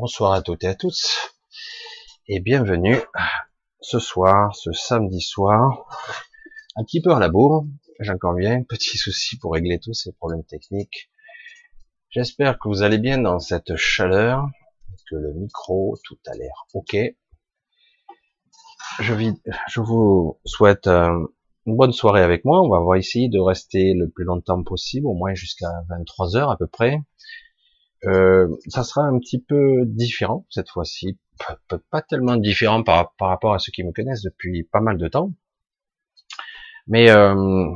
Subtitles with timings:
[0.00, 1.34] Bonsoir à toutes et à tous
[2.28, 2.98] et bienvenue
[3.80, 5.88] ce soir, ce samedi soir,
[6.76, 7.66] un petit peu à la bourre,
[7.98, 11.10] j'en conviens, petit souci pour régler tous ces problèmes techniques.
[12.10, 14.46] J'espère que vous allez bien dans cette chaleur,
[15.10, 16.96] que le micro, tout a l'air ok.
[19.00, 21.26] Je, vous souhaite euh,
[21.66, 22.62] une bonne soirée avec moi.
[22.62, 26.56] On va essayer de rester le plus longtemps possible, au moins jusqu'à 23 heures à
[26.56, 27.00] peu près.
[28.04, 31.18] Euh, ça sera un petit peu différent cette fois-ci,
[31.90, 35.32] pas tellement différent par, rapport à ceux qui me connaissent depuis pas mal de temps,
[36.86, 37.66] mais euh,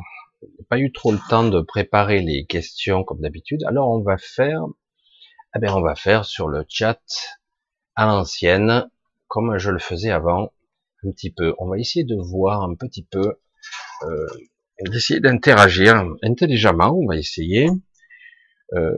[0.69, 3.65] pas eu trop le temps de préparer les questions comme d'habitude.
[3.65, 4.65] Alors on va faire,
[5.57, 7.01] eh bien on va faire sur le chat
[7.97, 8.89] à l'ancienne,
[9.27, 10.53] comme je le faisais avant,
[11.05, 11.55] un petit peu.
[11.59, 13.41] On va essayer de voir un petit peu,
[14.03, 14.27] euh,
[14.89, 16.97] d'essayer d'interagir intelligemment.
[16.97, 17.69] On va essayer.
[18.75, 18.97] Euh,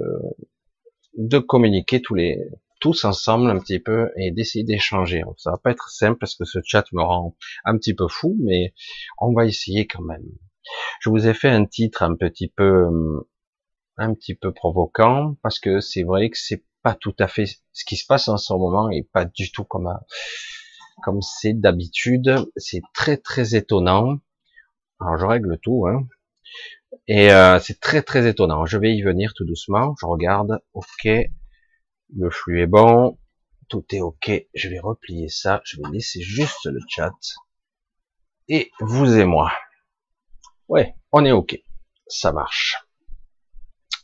[1.17, 2.39] de communiquer tous les
[2.81, 5.23] tous ensemble un petit peu et d'essayer d'échanger.
[5.39, 8.37] Ça va pas être simple parce que ce chat me rend un petit peu fou,
[8.43, 8.75] mais
[9.19, 10.27] on va essayer quand même.
[11.01, 12.87] Je vous ai fait un titre un petit peu
[13.97, 17.85] un petit peu provoquant parce que c'est vrai que c'est pas tout à fait ce
[17.87, 19.89] qui se passe en ce moment et pas du tout comme
[21.03, 22.35] comme c'est d'habitude.
[22.57, 24.19] C'est très très étonnant.
[25.01, 26.07] Alors je règle tout, hein.
[27.07, 28.67] Et euh, c'est très très étonnant.
[28.67, 29.95] Je vais y venir tout doucement.
[30.01, 30.61] Je regarde.
[30.73, 31.09] Ok.
[32.17, 33.19] Le flux est bon.
[33.69, 34.31] Tout est ok.
[34.55, 35.61] Je vais replier ça.
[35.65, 37.13] Je vais laisser juste le chat.
[38.49, 39.53] Et vous et moi.
[40.69, 41.59] Ouais, on est ok.
[42.07, 42.77] Ça marche.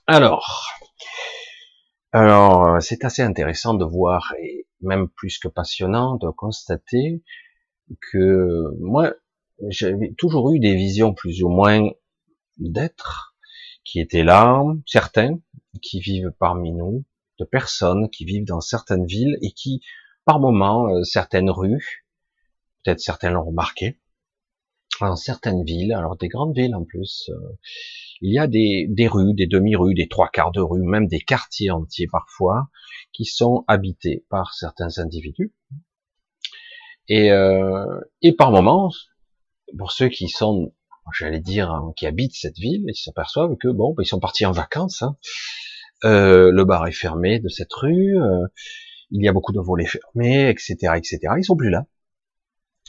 [0.07, 0.67] Alors.
[2.13, 7.23] Alors, c'est assez intéressant de voir, et même plus que passionnant, de constater
[8.11, 9.15] que moi,
[9.69, 11.89] j'avais toujours eu des visions plus ou moins
[12.69, 13.35] d'êtres
[13.85, 15.39] qui étaient là, certains
[15.83, 17.05] qui vivent parmi nous,
[17.39, 19.81] de personnes qui vivent dans certaines villes et qui,
[20.25, 22.07] par moments, euh, certaines rues,
[22.85, 23.99] peut-être certains l'ont remarqué,
[25.01, 27.59] dans certaines villes, alors des grandes villes en plus, euh,
[28.21, 31.21] il y a des, des rues, des demi-rues, des trois quarts de rue, même des
[31.21, 32.69] quartiers entiers parfois,
[33.13, 35.55] qui sont habités par certains individus.
[37.09, 38.93] Et, euh, et par moments,
[39.79, 40.75] pour ceux qui sont
[41.13, 44.47] j'allais dire, hein, qui habitent cette ville, ils s'aperçoivent que bon, ben, ils sont partis
[44.47, 45.03] en vacances.
[45.03, 45.17] Hein.
[46.05, 48.47] Euh, le bar est fermé de cette rue, euh,
[49.11, 51.19] il y a beaucoup de volets fermés, etc., etc.
[51.39, 51.87] Ils sont plus là.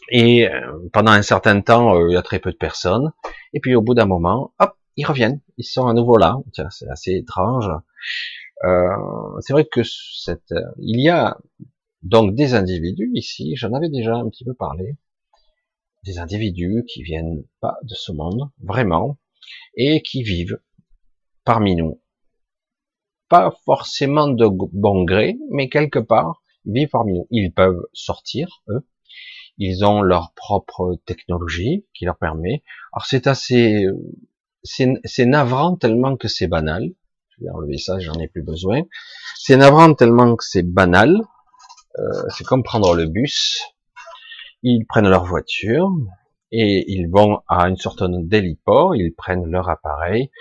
[0.09, 3.11] Et euh, pendant un certain temps, il y a très peu de personnes.
[3.53, 5.41] Et puis au bout d'un moment, hop, ils reviennent.
[5.57, 6.37] Ils sont à nouveau là.
[6.53, 7.69] C'est assez étrange.
[9.41, 11.37] c'est vrai que cette, il y a
[12.03, 13.55] donc des individus ici.
[13.55, 14.97] J'en avais déjà un petit peu parlé
[16.03, 19.17] des individus qui viennent pas de ce monde, vraiment,
[19.75, 20.59] et qui vivent
[21.43, 22.01] parmi nous.
[23.29, 27.27] Pas forcément de bon gré, mais quelque part, ils vivent parmi nous.
[27.29, 28.85] Ils peuvent sortir, eux.
[29.57, 32.63] Ils ont leur propre technologie qui leur permet.
[32.93, 33.85] Alors c'est assez,
[34.63, 36.93] c'est navrant tellement que c'est banal.
[37.29, 38.83] Je vais enlever ça, j'en ai plus besoin.
[39.35, 41.15] C'est navrant tellement que c'est banal.
[41.99, 43.61] Euh, c'est comme prendre le bus
[44.63, 45.89] ils prennent leur voiture
[46.51, 50.31] et ils vont à une sorte d'héliport, ils prennent leur appareil.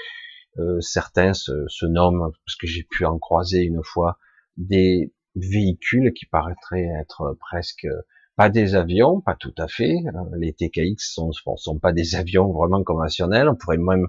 [0.58, 4.19] Euh, certains se, nomment, parce que j'ai pu en croiser une fois,
[4.56, 7.87] des véhicules qui paraîtraient être presque
[8.37, 9.94] pas des avions, pas tout à fait.
[10.37, 13.49] Les TKX sont, sont pas des avions vraiment conventionnels.
[13.49, 14.08] On pourrait même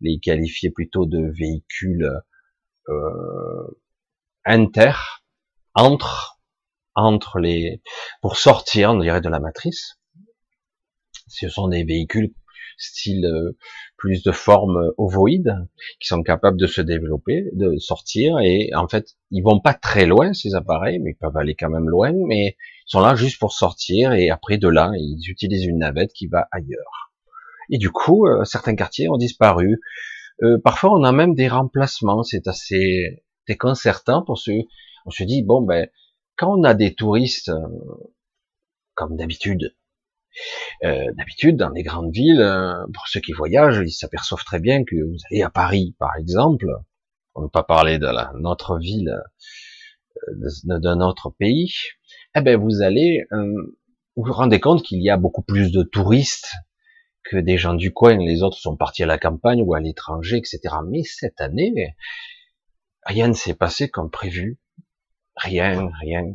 [0.00, 2.10] les qualifier plutôt de véhicules
[2.88, 3.80] euh,
[4.44, 4.92] inter,
[5.74, 6.41] entre
[6.94, 7.82] entre les,
[8.20, 9.98] pour sortir, on dirait, de la matrice.
[11.28, 12.32] Ce sont des véhicules
[12.78, 13.56] style euh,
[13.96, 15.54] plus de forme ovoïde
[16.00, 20.06] qui sont capables de se développer, de sortir et en fait ils vont pas très
[20.06, 22.56] loin ces appareils, mais ils peuvent aller quand même loin, mais
[22.86, 26.26] ils sont là juste pour sortir et après de là ils utilisent une navette qui
[26.26, 27.12] va ailleurs.
[27.70, 29.80] Et du coup euh, certains quartiers ont disparu.
[30.42, 34.62] Euh, parfois on a même des remplacements, c'est assez déconcertant pour ceux.
[35.06, 35.88] On se dit bon ben
[36.42, 37.68] quand on a des touristes, euh,
[38.94, 39.76] comme d'habitude,
[40.82, 44.82] euh, d'habitude dans les grandes villes, euh, pour ceux qui voyagent, ils s'aperçoivent très bien
[44.82, 46.66] que vous allez à Paris, par exemple,
[47.36, 49.22] on ne pas parler de la, notre ville,
[50.32, 51.72] de, notre pays,
[52.34, 53.24] eh ben vous allez
[54.16, 56.50] vous vous rendez compte qu'il y a beaucoup plus de touristes
[57.22, 58.18] que des gens du coin.
[58.18, 60.60] Les autres sont partis à la campagne ou à l'étranger, etc.
[60.86, 61.94] Mais cette année,
[63.04, 64.58] rien ne s'est passé comme prévu.
[65.36, 66.34] Rien, rien.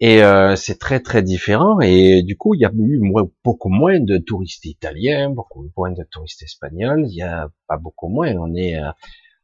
[0.00, 1.80] Et euh, c'est très très différent.
[1.80, 3.00] Et du coup, il y a eu
[3.44, 7.04] beaucoup moins de touristes italiens, beaucoup moins de touristes espagnols.
[7.06, 8.34] Il y a pas beaucoup moins.
[8.36, 8.78] On est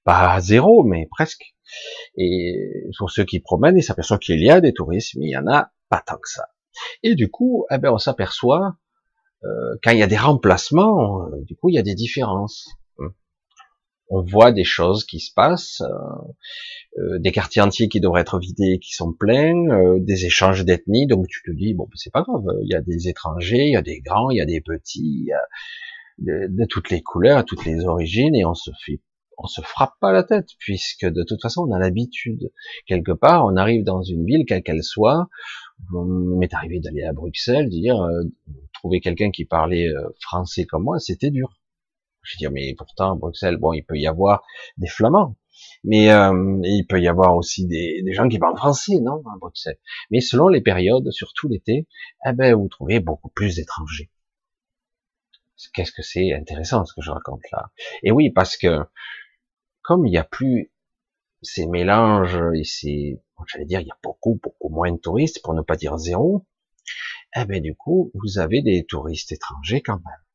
[0.04, 1.54] pas à zéro, mais presque.
[2.16, 5.36] Et pour ceux qui promènent, ils s'aperçoivent qu'il y a des touristes, mais il y
[5.36, 6.48] en a pas tant que ça.
[7.02, 8.76] Et du coup, eh ben, on s'aperçoit
[9.44, 12.68] euh, quand il y a des remplacements, euh, du coup, il y a des différences.
[14.10, 14.18] Hum.
[14.18, 15.82] On voit des choses qui se passent,
[16.98, 21.06] euh, des quartiers entiers qui devraient être vidés, qui sont pleins, des échanges d'ethnie.
[21.06, 22.44] Donc tu te dis bon, c'est pas grave.
[22.62, 25.30] Il y a des étrangers, il y a des grands, il y a des petits,
[26.18, 29.00] de, toutes les couleurs, toutes les origines, et on se fait
[29.40, 32.50] on se frappe pas la tête, puisque de toute façon, on a l'habitude.
[32.86, 35.28] Quelque part, on arrive dans une ville, quelle qu'elle soit.
[35.92, 38.24] m'est arrivé d'aller à Bruxelles, dire, euh,
[38.74, 41.56] trouver quelqu'un qui parlait euh, français comme moi, c'était dur.
[42.22, 44.44] Je dis, mais pourtant, Bruxelles, bon, il peut y avoir
[44.76, 45.36] des flamands.
[45.82, 49.36] Mais euh, il peut y avoir aussi des, des, gens qui parlent français, non, à
[49.40, 49.78] Bruxelles.
[50.10, 51.86] Mais selon les périodes, surtout l'été,
[52.26, 54.10] eh ben, vous trouvez beaucoup plus d'étrangers.
[55.74, 57.70] Qu'est-ce que c'est intéressant ce que je raconte là.
[58.04, 58.84] Et oui, parce que
[59.82, 60.70] comme il n'y a plus
[61.42, 65.54] ces mélanges et ces, j'allais dire, il y a beaucoup, beaucoup moins de touristes, pour
[65.54, 66.46] ne pas dire zéro,
[67.36, 70.27] eh ben du coup, vous avez des touristes étrangers quand même.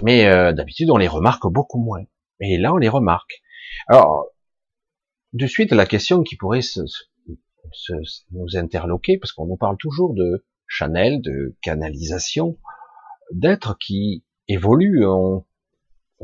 [0.00, 2.04] Mais euh, d'habitude, on les remarque beaucoup moins.
[2.40, 3.42] Et là, on les remarque.
[3.88, 4.26] Alors,
[5.32, 6.80] de suite, la question qui pourrait se,
[7.72, 7.92] se,
[8.32, 12.58] nous interloquer, parce qu'on nous parle toujours de Chanel, de canalisation,
[13.32, 15.04] d'êtres qui évoluent,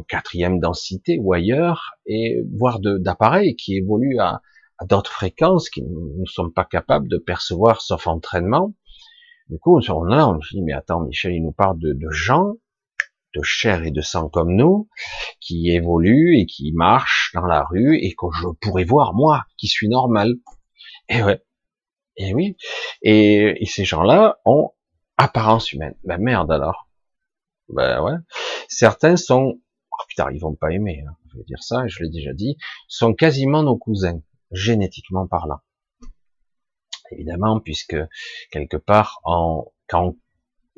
[0.09, 4.41] quatrième densité ou ailleurs, et voire d'appareils qui évoluent à,
[4.89, 8.75] d'autres fréquences qui nous ne sommes pas capables de percevoir sauf entraînement.
[9.49, 12.55] Du coup, on là, on se dit, mais attends, Michel, il nous parle de gens,
[13.35, 14.89] de chair et de sang comme nous,
[15.41, 19.69] qui évoluent et qui marchent dans la rue et que je pourrais voir, moi, qui
[19.69, 20.35] suis normal.
[21.09, 21.43] Et ouais.
[22.17, 22.57] Et oui.
[23.03, 24.73] Et, et ces gens-là ont
[25.17, 25.95] apparence humaine.
[26.05, 26.89] Ben merde alors.
[27.69, 28.17] Ben ouais.
[28.69, 29.61] Certains sont
[29.99, 32.57] oh putain, ils vont pas aimer, hein, je vais dire ça, je l'ai déjà dit,
[32.89, 34.21] sont quasiment nos cousins,
[34.51, 35.61] génétiquement parlant.
[37.11, 37.97] Évidemment, puisque
[38.51, 40.17] quelque part, en, quand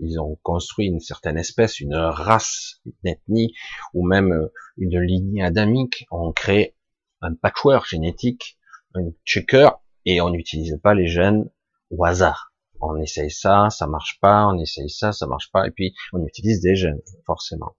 [0.00, 3.54] ils ont construit une certaine espèce, une race, une ethnie,
[3.94, 6.76] ou même euh, une lignée adamique, on crée
[7.20, 8.58] un patchwork génétique,
[8.94, 9.68] un checker,
[10.06, 11.50] et on n'utilise pas les gènes
[11.90, 12.52] au hasard.
[12.80, 16.24] On essaye ça, ça marche pas, on essaye ça, ça marche pas, et puis on
[16.24, 17.76] utilise des gènes, forcément.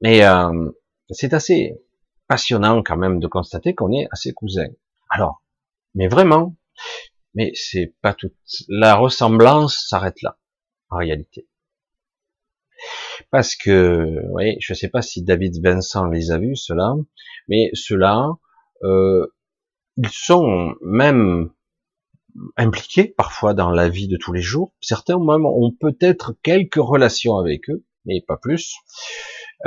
[0.00, 0.70] Mais euh,
[1.10, 1.80] c'est assez
[2.26, 4.72] passionnant quand même de constater qu'on est assez cousins.
[5.10, 5.42] Alors,
[5.94, 6.56] mais vraiment,
[7.34, 8.32] mais c'est pas tout.
[8.68, 10.38] La ressemblance s'arrête là,
[10.94, 11.46] réalité.
[13.30, 16.94] Parce que, oui, je sais pas si David Vincent les a vus, cela,
[17.48, 18.32] mais ceux-là,
[18.82, 19.26] euh,
[19.96, 21.50] ils sont même
[22.56, 24.72] impliqués parfois dans la vie de tous les jours.
[24.80, 28.74] Certains même ont peut-être quelques relations avec eux, mais pas plus.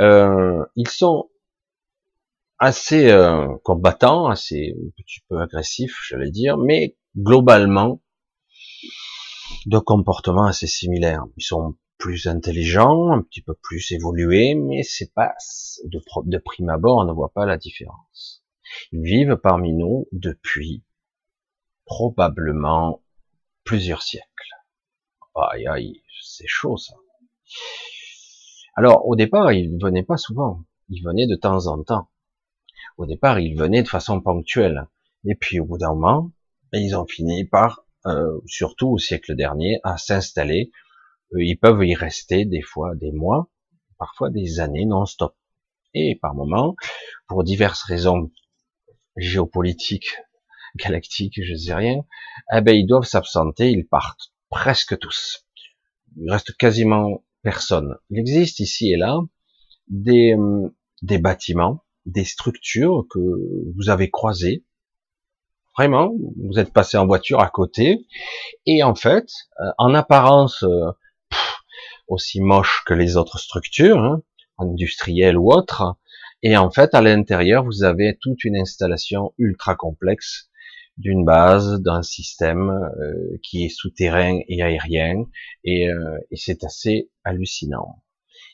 [0.00, 1.30] Euh, ils sont
[2.58, 8.02] assez euh, combattants, assez un petit peu agressifs, j'allais dire, mais globalement
[9.66, 11.24] de comportements assez similaires.
[11.36, 15.34] Ils sont plus intelligents, un petit peu plus évolués, mais c'est pas
[15.84, 18.44] de, de prime abord, on ne voit pas la différence.
[18.92, 20.84] Ils vivent parmi nous depuis
[21.84, 23.02] probablement
[23.64, 24.26] plusieurs siècles.
[25.34, 26.94] Aïe aïe, c'est chaud ça.
[28.76, 30.64] Alors, au départ, ils ne venaient pas souvent.
[30.88, 32.08] Ils venaient de temps en temps.
[32.96, 34.86] Au départ, ils venaient de façon ponctuelle.
[35.24, 36.30] Et puis, au bout d'un moment,
[36.72, 40.70] ils ont fini par, euh, surtout au siècle dernier, à s'installer.
[41.34, 43.50] Euh, ils peuvent y rester des fois des mois,
[43.98, 45.36] parfois des années non-stop.
[45.94, 46.76] Et par moments,
[47.28, 48.30] pour diverses raisons
[49.16, 50.16] géopolitiques,
[50.76, 52.04] galactiques, je sais rien,
[52.54, 55.46] eh ben, ils doivent s'absenter, ils partent presque tous.
[56.16, 57.96] Il reste quasiment personne.
[58.10, 59.20] Il existe ici et là
[59.88, 60.68] des, euh,
[61.02, 63.18] des bâtiments, des structures que
[63.76, 64.64] vous avez croisées.
[65.78, 68.04] Vraiment, vous êtes passé en voiture à côté,
[68.66, 69.28] et en fait,
[69.60, 70.90] euh, en apparence euh,
[72.08, 74.20] aussi moche que les autres structures, hein,
[74.58, 75.94] industrielles ou autres,
[76.42, 80.50] et en fait, à l'intérieur, vous avez toute une installation ultra complexe
[80.96, 85.26] d'une base, d'un système euh, qui est souterrain et aérien,
[85.62, 88.02] et, euh, et c'est assez hallucinant.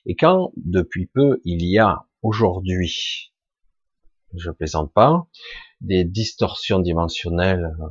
[0.05, 3.33] Et quand depuis peu il y a aujourd'hui,
[4.37, 5.27] je plaisante pas,
[5.81, 7.87] des distorsions dimensionnelles euh,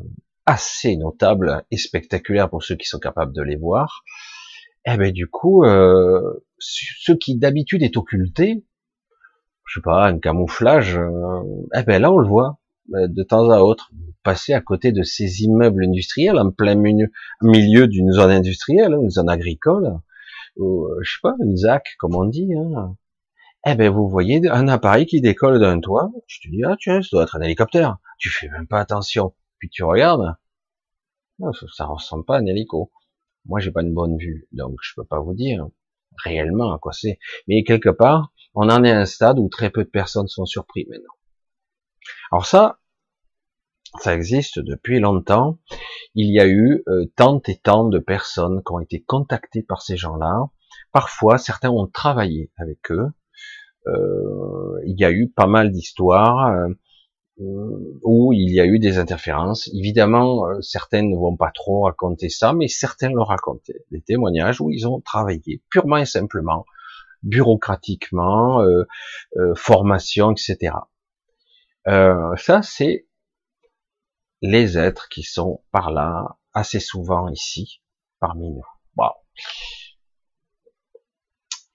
[0.45, 4.03] assez notables et spectaculaires pour ceux qui sont capables de les voir,
[4.85, 8.65] eh ben du coup, euh, ce qui d'habitude est occulté,
[9.65, 10.99] je sais pas, un camouflage,
[11.75, 12.59] eh ben là on le voit
[12.89, 13.91] de temps à autre.
[14.23, 19.29] Passer à côté de ces immeubles industriels en plein milieu d'une zone industrielle, une zone
[19.29, 19.99] agricole,
[20.57, 22.95] ou euh, je sais pas, une ZAC comme on dit, hein.
[23.65, 26.11] Eh ben, vous voyez un appareil qui décolle d'un toit.
[26.27, 27.97] Tu te dis, ah, tiens, ça doit être un hélicoptère.
[28.19, 29.33] Tu fais même pas attention.
[29.59, 30.35] Puis tu regardes.
[31.39, 32.91] Ça, ça ressemble pas à un hélico.
[33.45, 35.67] Moi, j'ai pas une bonne vue, donc je peux pas vous dire
[36.23, 37.19] réellement à quoi c'est.
[37.47, 40.45] Mais quelque part, on en est à un stade où très peu de personnes sont
[40.45, 41.13] surpris maintenant.
[42.31, 42.79] Alors ça,
[43.99, 45.59] ça existe depuis longtemps.
[46.15, 49.81] Il y a eu euh, tant et tant de personnes qui ont été contactées par
[49.81, 50.49] ces gens-là.
[50.91, 53.07] Parfois, certains ont travaillé avec eux.
[53.87, 56.49] Euh, il y a eu pas mal d'histoires
[57.39, 59.69] euh, où il y a eu des interférences.
[59.73, 63.85] Évidemment, certaines ne vont pas trop raconter ça, mais certains le racontaient.
[63.91, 66.65] Des témoignages où ils ont travaillé purement et simplement,
[67.23, 68.63] bureaucratiquement,
[69.55, 70.75] formation, etc.
[71.85, 73.07] ça, c'est
[74.41, 77.81] les êtres qui sont par là, assez souvent ici,
[78.19, 78.63] parmi nous.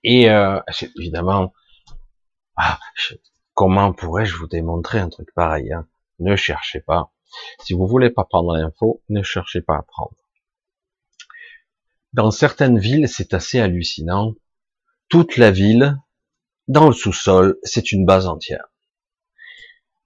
[0.04, 0.60] Et euh,
[0.98, 1.52] évidemment,
[2.58, 2.78] ah,
[3.54, 5.86] comment pourrais-je vous démontrer un truc pareil hein?
[6.18, 7.12] Ne cherchez pas.
[7.62, 10.16] Si vous voulez pas prendre l'info, ne cherchez pas à prendre.
[12.12, 14.34] Dans certaines villes, c'est assez hallucinant.
[15.08, 15.96] Toute la ville,
[16.66, 18.66] dans le sous-sol, c'est une base entière.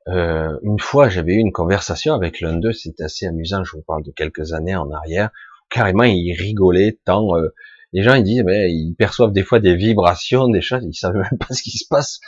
[0.09, 3.83] Euh, une fois, j'avais eu une conversation avec l'un d'eux, c'était assez amusant, je vous
[3.83, 5.31] parle de quelques années en arrière,
[5.71, 7.55] carrément il rigolait tant euh,
[7.93, 11.15] les gens ils disent mais ils perçoivent des fois des vibrations, des choses, ils savent
[11.15, 12.21] même pas ce qui se passe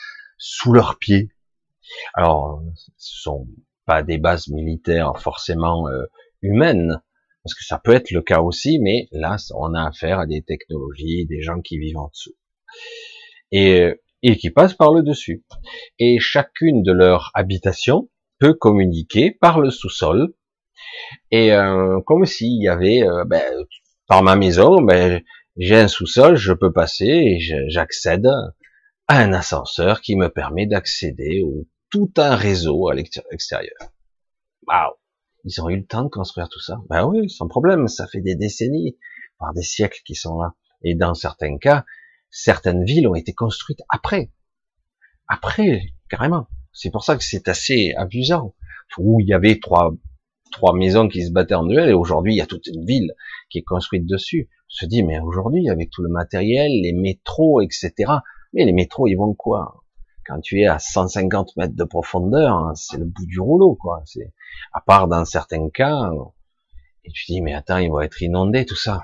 [0.47, 1.31] sous leurs pieds.
[2.13, 2.63] Alors,
[2.99, 3.47] ce sont
[3.87, 6.05] pas des bases militaires forcément euh,
[6.43, 7.01] humaines,
[7.43, 10.43] parce que ça peut être le cas aussi, mais là, on a affaire à des
[10.43, 12.35] technologies, des gens qui vivent en dessous.
[13.53, 15.45] Et et qui passent par le dessus.
[15.99, 18.09] Et chacune de leurs habitations
[18.39, 20.33] peut communiquer par le sous-sol.
[21.31, 23.43] Et euh, comme s'il y avait, euh, ben,
[24.09, 25.23] par ma maison, ben,
[25.59, 28.27] j'ai un sous-sol, je peux passer j'accède
[29.09, 33.77] un ascenseur qui me permet d'accéder au tout un réseau à l'extérieur.
[34.67, 34.95] Waouh
[35.45, 36.79] Ils ont eu le temps de construire tout ça?
[36.89, 38.97] Ben oui, sans problème, ça fait des décennies,
[39.39, 40.55] voire des siècles qui sont là.
[40.83, 41.85] Et dans certains cas,
[42.31, 44.33] certaines villes ont été construites après.
[45.29, 46.49] Après, carrément.
[46.73, 48.55] C'est pour ça que c'est assez amusant.
[48.99, 49.95] Où il y avait trois,
[50.53, 53.13] trois maisons qui se battaient en duel et aujourd'hui il y a toute une ville
[53.51, 54.49] qui est construite dessus.
[54.69, 57.93] On se dit, mais aujourd'hui, avec tout le matériel, les métros, etc.
[58.55, 59.83] Mais les métros, ils vont quoi?
[60.27, 64.03] Quand tu es à 150 mètres de profondeur, hein, c'est le bout du rouleau, quoi.
[64.07, 64.33] C'est,
[64.73, 66.11] à part dans certains cas,
[67.05, 69.03] et tu dis, mais attends, ils vont être inondés, tout ça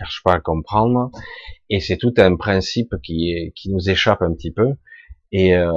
[0.00, 1.10] cherche pas à comprendre.
[1.68, 4.74] Et c'est tout un principe qui, est, qui nous échappe un petit peu.
[5.32, 5.72] Et euh,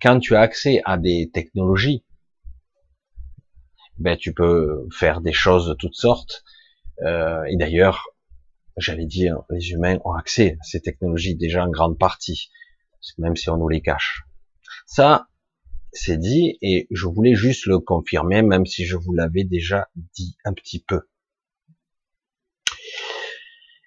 [0.00, 2.04] quand tu as accès à des technologies,
[3.98, 6.44] ben tu peux faire des choses de toutes sortes.
[7.02, 8.06] Euh, et d'ailleurs,
[8.76, 12.50] j'allais dire, les humains ont accès à ces technologies déjà en grande partie,
[13.18, 14.22] même si on nous les cache.
[14.86, 15.28] Ça,
[15.92, 20.36] c'est dit, et je voulais juste le confirmer, même si je vous l'avais déjà dit
[20.44, 21.02] un petit peu.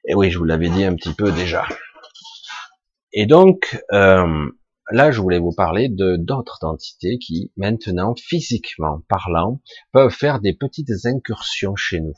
[0.06, 1.66] Et oui, je vous l'avais dit un petit peu déjà.
[3.14, 4.50] Et donc, euh,
[4.92, 9.62] là, je voulais vous parler de d'autres entités qui, maintenant, physiquement parlant,
[9.94, 12.16] peuvent faire des petites incursions chez nous.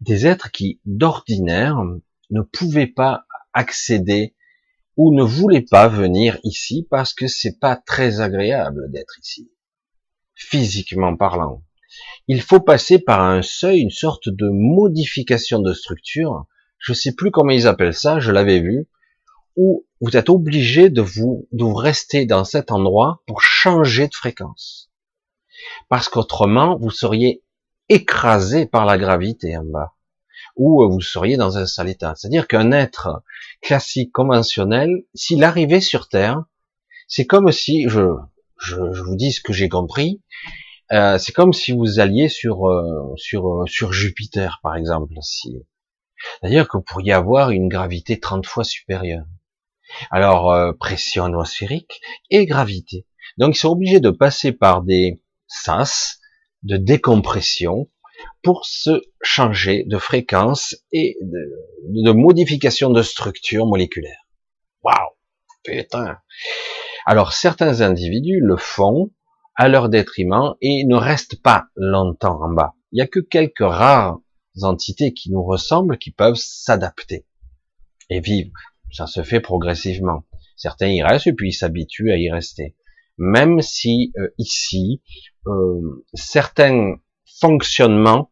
[0.00, 1.82] Des êtres qui, d'ordinaire,
[2.30, 4.34] ne pouvaient pas accéder
[4.96, 9.50] ou ne voulaient pas venir ici parce que c'est pas très agréable d'être ici.
[10.34, 11.62] Physiquement parlant.
[12.26, 16.46] Il faut passer par un seuil, une sorte de modification de structure
[16.78, 18.88] je sais plus comment ils appellent ça, je l'avais vu,
[19.56, 24.14] où vous êtes obligé de vous, de vous rester dans cet endroit pour changer de
[24.14, 24.90] fréquence.
[25.88, 27.42] Parce qu'autrement, vous seriez
[27.88, 29.94] écrasé par la gravité en bas.
[30.56, 32.14] Ou vous seriez dans un sale état.
[32.16, 33.22] C'est-à-dire qu'un être
[33.62, 36.44] classique, conventionnel, s'il arrivait sur Terre,
[37.06, 38.02] c'est comme si, je,
[38.58, 40.22] je, vous dis ce que j'ai compris,
[40.92, 45.14] euh, c'est comme si vous alliez sur, euh, sur Jupiter, par exemple.
[45.22, 45.54] Si,
[46.42, 49.24] que vous pourriez avoir une gravité 30 fois supérieure.
[50.10, 53.06] Alors, euh, pression atmosphérique et gravité.
[53.38, 56.18] Donc, ils sont obligés de passer par des sas
[56.62, 57.88] de décompression
[58.42, 64.26] pour se changer de fréquence et de, modification de structure moléculaire.
[64.82, 65.10] Waouh
[65.64, 66.18] Putain
[67.06, 69.10] Alors, certains individus le font
[69.54, 72.74] à leur détriment et ne restent pas longtemps en bas.
[72.92, 74.18] Il n'y a que quelques rares
[74.62, 77.26] entités qui nous ressemblent qui peuvent s'adapter
[78.08, 78.52] et vivre.
[78.90, 80.24] Ça se fait progressivement.
[80.56, 82.76] Certains y restent et puis ils s'habituent à y rester.
[83.18, 85.02] Même si euh, ici,
[85.46, 86.96] euh, certains
[87.40, 88.30] fonctionnements,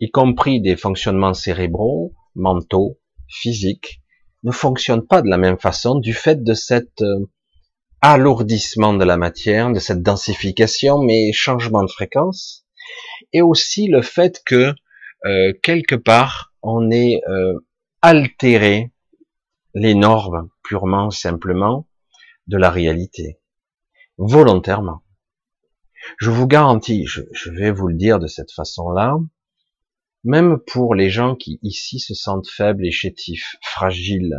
[0.00, 4.00] y compris des fonctionnements cérébraux, mentaux, physiques,
[4.42, 7.26] ne fonctionne pas de la même façon du fait de cet euh,
[8.00, 12.64] alourdissement de la matière, de cette densification, mais changement de fréquence,
[13.32, 14.72] et aussi le fait que
[15.62, 17.20] quelque part on est
[18.02, 18.92] altéré
[19.74, 21.88] les normes purement simplement
[22.46, 23.38] de la réalité,
[24.18, 25.02] volontairement.
[26.18, 29.18] Je vous garantis, je vais vous le dire de cette façon-là,
[30.24, 34.36] même pour les gens qui ici se sentent faibles et chétifs, fragiles,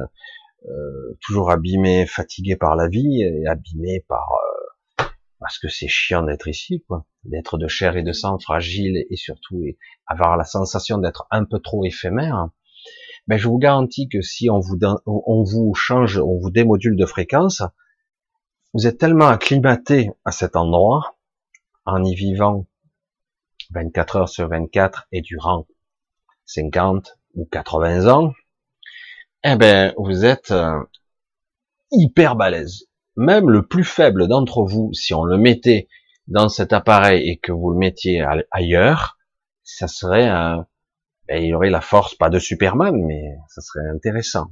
[0.66, 5.06] euh, toujours abîmés, fatigués par la vie et abîmés par euh,
[5.40, 9.16] parce que c'est chiant d'être ici, quoi, d'être de chair et de sang, fragile et
[9.16, 9.64] surtout
[10.06, 12.50] avoir la sensation d'être un peu trop éphémère.
[13.28, 16.98] Mais ben, je vous garantis que si on vous on vous change, on vous démodule
[16.98, 17.64] de fréquence,
[18.74, 21.18] vous êtes tellement acclimaté à cet endroit
[21.86, 22.68] en y vivant
[23.72, 25.68] 24 heures sur 24 et durant
[26.46, 28.34] 50 ou 80 ans,
[29.44, 30.80] eh ben, vous êtes euh,
[31.92, 32.88] hyper balèze.
[33.16, 35.88] Même le plus faible d'entre vous, si on le mettait
[36.28, 39.18] dans cet appareil et que vous le mettiez ailleurs,
[39.64, 40.68] ça serait un,
[41.28, 44.48] ben, il y aurait la force, pas de Superman, mais ça serait intéressant.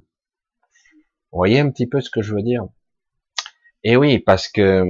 [1.31, 2.67] Vous voyez un petit peu ce que je veux dire?
[3.87, 4.83] Et eh oui, parce que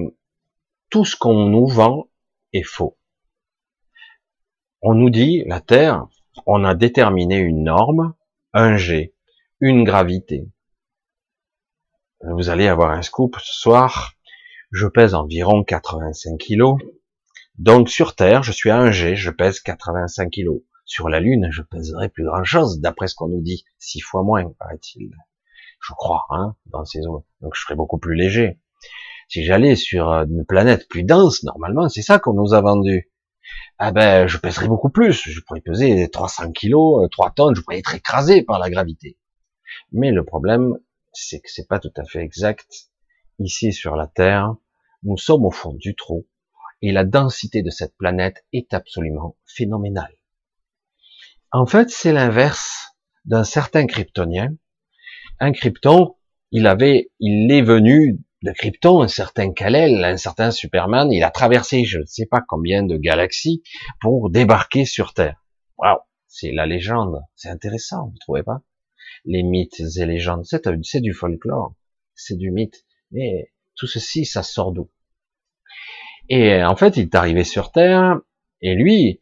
[0.89, 2.10] tout ce qu'on nous vend
[2.51, 2.97] est faux.
[4.81, 6.07] On nous dit, la Terre,
[6.47, 8.15] on a déterminé une norme,
[8.53, 9.13] un G,
[9.60, 10.49] une gravité.
[12.21, 14.13] Vous allez avoir un scoop ce soir.
[14.71, 16.79] Je pèse environ 85 kilos.
[17.60, 20.62] Donc sur Terre, je suis à un G, je pèse 85 kilos.
[20.86, 23.63] Sur la Lune, je pèserai plus grand chose, d'après ce qu'on nous dit.
[23.77, 25.12] Six fois moins, paraît-il.
[25.81, 27.27] Je crois, hein, dans ces eaux.
[27.41, 28.60] Donc je serai beaucoup plus léger.
[29.28, 33.12] Si j'allais sur une planète plus dense, normalement, c'est ça qu'on nous a vendu
[33.80, 35.30] ah ben, je pèserais beaucoup plus.
[35.30, 39.18] Je pourrais peser 300 kilos, 3 euh, tonnes, je pourrais être écrasé par la gravité.
[39.92, 40.78] Mais le problème,
[41.13, 42.90] c'est que c'est pas tout à fait exact.
[43.40, 44.56] Ici, sur la Terre,
[45.04, 46.28] nous sommes au fond du trou,
[46.82, 50.16] et la densité de cette planète est absolument phénoménale.
[51.52, 54.56] En fait, c'est l'inverse d'un certain kryptonien.
[55.40, 56.16] Un krypton,
[56.52, 61.32] il avait, il est venu de Krypton, un certain Kal-El, un certain Superman, il a
[61.32, 63.63] traversé je ne sais pas combien de galaxies
[64.00, 65.43] pour débarquer sur Terre.
[65.78, 68.62] Waouh, c'est la légende, c'est intéressant, vous trouvez pas?
[69.26, 71.73] Les mythes et légendes, c'est du folklore,
[72.13, 74.89] c'est du mythe, mais tout ceci, ça sort d'où?
[76.30, 78.19] Et en fait, il est arrivé sur Terre,
[78.62, 79.19] et lui,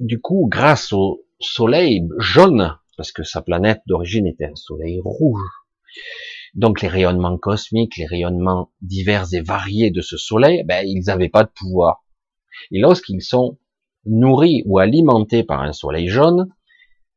[0.00, 5.48] du coup, grâce au soleil jaune, parce que sa planète d'origine était un soleil rouge,
[6.54, 11.28] donc les rayonnements cosmiques, les rayonnements divers et variés de ce soleil, ben, ils n'avaient
[11.28, 12.04] pas de pouvoir.
[12.70, 13.58] Et lorsqu'ils sont
[14.06, 16.48] nourris ou alimentés par un soleil jaune,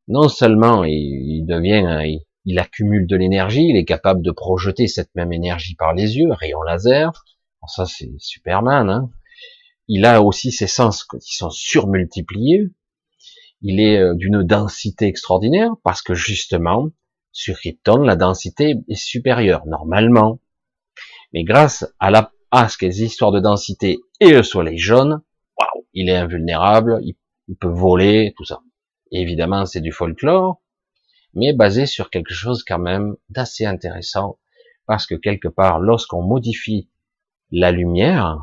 [0.08, 5.32] non seulement il, devient, il, accumule de l'énergie, il est capable de projeter cette même
[5.32, 7.24] énergie par les yeux, rayon laser,
[7.66, 9.10] ça c'est Superman, hein.
[9.86, 12.70] il a aussi ses sens qui sont surmultipliés,
[13.60, 16.88] il est euh, d'une densité extraordinaire parce que justement,
[17.38, 20.40] sur Krypton, la densité est supérieure, normalement.
[21.32, 25.22] Mais grâce à la, à ce qu'est histoires de densité et le soleil jaune,
[25.56, 27.14] waouh, il est invulnérable, il,
[27.60, 28.58] peut voler, tout ça.
[29.12, 30.60] évidemment, c'est du folklore,
[31.32, 34.40] mais basé sur quelque chose quand même d'assez intéressant,
[34.86, 36.90] parce que quelque part, lorsqu'on modifie
[37.52, 38.42] la lumière,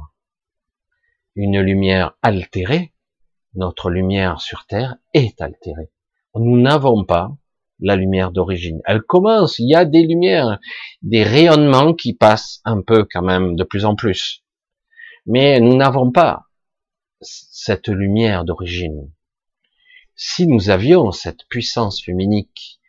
[1.36, 2.94] une lumière altérée,
[3.56, 5.92] notre lumière sur Terre est altérée.
[6.34, 7.36] Nous n'avons pas
[7.80, 8.82] la lumière d'origine.
[8.86, 10.60] Elle commence, il y a des lumières,
[11.02, 14.44] des rayonnements qui passent un peu quand même de plus en plus.
[15.26, 16.46] Mais nous n'avons pas
[17.22, 19.12] cette lumière d'origine.
[20.16, 22.80] Si nous avions cette puissance luminique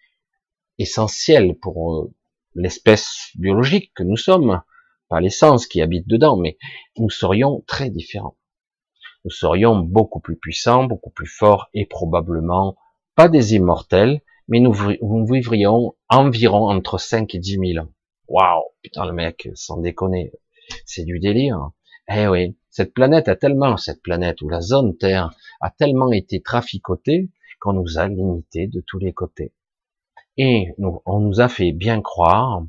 [0.79, 2.15] essentielle pour euh,
[2.55, 4.63] l'espèce biologique que nous sommes,
[5.09, 6.59] pas l'essence qui habite dedans, mais
[6.99, 8.37] nous serions très différents.
[9.25, 12.77] Nous serions beaucoup plus puissants, beaucoup plus forts et probablement
[13.17, 17.91] pas des immortels, mais nous, vivrions environ entre 5 et 10 000 ans.
[18.29, 20.33] Waouh, putain le mec, sans déconner,
[20.85, 21.71] c'est du délire.
[22.09, 26.41] Eh oui, cette planète a tellement, cette planète ou la zone Terre a tellement été
[26.41, 27.31] traficotée
[27.61, 29.53] qu'on nous a limité de tous les côtés.
[30.37, 32.63] Et on nous a fait bien croire,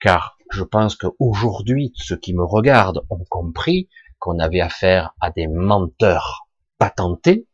[0.00, 3.88] car je pense qu'aujourd'hui, ceux qui me regardent ont compris
[4.18, 7.46] qu'on avait affaire à des menteurs patentés.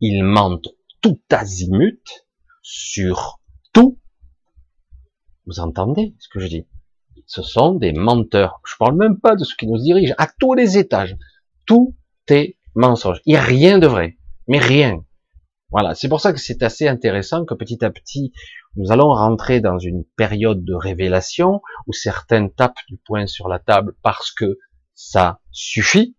[0.00, 0.68] Ils mentent
[1.02, 2.26] tout azimut,
[2.70, 3.40] sur
[3.72, 3.98] tout.
[5.46, 6.66] Vous entendez ce que je dis?
[7.26, 8.60] Ce sont des menteurs.
[8.64, 11.16] Je parle même pas de ceux qui nous dirigent à tous les étages.
[11.66, 11.96] Tout
[12.28, 13.20] est mensonge.
[13.26, 14.18] Il n'y a rien de vrai.
[14.46, 15.04] Mais rien.
[15.70, 18.32] Voilà, c'est pour ça que c'est assez intéressant que petit à petit,
[18.76, 23.58] nous allons rentrer dans une période de révélation où certains tapent du poing sur la
[23.58, 24.58] table parce que
[24.94, 26.16] ça suffit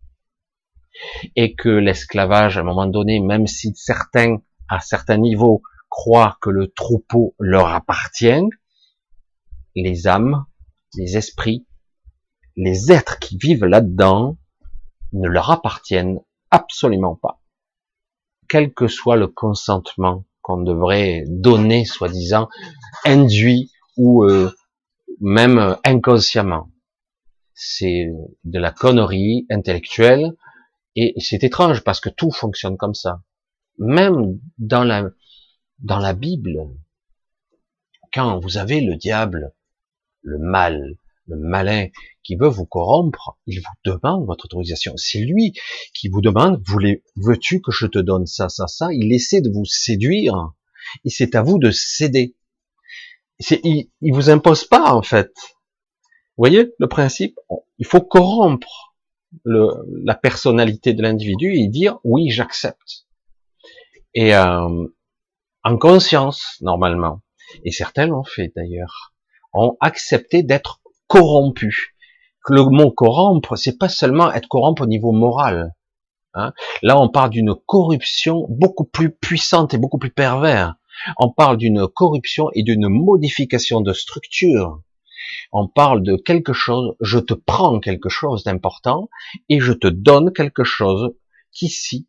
[1.35, 4.37] et que l'esclavage, à un moment donné, même si certains,
[4.69, 8.49] à certains niveaux, croient que le troupeau leur appartient,
[9.75, 10.45] les âmes,
[10.95, 11.67] les esprits,
[12.55, 14.37] les êtres qui vivent là-dedans
[15.13, 17.43] ne leur appartiennent absolument pas.
[18.47, 22.49] Quel que soit le consentement qu'on devrait donner, soi-disant,
[23.05, 24.51] induit ou euh,
[25.19, 26.71] même inconsciemment.
[27.53, 28.07] C'est
[28.43, 30.35] de la connerie intellectuelle
[30.95, 33.21] et c'est étrange parce que tout fonctionne comme ça.
[33.77, 35.11] Même dans la,
[35.81, 36.67] dans la Bible,
[38.13, 39.53] quand vous avez le diable,
[40.21, 40.95] le mal,
[41.27, 41.87] le malin
[42.23, 44.93] qui veut vous corrompre, il vous demande votre autorisation.
[44.97, 45.53] C'est lui
[45.93, 46.61] qui vous demande,
[47.15, 48.89] veux-tu que je te donne ça, ça, ça?
[48.91, 50.53] Il essaie de vous séduire
[51.05, 52.35] et c'est à vous de céder.
[53.49, 55.31] Il, il vous impose pas, en fait.
[56.37, 57.39] Vous voyez le principe?
[57.77, 58.93] Il faut corrompre
[59.45, 63.07] la personnalité de l'individu et dire oui, j'accepte.
[64.13, 64.87] Et euh,
[65.63, 67.21] en conscience, normalement.
[67.63, 69.13] Et certains l'ont fait d'ailleurs.
[69.53, 71.89] Ont accepté d'être corrompus.
[72.47, 75.73] Le mot corrompre, c'est pas seulement être corrompu au niveau moral.
[76.33, 76.53] Hein.
[76.81, 80.75] Là, on parle d'une corruption beaucoup plus puissante et beaucoup plus pervers.
[81.17, 84.81] On parle d'une corruption et d'une modification de structure
[85.51, 89.09] on parle de quelque chose, je te prends quelque chose d'important
[89.49, 91.13] et je te donne quelque chose
[91.51, 92.07] qu'ici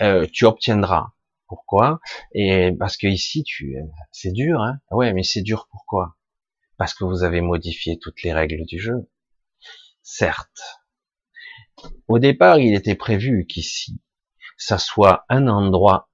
[0.00, 1.12] euh, tu obtiendras.
[1.54, 2.00] Pourquoi
[2.32, 3.76] Et parce que ici tu,
[4.10, 6.16] c'est dur, hein Ouais, mais c'est dur pourquoi?
[6.78, 9.08] Parce que vous avez modifié toutes les règles du jeu.
[10.02, 10.82] Certes.
[12.08, 14.00] Au départ, il était prévu qu'ici,
[14.56, 16.10] ça soit un endroit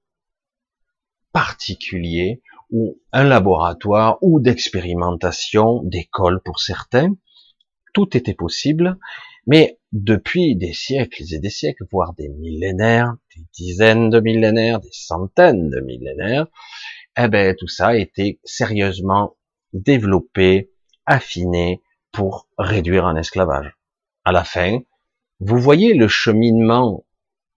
[1.33, 7.17] particulier ou un laboratoire ou d'expérimentation, d'école pour certains.
[7.95, 8.99] Tout était possible,
[9.47, 14.93] mais depuis des siècles et des siècles, voire des millénaires, des dizaines de millénaires, des
[14.93, 16.47] centaines de millénaires,
[17.19, 19.37] eh ben tout ça a été sérieusement
[19.73, 20.73] développé,
[21.07, 23.77] affiné pour réduire un esclavage.
[24.25, 24.81] À la fin,
[25.41, 27.07] vous voyez le cheminement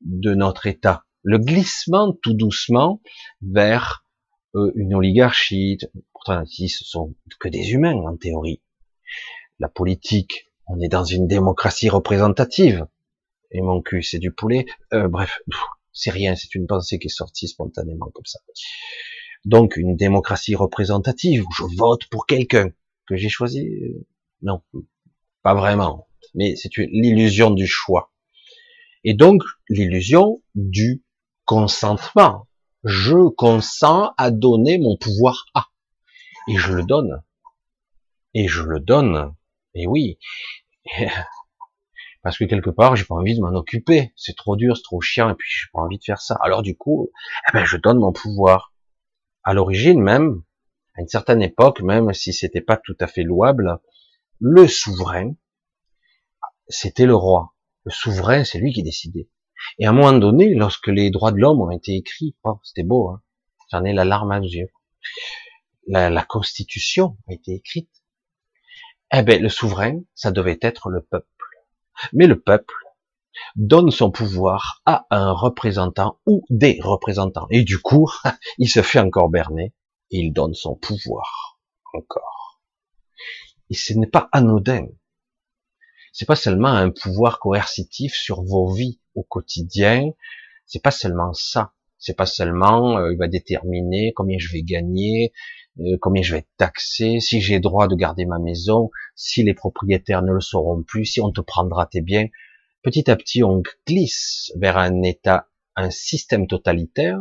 [0.02, 3.02] de notre État, le glissement tout doucement
[3.42, 4.06] vers
[4.56, 5.78] euh, une oligarchie.
[6.14, 8.62] Pourtant, ici, ce sont que des humains en théorie.
[9.60, 12.86] La politique, on est dans une démocratie représentative.
[13.52, 14.66] Et mon cul, c'est du poulet.
[14.94, 15.42] Euh, bref,
[15.92, 18.40] c'est rien, c'est une pensée qui est sortie spontanément comme ça.
[19.46, 22.70] Donc, une démocratie représentative où je vote pour quelqu'un
[23.08, 23.68] que j'ai choisi.
[23.68, 24.06] Euh,
[24.42, 24.62] non,
[25.44, 26.08] pas vraiment.
[26.34, 28.12] Mais c'est l'illusion du choix.
[29.04, 31.04] Et donc, l'illusion du
[31.46, 32.48] consentement
[32.84, 35.68] je consens à donner mon pouvoir à.
[36.48, 37.24] Et je le donne.
[38.34, 39.34] Et je le donne.
[39.76, 40.18] Et oui.
[42.24, 44.14] Parce que quelque part, j'ai pas envie de m'en occuper.
[44.16, 46.38] C'est trop dur, c'est trop chiant, et puis j'ai pas envie de faire ça.
[46.42, 47.10] Alors du coup,
[47.50, 48.74] eh ben, je donne mon pouvoir.
[49.44, 50.42] À l'origine même,
[50.96, 53.80] à une certaine époque, même si c'était pas tout à fait louable,
[54.40, 55.34] le souverain,
[56.70, 57.54] c'était le roi.
[57.84, 59.30] Le souverain, c'est lui qui décidait.
[59.80, 62.84] Et à un moment donné, lorsque les droits de l'homme ont été écrits, oh, c'était
[62.84, 63.22] beau, hein
[63.74, 64.70] j'en ai la larme à yeux.
[65.88, 67.90] La, Constitution a été écrite.
[69.16, 71.28] Eh ben, le souverain, ça devait être le peuple.
[72.14, 72.74] Mais le peuple
[73.56, 77.48] donne son pouvoir à un représentant ou des représentants.
[77.52, 78.10] Et du coup,
[78.58, 79.74] il se fait encore berner
[80.10, 81.60] et il donne son pouvoir
[81.94, 82.60] encore.
[83.70, 84.88] Et ce n'est pas anodin.
[86.12, 90.12] C'est pas seulement un pouvoir coercitif sur vos vies, au quotidien,
[90.66, 91.74] c'est pas seulement ça.
[91.98, 95.34] C'est pas seulement euh, il va déterminer combien je vais gagner,
[95.80, 99.54] euh, combien je vais être taxé, si j'ai droit de garder ma maison, si les
[99.54, 102.28] propriétaires ne le sauront plus, si on te prendra tes biens.
[102.84, 107.20] Petit à petit, on glisse vers un état, un système totalitaire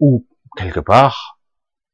[0.00, 1.40] où quelque part,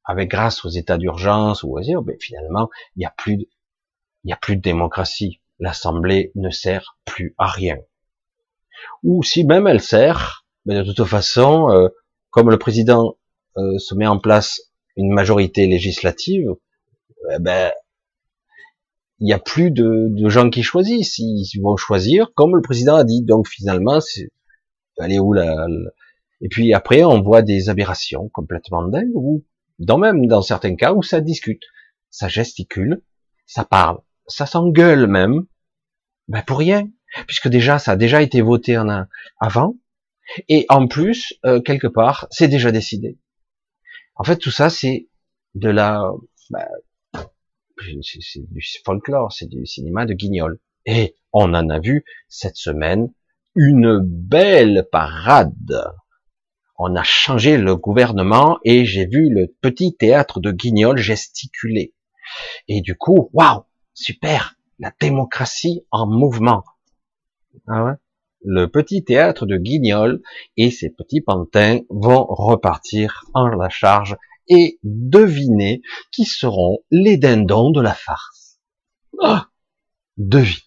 [0.04, 3.46] avec grâce aux états d'urgence ou aux ben, finalement, il n'y a plus de,
[4.24, 5.40] il y a plus de démocratie.
[5.58, 7.76] L'Assemblée ne sert plus à rien
[9.02, 11.88] ou si même elle sert, mais de toute façon, euh,
[12.30, 13.16] comme le président
[13.56, 14.60] euh, se met en place
[14.96, 16.54] une majorité législative,
[17.32, 17.72] eh ben
[19.18, 23.04] il n'y a plus de, gens qui choisissent, ils vont choisir comme le président a
[23.04, 23.22] dit.
[23.22, 24.28] Donc finalement, c'est
[24.98, 25.66] où là
[26.40, 29.44] Et puis après, on voit des aberrations complètement dingues, ou
[29.78, 31.62] dans même dans certains cas où ça discute,
[32.10, 33.02] ça gesticule,
[33.46, 35.44] ça parle, ça s'engueule même,
[36.28, 36.88] ben pour rien
[37.26, 39.06] puisque déjà ça a déjà été voté en
[39.38, 39.76] avant,
[40.48, 43.18] Et en plus, euh, quelque part, c'est déjà décidé.
[44.20, 45.08] En fait, tout ça, c'est
[45.54, 46.12] de la,
[46.50, 46.68] bah,
[48.02, 50.60] c'est du folklore, c'est du cinéma de guignol.
[50.84, 53.14] Et on en a vu cette semaine
[53.54, 55.94] une belle parade.
[56.76, 61.94] On a changé le gouvernement et j'ai vu le petit théâtre de guignol gesticuler.
[62.68, 66.62] Et du coup, waouh, super, la démocratie en mouvement.
[67.66, 67.94] Ah ouais?
[68.42, 70.22] Le petit théâtre de Guignol
[70.56, 74.16] et ses petits pantins vont repartir en la charge
[74.48, 78.58] et deviner qui seront les dindons de la farce.
[79.22, 79.48] Ah,
[80.16, 80.58] devine.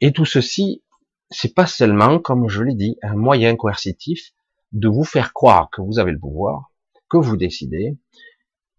[0.00, 0.82] Et tout ceci,
[1.30, 4.32] c'est pas seulement, comme je l'ai dit, un moyen coercitif
[4.72, 6.72] de vous faire croire que vous avez le pouvoir,
[7.08, 7.96] que vous décidez,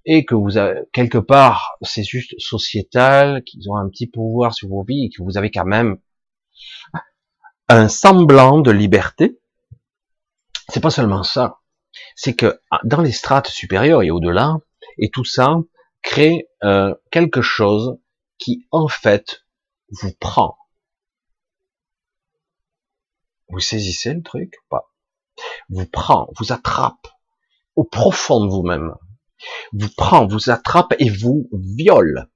[0.05, 4.69] et que vous avez, quelque part, c'est juste sociétal, qu'ils ont un petit pouvoir sur
[4.69, 5.97] vos vies et que vous avez quand même
[7.67, 9.39] un semblant de liberté.
[10.69, 11.59] C'est pas seulement ça.
[12.15, 14.57] C'est que ah, dans les strates supérieures et au-delà,
[14.97, 15.57] et tout ça
[16.01, 17.97] crée euh, quelque chose
[18.37, 19.45] qui, en fait,
[19.89, 20.57] vous prend.
[23.49, 24.91] Vous saisissez le truc Pas?
[25.69, 27.07] Vous prend, vous attrape
[27.75, 28.95] au profond de vous-même.
[29.73, 32.29] Vous prend, vous attrape et vous viole.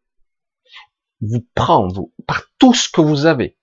[1.21, 3.58] Vous prend, vous, par tout ce que vous avez.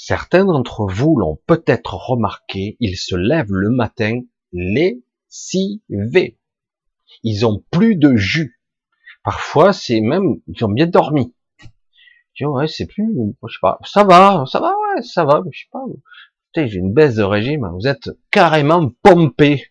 [0.00, 4.20] Certains d'entre vous l'ont peut-être remarqué, ils se lèvent le matin
[4.52, 6.38] lessivés.
[7.24, 8.60] Ils ont plus de jus.
[9.24, 11.34] Parfois, c'est même, ils ont bien dormi.
[12.34, 15.58] Je ouais, c'est plus, je sais pas, ça va, ça va, ouais, ça va, je
[15.58, 15.82] sais pas.
[16.54, 19.66] J'ai une baisse de régime, vous êtes carrément pompé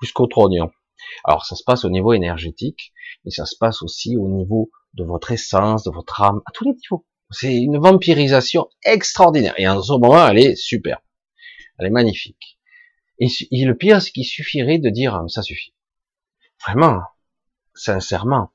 [0.00, 0.70] jusqu'au trognon.
[1.24, 2.92] Alors, ça se passe au niveau énergétique,
[3.24, 6.62] mais ça se passe aussi au niveau de votre essence, de votre âme, à tous
[6.62, 7.04] les niveaux.
[7.30, 9.54] C'est une vampirisation extraordinaire.
[9.58, 11.02] Et en ce moment, elle est super.
[11.78, 12.58] Elle est magnifique.
[13.18, 13.28] Et,
[13.64, 15.74] le pire, c'est qu'il suffirait de dire, ça suffit.
[16.64, 17.02] Vraiment,
[17.74, 18.52] sincèrement,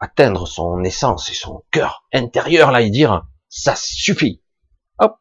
[0.00, 4.42] atteindre son essence et son cœur intérieur, là, et dire, ça suffit.
[4.98, 5.16] Hop.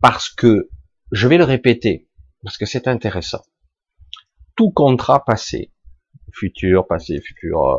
[0.00, 0.68] Parce que,
[1.12, 2.08] je vais le répéter,
[2.42, 3.42] parce que c'est intéressant.
[4.54, 5.72] Tout contrat passé,
[6.32, 7.78] futur, passé, futur, euh,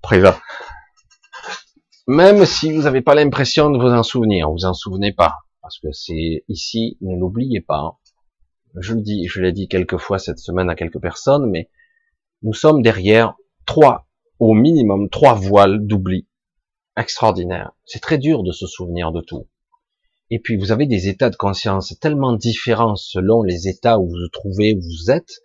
[0.00, 0.36] présent,
[2.06, 5.78] même si vous n'avez pas l'impression de vous en souvenir, vous en souvenez pas, parce
[5.78, 7.98] que c'est ici, ne l'oubliez pas.
[8.76, 11.70] Je le dis, je l'ai dit quelques fois cette semaine à quelques personnes, mais
[12.42, 16.26] nous sommes derrière trois, au minimum trois voiles d'oubli
[16.96, 17.72] extraordinaires.
[17.84, 19.48] C'est très dur de se souvenir de tout.
[20.30, 24.16] Et puis vous avez des états de conscience tellement différents selon les états où vous
[24.16, 25.40] vous trouvez, où vous êtes,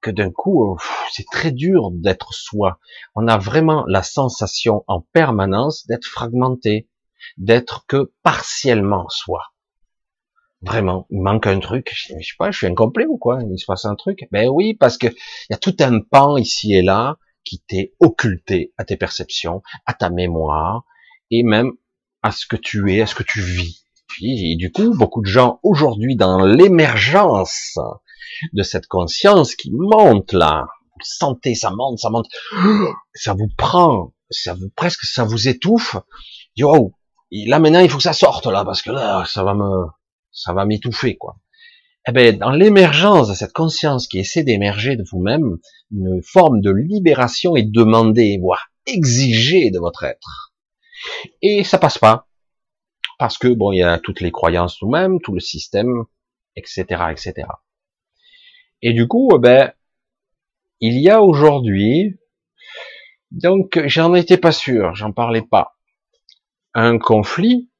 [0.00, 0.76] que d'un coup, euh,
[1.12, 2.78] c'est très dur d'être soi.
[3.14, 6.88] On a vraiment la sensation en permanence d'être fragmenté,
[7.36, 9.42] d'être que partiellement soi.
[10.60, 11.92] Vraiment, il manque un truc.
[11.94, 14.74] Je sais pas, je suis incomplet ou quoi Il se passe un truc Ben oui,
[14.74, 18.84] parce que il y a tout un pan ici et là qui t'est occulté à
[18.84, 20.84] tes perceptions, à ta mémoire
[21.30, 21.72] et même
[22.22, 23.84] à ce que tu es, à ce que tu vis.
[24.20, 27.78] Et du coup, beaucoup de gens aujourd'hui dans l'émergence
[28.52, 30.66] de cette conscience qui monte là.
[30.98, 32.26] Vous sentez, ça monte, ça monte.
[33.14, 35.96] Ça vous prend, ça vous presque, ça vous étouffe.
[36.56, 36.92] Yo,
[37.30, 39.86] là maintenant il faut que ça sorte là parce que là ça va me,
[40.30, 41.36] ça va m'étouffer quoi.
[42.06, 45.58] Eh ben dans l'émergence de cette conscience qui essaie d'émerger de vous-même,
[45.90, 50.52] une forme de libération est demandée, voire exigée de votre être.
[51.42, 52.28] Et ça passe pas
[53.18, 56.04] parce que bon, il y a toutes les croyances nous-mêmes, tout le système,
[56.56, 57.48] etc., etc.
[58.82, 59.72] Et du coup, eh ben,
[60.80, 62.16] il y a aujourd'hui,
[63.30, 65.76] donc j'en étais pas sûr, j'en parlais pas,
[66.74, 67.70] un conflit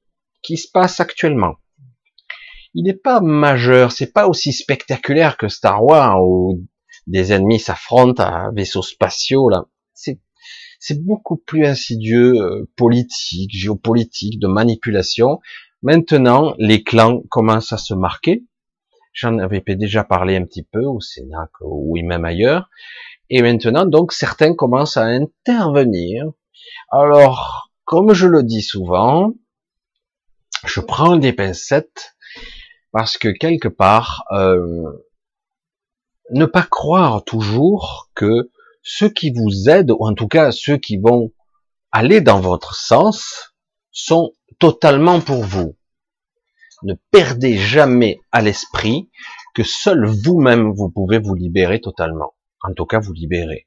[0.43, 1.57] qui se passe actuellement.
[2.75, 6.67] Il n'est pas majeur, c'est pas aussi spectaculaire que Star Wars où
[7.07, 9.67] des ennemis s'affrontent à vaisseaux spatiaux là.
[10.81, 15.41] C'est beaucoup plus insidieux, euh, politique, géopolitique, de manipulation.
[15.83, 18.45] Maintenant, les clans commencent à se marquer.
[19.21, 22.71] J'en avais déjà parlé un petit peu au Sénat, oui même ailleurs.
[23.31, 26.25] Et maintenant, donc, certains commencent à intervenir.
[26.93, 29.33] Alors, comme je le dis souvent,
[30.65, 32.15] je prends des pincettes
[32.93, 34.85] parce que quelque part, euh,
[36.31, 38.53] ne pas croire toujours que
[38.85, 41.33] ceux qui vous aident, ou en tout cas ceux qui vont
[41.91, 43.53] aller dans votre sens,
[43.91, 45.77] sont totalement pour vous
[46.83, 49.11] ne perdez jamais à l'esprit
[49.55, 52.35] que seul vous-même vous pouvez vous libérer totalement.
[52.63, 53.67] En tout cas, vous libérer.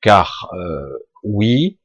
[0.00, 1.78] Car euh, oui,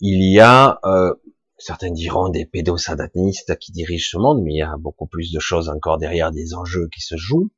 [0.00, 1.14] il y a, euh,
[1.58, 5.38] certains diront des pédosadanistes qui dirigent ce monde, mais il y a beaucoup plus de
[5.38, 7.50] choses encore derrière des enjeux qui se jouent.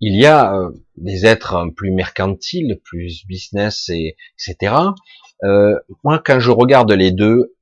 [0.00, 4.74] Il y a euh, des êtres plus mercantiles, plus business, et, etc.
[5.44, 7.54] Euh, moi, quand je regarde les deux,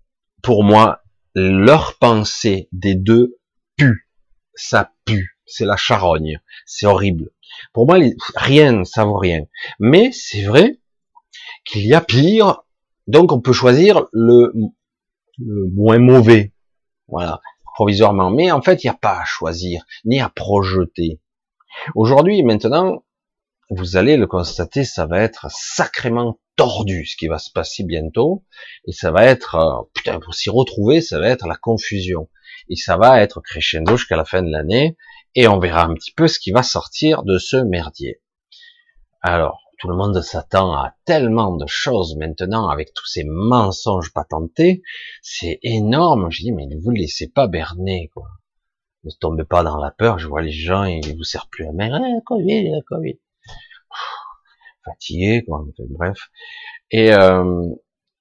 [0.43, 1.03] pour moi,
[1.35, 3.39] leur pensée des deux
[3.77, 4.09] pue.
[4.55, 5.39] Ça pue.
[5.47, 6.41] C'est la charogne.
[6.67, 7.31] C'est horrible.
[7.73, 7.99] Pour moi,
[8.35, 9.47] rien, ça vaut rien.
[9.79, 10.81] Mais c'est vrai
[11.65, 12.63] qu'il y a pire.
[13.07, 14.53] Donc, on peut choisir le,
[15.39, 16.55] moins mauvais.
[17.09, 17.41] Voilà.
[17.75, 18.31] Provisoirement.
[18.31, 21.21] Mais en fait, il n'y a pas à choisir, ni à projeter.
[21.95, 23.05] Aujourd'hui, maintenant,
[23.71, 28.45] vous allez le constater, ça va être sacrément tordu ce qui va se passer bientôt,
[28.87, 32.29] et ça va être, euh, putain, pour s'y retrouver, ça va être la confusion,
[32.69, 34.97] et ça va être crescendo jusqu'à la fin de l'année,
[35.35, 38.21] et on verra un petit peu ce qui va sortir de ce merdier.
[39.21, 44.83] Alors, tout le monde s'attend à tellement de choses maintenant avec tous ces mensonges patentés,
[45.23, 46.31] c'est énorme.
[46.31, 48.29] Je dis mais ne vous laissez pas berner quoi.
[49.05, 50.19] Ne tombez pas dans la peur.
[50.19, 51.91] Je vois les gens ils vous servent plus à main.
[51.93, 53.19] Ah, Covid, Covid.
[54.85, 55.45] Fatigué.
[55.91, 56.19] Bref.
[56.91, 57.69] Et euh,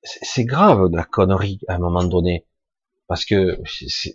[0.04, 2.46] c'est grave de la connerie à un moment donné.
[3.08, 3.60] Parce que,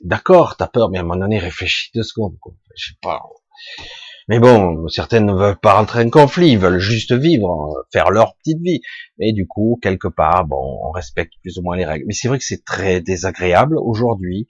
[0.02, 2.54] d'accord, t'as peur, mais à un moment donné, réfléchis deux secondes, quoi.
[2.74, 3.22] Je sais pas.
[4.28, 8.36] Mais bon, certaines ne veulent pas rentrer en conflit, ils veulent juste vivre, faire leur
[8.36, 8.82] petite vie.
[9.18, 12.04] Et du coup, quelque part, bon, on respecte plus ou moins les règles.
[12.06, 14.48] Mais c'est vrai que c'est très désagréable aujourd'hui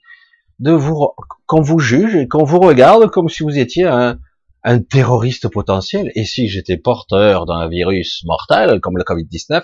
[0.59, 1.07] de vous,
[1.45, 4.19] qu'on vous juge et qu'on vous regarde comme si vous étiez un,
[4.63, 6.11] un terroriste potentiel.
[6.15, 9.63] Et si j'étais porteur d'un virus mortel comme le Covid-19,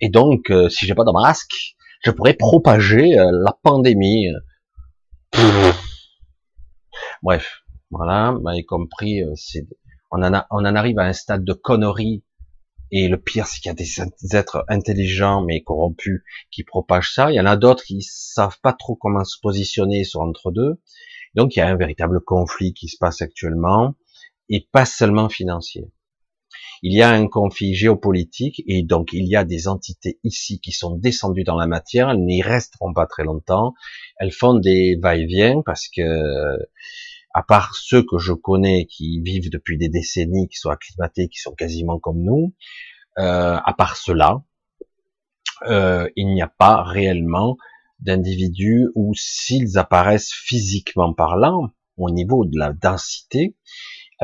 [0.00, 4.28] et donc euh, si j'ai pas de masque, je pourrais propager euh, la pandémie.
[7.22, 9.66] Bref, voilà, vous m'avez compris, euh, c'est,
[10.10, 12.22] on en, a, on en arrive à un stade de connerie.
[12.92, 17.32] Et le pire, c'est qu'il y a des êtres intelligents mais corrompus qui propagent ça.
[17.32, 20.80] Il y en a d'autres qui savent pas trop comment se positionner sur entre deux.
[21.34, 23.94] Donc il y a un véritable conflit qui se passe actuellement,
[24.48, 25.90] et pas seulement financier.
[26.82, 30.72] Il y a un conflit géopolitique, et donc il y a des entités ici qui
[30.72, 33.74] sont descendues dans la matière, elles n'y resteront pas très longtemps,
[34.18, 36.58] elles font des va-et-vient parce que
[37.34, 41.38] à part ceux que je connais qui vivent depuis des décennies, qui sont acclimatés, qui
[41.38, 42.54] sont quasiment comme nous,
[43.18, 44.42] euh, à part cela,
[45.68, 47.56] euh, il n'y a pas réellement
[48.00, 53.56] d'individus où s'ils apparaissent physiquement parlant, au niveau de la densité,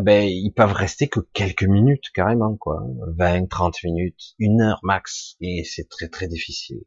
[0.00, 2.82] ben, ils peuvent rester que quelques minutes carrément, quoi.
[3.08, 6.82] 20, 30 minutes, une heure max, et c'est très très difficile.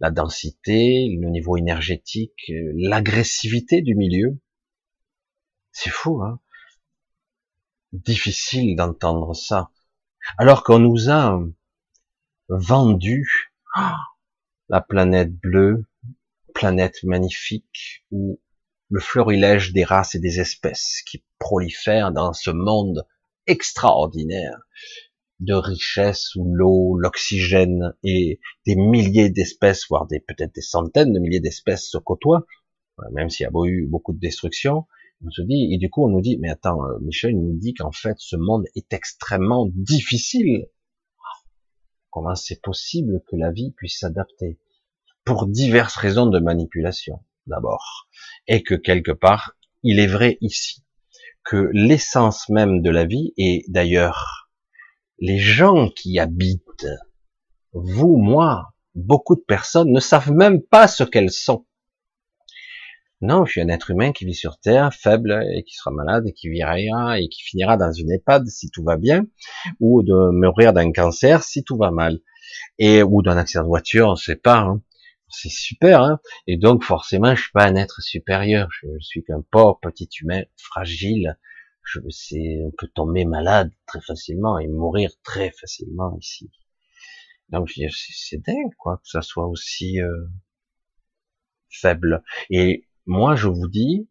[0.00, 4.40] La densité, le niveau énergétique, l'agressivité du milieu,
[5.70, 6.40] c'est fou, hein
[7.92, 9.70] Difficile d'entendre ça.
[10.38, 11.38] Alors qu'on nous a
[12.48, 13.52] vendu
[14.68, 15.86] la planète bleue,
[16.54, 18.40] planète magnifique, où
[18.90, 23.06] le florilège des races et des espèces qui prolifèrent dans ce monde
[23.46, 24.58] extraordinaire
[25.40, 31.18] de richesse où l'eau, l'oxygène et des milliers d'espèces, voire des peut-être des centaines de
[31.18, 32.46] milliers d'espèces se côtoient,
[33.12, 34.86] même s'il y a eu beaucoup de destruction,
[35.26, 37.72] on se dit, et du coup, on nous dit, mais attends, euh, Michel nous dit
[37.74, 40.68] qu'en fait, ce monde est extrêmement difficile.
[42.10, 44.58] Comment c'est possible que la vie puisse s'adapter?
[45.24, 48.08] Pour diverses raisons de manipulation, d'abord.
[48.46, 50.84] Et que quelque part, il est vrai ici
[51.44, 54.48] que l'essence même de la vie, et d'ailleurs,
[55.18, 56.86] les gens qui habitent,
[57.72, 61.66] vous, moi, beaucoup de personnes ne savent même pas ce qu'elles sont.
[63.20, 66.26] Non, je suis un être humain qui vit sur Terre, faible et qui sera malade
[66.26, 69.26] et qui vivra et qui finira dans une EHPAD si tout va bien,
[69.80, 72.20] ou de mourir d'un cancer si tout va mal,
[72.78, 74.58] et ou d'un accident de voiture, on sait pas.
[74.58, 74.82] Hein.
[75.36, 78.68] C'est super, hein et donc forcément, je suis pas un être supérieur.
[78.70, 81.38] Je, suis qu'un pauvre petit humain fragile.
[81.82, 86.50] Je sais, on peut tomber malade très facilement et mourir très facilement ici.
[87.50, 90.26] Donc c'est dingue, quoi, que ça soit aussi euh,
[91.68, 92.22] faible.
[92.50, 94.08] Et moi, je vous dis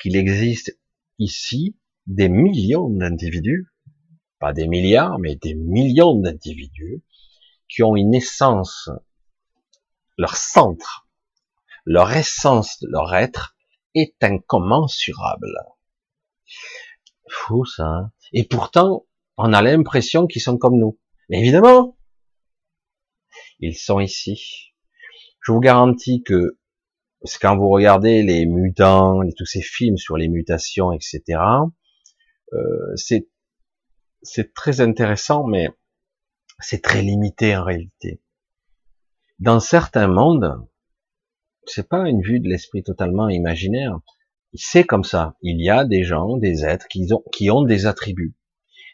[0.00, 0.78] qu'il existe
[1.18, 3.68] ici des millions d'individus,
[4.38, 7.02] pas des milliards, mais des millions d'individus
[7.68, 8.90] qui ont une essence,
[10.22, 11.08] leur centre,
[11.84, 13.56] leur essence leur être
[13.96, 15.52] est incommensurable.
[17.28, 17.84] Fou ça.
[17.84, 19.04] Hein Et pourtant,
[19.36, 20.96] on a l'impression qu'ils sont comme nous.
[21.28, 21.98] Mais évidemment,
[23.58, 24.72] ils sont ici.
[25.40, 26.56] Je vous garantis que
[27.40, 31.22] quand vous regardez les mutants, tous ces films sur les mutations, etc.,
[32.52, 32.94] euh,
[34.22, 35.68] c'est très intéressant, mais
[36.60, 38.21] c'est très limité en réalité.
[39.42, 40.64] Dans certains mondes,
[41.66, 43.98] c'est pas une vue de l'esprit totalement imaginaire.
[44.54, 45.34] C'est comme ça.
[45.42, 48.36] Il y a des gens, des êtres qui ont, qui ont des attributs,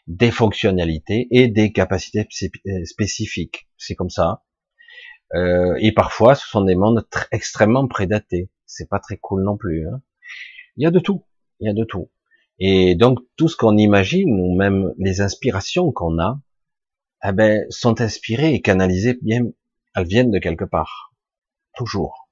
[0.07, 2.27] des fonctionnalités et des capacités
[2.65, 3.69] euh, spécifiques.
[3.77, 4.41] C'est comme ça.
[5.35, 8.49] Euh, et parfois, ce sont des mondes extrêmement prédatés.
[8.65, 9.87] C'est pas très cool non plus.
[9.87, 10.01] Hein.
[10.77, 11.27] Il y a de tout.
[11.59, 12.09] Il y a de tout.
[12.57, 16.41] Et donc tout ce qu'on imagine, ou même les inspirations qu'on a,
[17.23, 19.43] eh ben, sont inspirées et canalisées bien,
[19.95, 21.13] elles viennent de quelque part.
[21.75, 22.29] Toujours.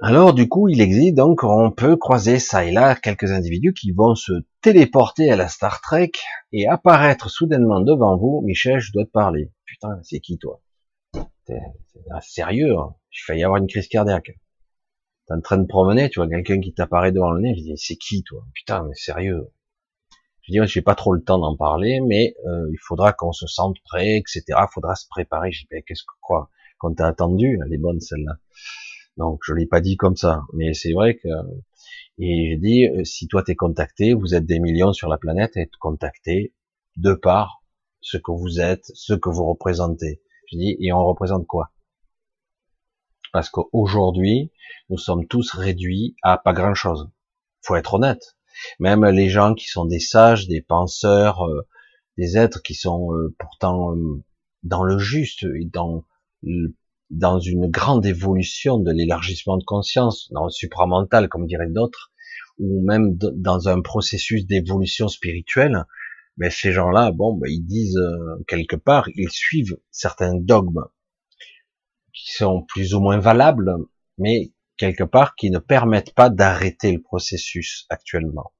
[0.00, 3.90] Alors du coup, il existe donc, on peut croiser ça et là quelques individus qui
[3.90, 6.12] vont se téléporter à la Star Trek
[6.52, 8.40] et apparaître soudainement devant vous.
[8.44, 9.52] Michel, je dois te parler.
[9.66, 10.60] Putain, c'est qui toi?
[11.46, 11.60] C'est
[12.20, 14.32] sérieux, hein je fais y avoir une crise cardiaque
[15.28, 17.76] t'es en train de promener, tu vois quelqu'un qui t'apparaît devant le nez, je dis
[17.76, 18.44] c'est qui toi?
[18.54, 19.50] Putain, mais sérieux.
[20.48, 23.46] Je dis j'ai pas trop le temps d'en parler, mais euh, il faudra qu'on se
[23.46, 24.42] sente prêt, etc.
[24.48, 25.52] Il faudra se préparer.
[25.52, 28.38] Je dis ben, qu'est-ce que quoi Quand t'as attendu, elle est bonne celle-là.
[29.18, 31.28] Donc je l'ai pas dit comme ça, mais c'est vrai que
[32.18, 35.56] et j'ai dit euh, si toi t'es contacté, vous êtes des millions sur la planète
[35.56, 36.54] et contacté
[36.96, 37.62] de par
[38.00, 40.22] ce que vous êtes, ce que vous représentez.
[40.50, 41.72] Je dis et on représente quoi?
[43.34, 44.50] Parce qu'aujourd'hui,
[44.88, 47.10] nous sommes tous réduits à pas grand chose.
[47.60, 48.37] Faut être honnête.
[48.80, 51.66] Même les gens qui sont des sages, des penseurs, euh,
[52.16, 54.22] des êtres qui sont euh, pourtant euh,
[54.62, 56.04] dans le juste, dans
[57.10, 62.12] dans une grande évolution de l'élargissement de conscience, dans le supramental, comme diraient d'autres,
[62.58, 65.84] ou même dans un processus d'évolution spirituelle,
[66.36, 67.98] mais ben, ces gens-là, bon, ben, ils disent
[68.46, 70.84] quelque part, ils suivent certains dogmes
[72.12, 73.72] qui sont plus ou moins valables,
[74.18, 78.52] mais quelque part qui ne permettent pas d'arrêter le processus actuellement.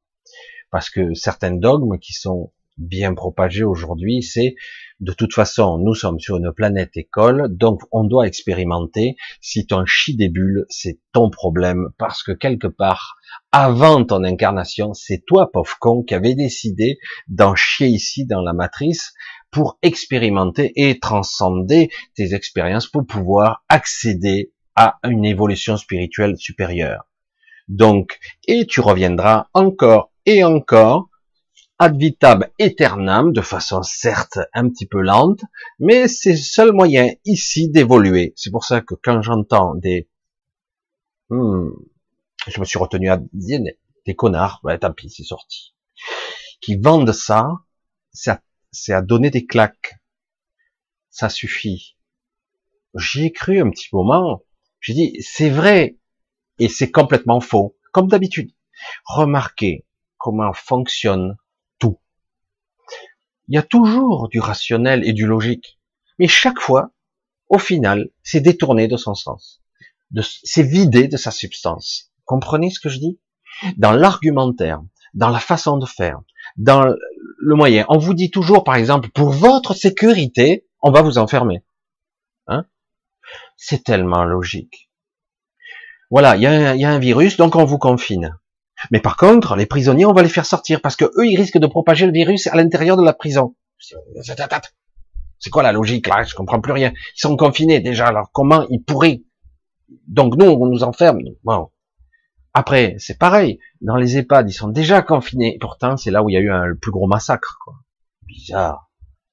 [0.71, 4.55] Parce que certains dogmes qui sont bien propagés aujourd'hui, c'est
[5.01, 9.17] de toute façon, nous sommes sur une planète école, donc on doit expérimenter.
[9.41, 13.17] Si tu en chies des bulles, c'est ton problème, parce que quelque part,
[13.53, 16.99] avant ton incarnation, c'est toi, pauvre con, qui avait décidé
[17.29, 19.13] d'en chier ici dans la matrice,
[19.51, 27.09] pour expérimenter et transcender tes expériences pour pouvoir accéder à une évolution spirituelle supérieure.
[27.67, 31.11] Donc, et tu reviendras encore et encore
[31.81, 35.41] ad vitam aeternam, de façon certes un petit peu lente,
[35.81, 38.35] mais c'est le seul moyen ici d'évoluer.
[38.37, 40.09] C'est pour ça que quand j'entends des,
[41.31, 41.71] hmm,
[42.47, 43.61] je me suis retenu à dire
[44.07, 45.75] des connards, ouais, tant pis, c'est sorti,
[46.61, 47.51] qui vendent ça,
[48.13, 49.97] ça c'est à donner des claques.
[51.11, 51.97] Ça suffit.
[52.95, 54.45] J'y ai cru un petit moment.
[54.81, 55.99] J'ai dit, c'est vrai,
[56.59, 58.53] et c'est complètement faux, comme d'habitude.
[59.05, 61.37] Remarquez comment fonctionne
[61.79, 61.99] tout.
[63.49, 65.79] Il y a toujours du rationnel et du logique,
[66.19, 66.91] mais chaque fois,
[67.49, 69.63] au final, c'est détourné de son sens.
[70.45, 72.13] C'est vidé de sa substance.
[72.25, 73.19] Comprenez ce que je dis?
[73.77, 74.83] Dans l'argumentaire,
[75.15, 76.21] dans la façon de faire,
[76.57, 76.85] dans
[77.39, 77.87] le moyen.
[77.89, 81.63] On vous dit toujours, par exemple, pour votre sécurité, on va vous enfermer.
[83.61, 84.89] C'est tellement logique.
[86.11, 88.39] Voilà, il y, a un, virus, donc on vous confine.
[88.93, 91.59] Mais par contre, les prisonniers, on va les faire sortir parce que eux, ils risquent
[91.59, 93.57] de propager le virus à l'intérieur de la prison.
[95.39, 96.23] C'est quoi la logique là?
[96.23, 96.93] Je comprends plus rien.
[97.17, 98.07] Ils sont confinés déjà.
[98.07, 99.23] Alors comment ils pourraient?
[100.07, 101.19] Donc nous, on nous enferme.
[101.43, 101.69] Bon,
[102.55, 103.59] après, c'est pareil.
[103.81, 105.59] Dans les EHPAD, ils sont déjà confinés.
[105.61, 107.59] Pourtant, c'est là où il y a eu le plus gros massacre.
[107.65, 107.75] Quoi.
[108.23, 108.89] Bizarre.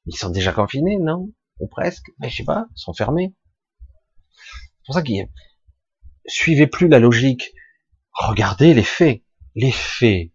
[0.08, 1.30] Ils sont déjà confinés, non?
[1.60, 2.66] Ou presque Mais je sais pas.
[2.76, 3.34] Ils sont fermés.
[4.86, 5.28] C'est pour ça qu'il
[6.28, 7.56] suivez plus la logique.
[8.12, 9.24] Regardez les faits.
[9.56, 10.30] Les faits.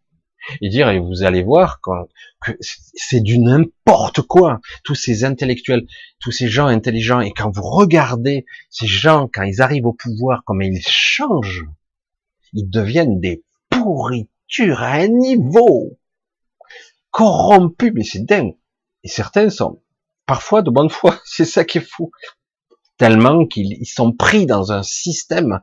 [0.61, 1.91] Et dire, et vous allez voir que
[2.61, 4.61] c'est du n'importe quoi.
[4.83, 5.87] Tous ces intellectuels,
[6.19, 10.43] tous ces gens intelligents, et quand vous regardez ces gens, quand ils arrivent au pouvoir,
[10.45, 11.67] comment ils changent,
[12.53, 15.97] ils deviennent des pourritures à un niveau
[17.13, 18.57] corrompu, mais c'est dingue.
[19.05, 19.81] Et certains sont
[20.27, 22.11] parfois de bonne foi, c'est ça qui est fou.
[23.01, 25.61] Tellement qu'ils sont pris dans un système.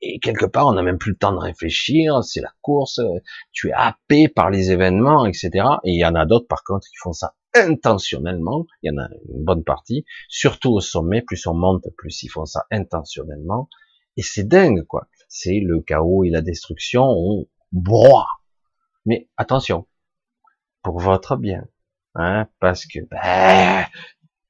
[0.00, 3.00] Et quelque part on n'a même plus le temps de réfléchir, c'est la course,
[3.50, 5.50] tu es happé par les événements, etc.
[5.82, 9.02] Et il y en a d'autres par contre qui font ça intentionnellement, il y en
[9.02, 13.68] a une bonne partie, surtout au sommet, plus on monte, plus ils font ça intentionnellement,
[14.16, 15.08] et c'est dingue quoi.
[15.28, 18.28] C'est le chaos et la destruction, on broie.
[19.06, 19.88] Mais attention,
[20.82, 21.66] pour votre bien,
[22.14, 23.86] hein, parce que ben,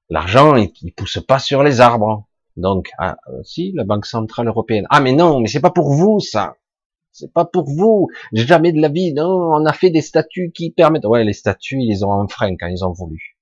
[0.09, 2.27] l'argent il, pousse pas sur les arbres.
[2.57, 4.87] Donc, ah, euh, si la Banque centrale européenne.
[4.91, 6.57] Ah mais non, mais c'est pas pour vous ça.
[7.13, 8.09] C'est pas pour vous.
[8.33, 9.13] Jamais de la vie.
[9.13, 11.05] Non, on a fait des statuts qui permettent.
[11.05, 13.37] Ouais, les statuts ils ont un frein quand ils ont voulu.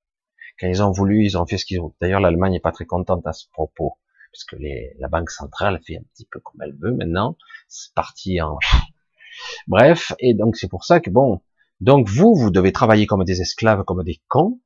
[0.61, 1.93] Quand ils ont voulu, ils ont fait ce qu'ils ont.
[2.01, 3.99] D'ailleurs, l'Allemagne n'est pas très contente à ce propos
[4.35, 4.57] parce que
[4.99, 7.37] la banque centrale fait un petit peu comme elle veut maintenant,
[7.69, 8.59] c'est parti en...
[9.69, 11.41] Bref, et donc c'est pour ça que bon,
[11.81, 14.61] donc vous, vous devez travailler comme des esclaves, comme des cons,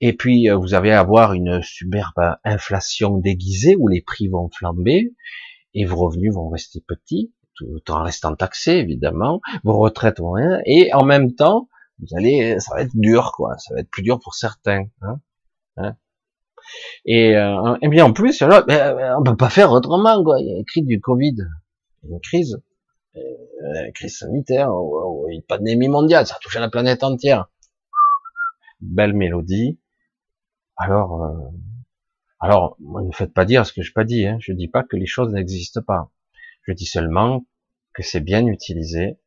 [0.00, 5.14] et puis euh, vous allez avoir une superbe inflation déguisée où les prix vont flamber,
[5.74, 10.60] et vos revenus vont rester petits, tout en restant taxés évidemment, vos retraites vont rien,
[10.66, 14.02] et en même temps, vous allez, ça va être dur quoi, ça va être plus
[14.02, 14.84] dur pour certains.
[15.02, 15.20] Hein,
[15.76, 15.96] hein.
[17.04, 20.40] Et, euh, et bien en plus, là, ben, on peut pas faire autrement quoi.
[20.40, 21.36] Il y a écrit du Covid,
[22.08, 22.60] une crise,
[23.16, 23.20] euh,
[23.86, 24.70] une crise sanitaire,
[25.30, 27.48] une pandémie mondiale, ça a touché la planète entière.
[28.80, 29.80] Belle mélodie.
[30.76, 31.50] Alors, euh,
[32.40, 34.26] alors, ne faites pas dire ce que je pas dit.
[34.26, 34.38] Hein.
[34.40, 36.10] Je dis pas que les choses n'existent pas.
[36.62, 37.46] Je dis seulement
[37.94, 39.18] que c'est bien utilisé,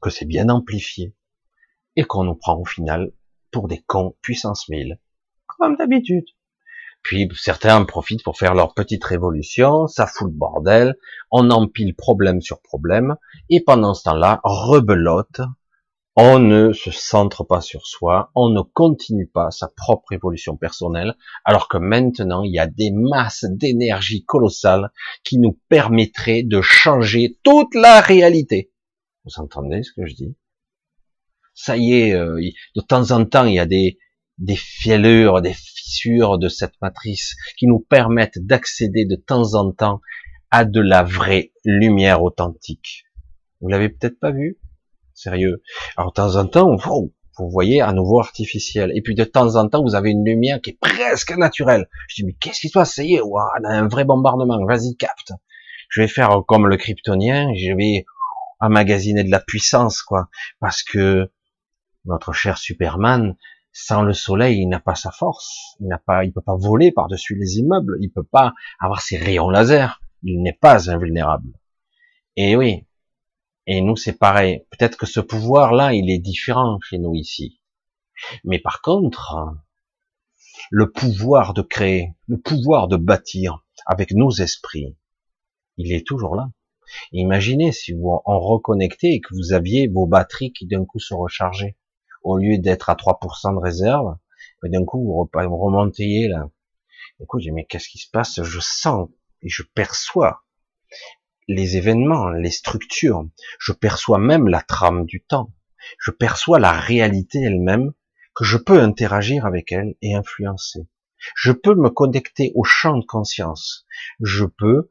[0.00, 1.14] que c'est bien amplifié,
[1.96, 3.12] et qu'on nous prend au final
[3.50, 5.00] pour des cons puissance 1000,
[5.46, 6.26] comme d'habitude.
[7.02, 10.96] Puis certains en profitent pour faire leur petite révolution, ça fout le bordel,
[11.30, 13.16] on empile problème sur problème,
[13.48, 15.40] et pendant ce temps-là, rebelote,
[16.16, 21.16] on ne se centre pas sur soi, on ne continue pas sa propre évolution personnelle,
[21.44, 24.90] alors que maintenant il y a des masses d'énergie colossales
[25.24, 28.72] qui nous permettraient de changer toute la réalité.
[29.24, 30.36] Vous entendez ce que je dis?
[31.54, 32.40] Ça y est, euh,
[32.74, 33.98] de temps en temps il y a des,
[34.38, 40.00] des fêlures, des fissures de cette matrice qui nous permettent d'accéder de temps en temps
[40.50, 43.04] à de la vraie lumière authentique.
[43.60, 44.58] Vous l'avez peut-être pas vu
[45.22, 45.62] Sérieux.
[45.98, 48.90] Alors de temps en temps, vous voyez à nouveau artificiel.
[48.94, 51.88] Et puis de temps en temps, vous avez une lumière qui est presque naturelle.
[52.08, 52.94] Je dis, mais qu'est-ce qui se passe?
[52.94, 54.64] Ça y est, a un vrai bombardement.
[54.64, 55.32] Vas-y, capte.
[55.90, 58.06] Je vais faire comme le kryptonien, je vais
[58.60, 60.28] emmagasiner de la puissance, quoi.
[60.58, 61.30] Parce que
[62.06, 63.36] notre cher Superman,
[63.72, 65.76] sans le soleil, il n'a pas sa force.
[65.80, 67.98] Il n'a pas, il peut pas voler par-dessus les immeubles.
[68.00, 70.00] Il peut pas avoir ses rayons laser.
[70.22, 71.52] Il n'est pas invulnérable.
[72.36, 72.86] Et oui,
[73.66, 74.66] et nous, c'est pareil.
[74.70, 77.60] Peut-être que ce pouvoir-là, il est différent chez nous ici.
[78.44, 79.34] Mais par contre,
[80.70, 84.96] le pouvoir de créer, le pouvoir de bâtir avec nos esprits,
[85.76, 86.50] il est toujours là.
[87.12, 91.14] Imaginez si vous en reconnectez et que vous aviez vos batteries qui d'un coup se
[91.14, 91.76] rechargeaient.
[92.22, 94.16] Au lieu d'être à 3% de réserve,
[94.62, 96.50] d'un coup vous remontez là.
[97.18, 98.42] Du coup, mais qu'est-ce qui se passe?
[98.42, 99.08] Je sens
[99.42, 100.42] et je perçois
[101.48, 103.28] les événements, les structures.
[103.58, 105.52] Je perçois même la trame du temps.
[105.98, 107.92] Je perçois la réalité elle-même,
[108.34, 110.86] que je peux interagir avec elle et influencer.
[111.34, 113.86] Je peux me connecter au champ de conscience.
[114.20, 114.90] Je peux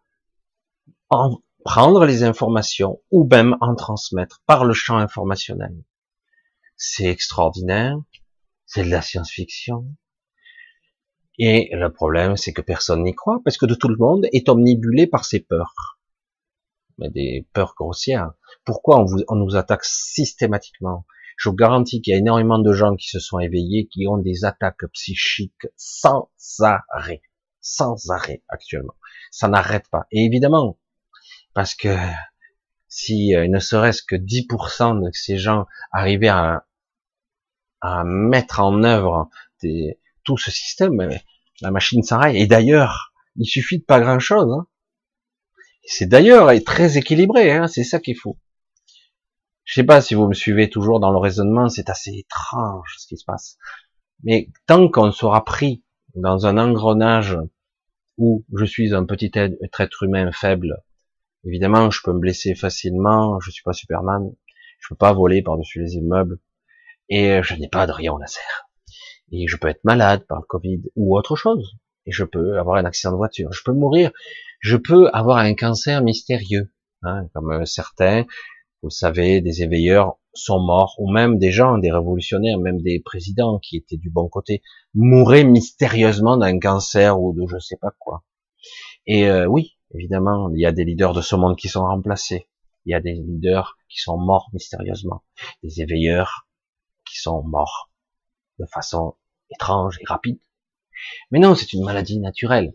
[1.10, 5.84] en prendre les informations ou même en transmettre par le champ informationnel.
[6.76, 7.98] C'est extraordinaire.
[8.66, 9.86] C'est de la science-fiction.
[11.40, 15.08] Et le problème, c'est que personne n'y croit parce que tout le monde est omnibulé
[15.08, 15.99] par ses peurs
[17.00, 18.34] mais des peurs grossières.
[18.66, 21.06] Pourquoi on, vous, on nous attaque systématiquement?
[21.38, 24.18] Je vous garantis qu'il y a énormément de gens qui se sont éveillés, qui ont
[24.18, 26.30] des attaques psychiques sans
[26.90, 27.22] arrêt,
[27.62, 28.96] sans arrêt actuellement.
[29.32, 30.06] Ça n'arrête pas.
[30.12, 30.78] Et évidemment,
[31.54, 31.96] parce que
[32.90, 36.66] si euh, ne serait-ce que 10% de ces gens arrivaient à,
[38.04, 39.30] mettre en œuvre
[40.26, 41.10] tout ce système,
[41.62, 42.36] la machine s'arrête.
[42.36, 44.52] Et d'ailleurs, il suffit de pas grand-chose.
[44.52, 44.68] Hein.
[45.84, 48.38] C'est d'ailleurs très équilibré, hein, c'est ça qu'il faut.
[49.64, 53.08] Je sais pas si vous me suivez toujours dans le raisonnement, c'est assez étrange ce
[53.08, 53.58] qui se passe.
[54.24, 55.84] Mais tant qu'on sera pris
[56.16, 57.38] dans un engrenage
[58.18, 60.84] où je suis un petit être humain faible,
[61.44, 64.32] évidemment, je peux me blesser facilement, je suis pas Superman,
[64.80, 66.40] je peux pas voler par-dessus les immeubles,
[67.10, 68.70] et je n'ai pas de rayon laser.
[69.32, 72.78] Et je peux être malade par le Covid ou autre chose, et je peux avoir
[72.78, 74.12] un accident de voiture, je peux mourir
[74.60, 76.72] je peux avoir un cancer mystérieux,
[77.04, 78.26] hein, comme euh, certains,
[78.84, 83.60] vous savez, des éveilleurs sont morts, ou même des gens, des révolutionnaires, même des présidents
[83.60, 84.62] qui étaient du bon côté,
[84.94, 88.24] mouraient mystérieusement d'un cancer ou de je sais pas quoi.
[89.08, 92.48] Et euh, oui, évidemment, il y a des leaders de ce monde qui sont remplacés.
[92.86, 95.24] Il y a des leaders qui sont morts mystérieusement.
[95.64, 96.48] Des éveilleurs
[97.06, 97.90] qui sont morts
[98.60, 99.16] de façon
[99.52, 100.40] étrange et rapide.
[101.32, 102.74] Mais non, c'est une maladie naturelle.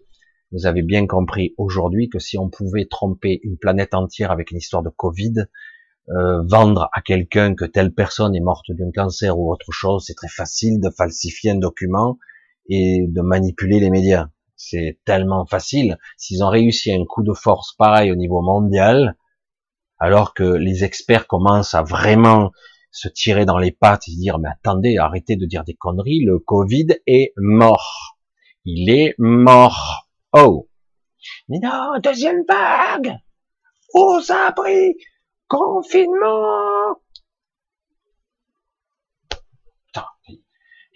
[0.52, 4.58] Vous avez bien compris aujourd'hui que si on pouvait tromper une planète entière avec une
[4.58, 5.46] histoire de Covid,
[6.10, 10.14] euh, vendre à quelqu'un que telle personne est morte d'un cancer ou autre chose, c'est
[10.14, 12.18] très facile de falsifier un document
[12.68, 14.28] et de manipuler les médias.
[14.54, 15.98] C'est tellement facile.
[16.16, 19.16] S'ils ont réussi un coup de force pareil au niveau mondial,
[19.98, 22.52] alors que les experts commencent à vraiment
[22.90, 26.38] se tirer dans les pattes et dire mais attendez, arrêtez de dire des conneries, le
[26.38, 28.13] Covid est mort.
[28.66, 30.08] Il est mort.
[30.32, 30.68] Oh,
[31.48, 33.14] Mais non, deuxième vague
[33.92, 34.94] Aux abris
[35.48, 36.96] Confinement?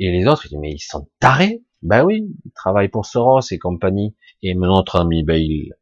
[0.00, 3.40] Et les autres, ils disent, mais ils sont tarés Ben oui, ils travaillent pour Soros
[3.50, 4.16] et compagnie.
[4.42, 5.74] Et notre ami Bill.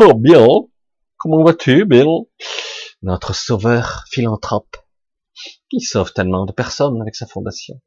[0.00, 0.68] Oh, Bill
[1.16, 2.26] Comment vas-tu, Bill?
[3.02, 4.76] Notre sauveur philanthrope.
[5.72, 7.80] Il sauve tellement de personnes avec sa fondation.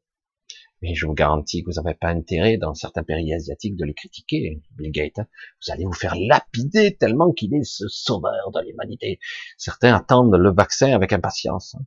[0.82, 3.94] Mais je vous garantis que vous n'avez pas intérêt, dans certains pays asiatiques, de les
[3.94, 5.20] critiquer, Bill Gates.
[5.20, 5.26] Hein.
[5.64, 9.20] Vous allez vous faire lapider tellement qu'il est ce sauveur de l'humanité.
[9.56, 11.76] Certains attendent le vaccin avec impatience.
[11.76, 11.84] Hein.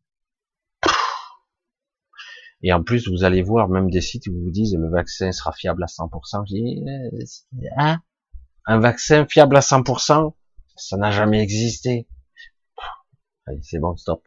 [2.61, 5.51] Et en plus, vous allez voir même des sites où vous disent le vaccin sera
[5.51, 6.45] fiable à 100%.
[6.47, 7.99] Je dis, euh, hein?
[8.65, 10.33] Un vaccin fiable à 100%,
[10.77, 12.07] ça n'a jamais existé.
[13.45, 14.25] Allez, c'est bon, stop.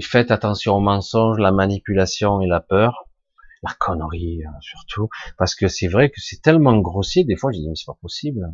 [0.00, 3.07] Faites attention aux mensonges, la manipulation et la peur
[3.62, 7.58] la connerie euh, surtout, parce que c'est vrai que c'est tellement grossier, des fois je
[7.58, 8.52] dis mais c'est pas possible.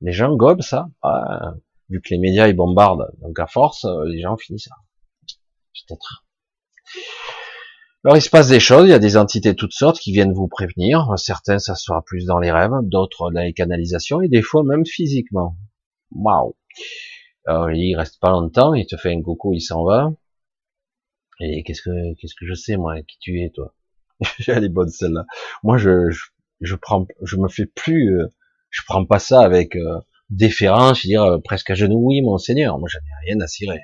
[0.00, 1.54] Les gens gobent ça, ah,
[1.88, 4.76] vu que les médias ils bombardent, donc à force euh, les gens finissent ça.
[5.86, 6.24] Peut-être.
[8.04, 10.32] Alors il se passe des choses, il y a des entités toutes sortes qui viennent
[10.32, 11.06] vous prévenir.
[11.18, 14.86] Certains ça sera plus dans les rêves, d'autres dans les canalisations et des fois même
[14.86, 15.56] physiquement.
[16.12, 16.56] Waouh.
[17.46, 20.10] Alors il reste pas longtemps, il te fait un coucou, il s'en va.
[21.40, 23.74] Et qu'est-ce que qu'est-ce que je sais moi qui tu es toi?
[24.46, 25.24] Elle est bonne celle-là.
[25.62, 26.24] Moi, je, je,
[26.60, 28.26] je, prends, je me fais plus, euh,
[28.70, 30.00] je prends pas ça avec euh,
[30.30, 32.00] déférence, je veux dire euh, presque à genoux.
[32.02, 33.80] Oui, mon Seigneur, moi, j'en ai rien à cirer.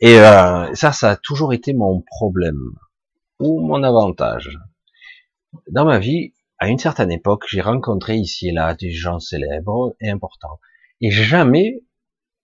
[0.00, 2.60] Et ça, ça a toujours été mon problème
[3.40, 4.56] ou mon avantage.
[5.72, 9.96] Dans ma vie, à une certaine époque, j'ai rencontré ici et là des gens célèbres
[10.00, 10.60] et importants,
[11.00, 11.82] et jamais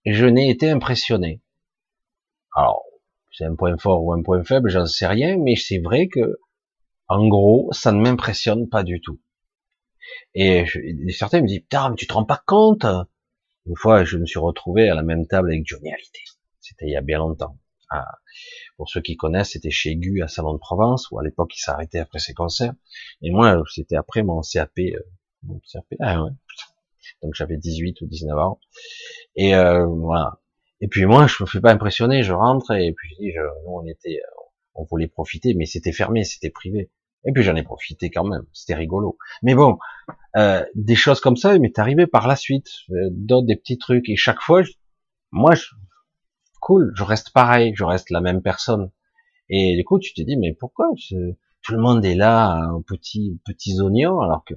[0.05, 1.41] je n'ai été impressionné.
[2.55, 2.83] Alors,
[3.31, 6.39] c'est un point fort ou un point faible, j'en sais rien, mais c'est vrai que
[7.07, 9.19] en gros, ça ne m'impressionne pas du tout.
[10.33, 10.65] Et,
[11.09, 12.85] certains me disent, putain, mais tu te rends pas compte?
[13.65, 16.23] Une fois, je me suis retrouvé à la même table avec Johnny Hallyday.
[16.59, 17.57] C'était il y a bien longtemps.
[17.89, 18.05] Ah,
[18.77, 21.59] pour ceux qui connaissent, c'était chez Gu à Salon de Provence, où à l'époque il
[21.59, 22.73] s'arrêtait après ses concerts.
[23.21, 24.77] Et moi, c'était après mon CAP.
[24.79, 24.99] Euh,
[25.43, 26.31] mon CAP ah ouais.
[27.21, 28.59] Donc j'avais 18 ou 19 ans.
[29.35, 30.39] Et euh, voilà.
[30.81, 33.41] Et puis moi, je me fais pas impressionner, je rentre et puis je dis, je,
[33.41, 34.19] nous on était,
[34.75, 36.91] on voulait profiter, mais c'était fermé, c'était privé.
[37.27, 39.17] Et puis j'en ai profité quand même, c'était rigolo.
[39.41, 39.79] Mais bon,
[40.37, 44.07] euh, des choses comme ça m'est arrivé par la suite, euh, d'autres des petits trucs.
[44.09, 44.61] Et chaque fois,
[45.31, 45.65] moi, je,
[46.61, 48.91] cool, je reste pareil, je reste la même personne.
[49.49, 50.87] Et du coup, tu te dis, mais pourquoi
[51.61, 54.53] tout le monde est là petits petits oignons, alors que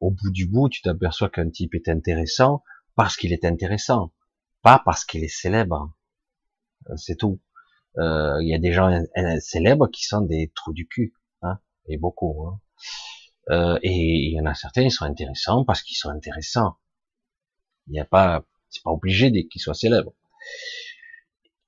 [0.00, 2.62] au bout du bout, tu t'aperçois qu'un type est intéressant
[2.96, 4.12] parce qu'il est intéressant,
[4.62, 5.92] pas parce qu'il est célèbre.
[6.90, 7.40] Euh, c'est tout.
[7.98, 8.90] Euh, il y a des gens
[9.40, 12.46] célèbres qui sont des trous du cul, hein, et beaucoup.
[12.46, 12.60] Hein.
[13.50, 16.76] Euh, et il y en a certains, ils sont intéressants parce qu'ils sont intéressants.
[17.86, 20.12] Il n'y a pas, c'est pas obligé qu'ils soient célèbres.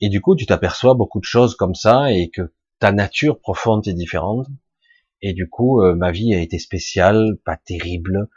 [0.01, 3.87] Et du coup, tu t'aperçois beaucoup de choses comme ça et que ta nature profonde
[3.89, 4.47] est différente.
[5.22, 8.29] Et du coup, euh, ma vie a été spéciale, pas terrible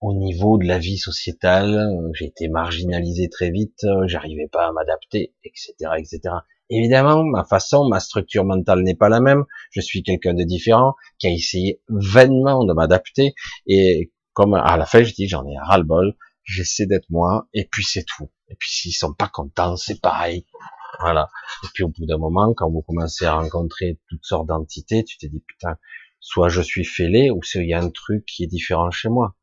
[0.00, 1.90] au niveau de la vie sociétale.
[2.14, 6.20] J'ai été marginalisé très vite, j'arrivais pas à m'adapter, etc., etc.
[6.70, 9.44] Évidemment, ma façon, ma structure mentale n'est pas la même.
[9.72, 13.34] Je suis quelqu'un de différent qui a essayé vainement de m'adapter.
[13.66, 16.14] Et comme à la fin, je dis, j'en ai ras-le-bol.
[16.44, 17.48] J'essaie d'être moi.
[17.52, 18.30] Et puis c'est tout.
[18.48, 20.46] Et puis s'ils sont pas contents, c'est pareil.
[21.00, 21.28] Voilà.
[21.64, 25.18] Et puis au bout d'un moment, quand vous commencez à rencontrer toutes sortes d'entités, tu
[25.18, 25.76] te dis, putain,
[26.20, 29.34] soit je suis fêlé, ou il y a un truc qui est différent chez moi.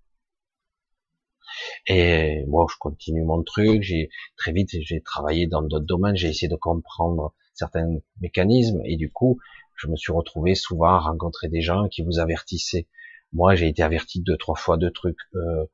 [1.88, 3.82] Et moi, je continue mon truc.
[3.82, 6.16] J'ai très vite, j'ai travaillé dans d'autres domaines.
[6.16, 7.88] J'ai essayé de comprendre certains
[8.22, 8.82] mécanismes.
[8.86, 9.40] Et du coup,
[9.76, 12.88] je me suis retrouvé souvent à rencontrer des gens qui vous avertissaient.
[13.34, 15.20] Moi, j'ai été averti deux, trois fois de trucs.
[15.36, 15.66] Euh,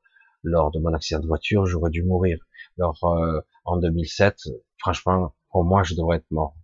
[0.44, 2.38] lors de mon accident de voiture, j'aurais dû mourir.
[2.78, 4.36] Alors, euh, en 2007,
[4.78, 6.54] franchement, pour moi, je devrais être mort.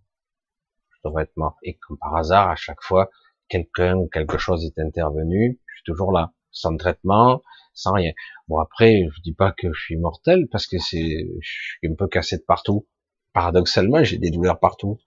[0.91, 1.57] Je devrais être mort.
[1.63, 3.09] Et comme par hasard, à chaque fois,
[3.49, 7.41] quelqu'un ou quelque chose est intervenu, je suis toujours là, sans traitement,
[7.73, 8.11] sans rien.
[8.47, 11.95] Bon après, je dis pas que je suis mortel parce que c'est, je suis un
[11.95, 12.87] peu cassé de partout.
[13.33, 14.99] Paradoxalement, j'ai des douleurs partout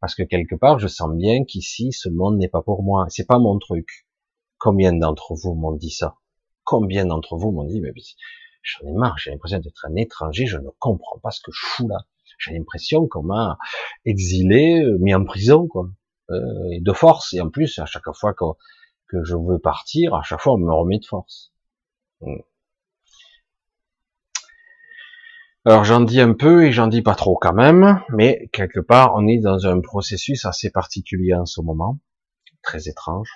[0.00, 3.06] parce que quelque part, je sens bien qu'ici, ce monde n'est pas pour moi.
[3.08, 4.06] C'est pas mon truc.
[4.58, 6.16] Combien d'entre vous m'ont dit ça?
[6.64, 7.92] Combien d'entre vous m'ont dit, mais
[8.62, 11.66] j'en ai marre, j'ai l'impression d'être un étranger, je ne comprends pas ce que je
[11.66, 12.06] fous là.
[12.38, 13.58] J'ai l'impression qu'on m'a
[14.04, 15.88] exilé, mis en prison, quoi,
[16.30, 17.34] euh, de force.
[17.34, 18.44] Et en plus, à chaque fois que,
[19.24, 21.52] je veux partir, à chaque fois, on me remet de force.
[22.20, 22.40] Hmm.
[25.64, 29.12] Alors j'en dis un peu et j'en dis pas trop quand même, mais quelque part
[29.14, 32.00] on est dans un processus assez particulier en ce moment,
[32.62, 33.30] très étrange.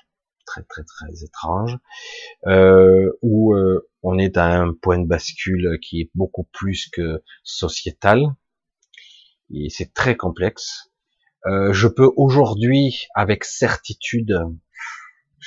[0.47, 1.77] très très très étrange,
[2.47, 7.23] euh, où euh, on est à un point de bascule qui est beaucoup plus que
[7.45, 8.35] sociétal,
[9.53, 10.91] et c'est très complexe.
[11.47, 14.37] Euh, je peux aujourd'hui, avec certitude,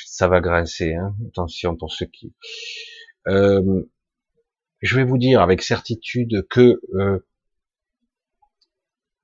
[0.06, 2.34] ça va grincer, hein, attention pour ceux qui...
[3.28, 3.90] Euh,
[4.82, 7.26] je vais vous dire avec certitude que euh,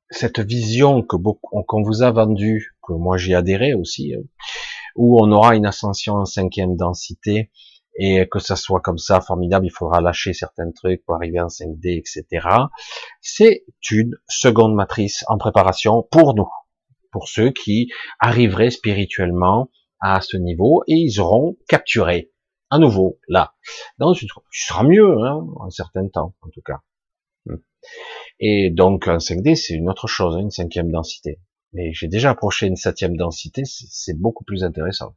[0.10, 4.24] cette vision que qu'on vous a vendue, que moi j'ai adhéré aussi, hein,
[4.96, 7.52] où on aura une ascension en cinquième densité
[7.98, 11.48] et que ça soit comme ça formidable, il faudra lâcher certains trucs pour arriver en
[11.48, 12.48] 5D, etc.
[13.22, 16.50] C'est une seconde matrice en préparation pour nous,
[17.12, 19.70] pour ceux qui arriveraient spirituellement
[20.14, 22.32] à ce niveau et ils auront capturé
[22.70, 23.56] à nouveau là.
[23.98, 24.14] Dans
[24.52, 26.82] seras mieux, hein, un certain temps en tout cas.
[27.46, 27.58] Hmm.
[28.40, 31.40] Et donc un 5D c'est une autre chose, hein, une cinquième densité.
[31.74, 35.16] Mais j'ai déjà approché une septième densité, c'est beaucoup plus intéressant.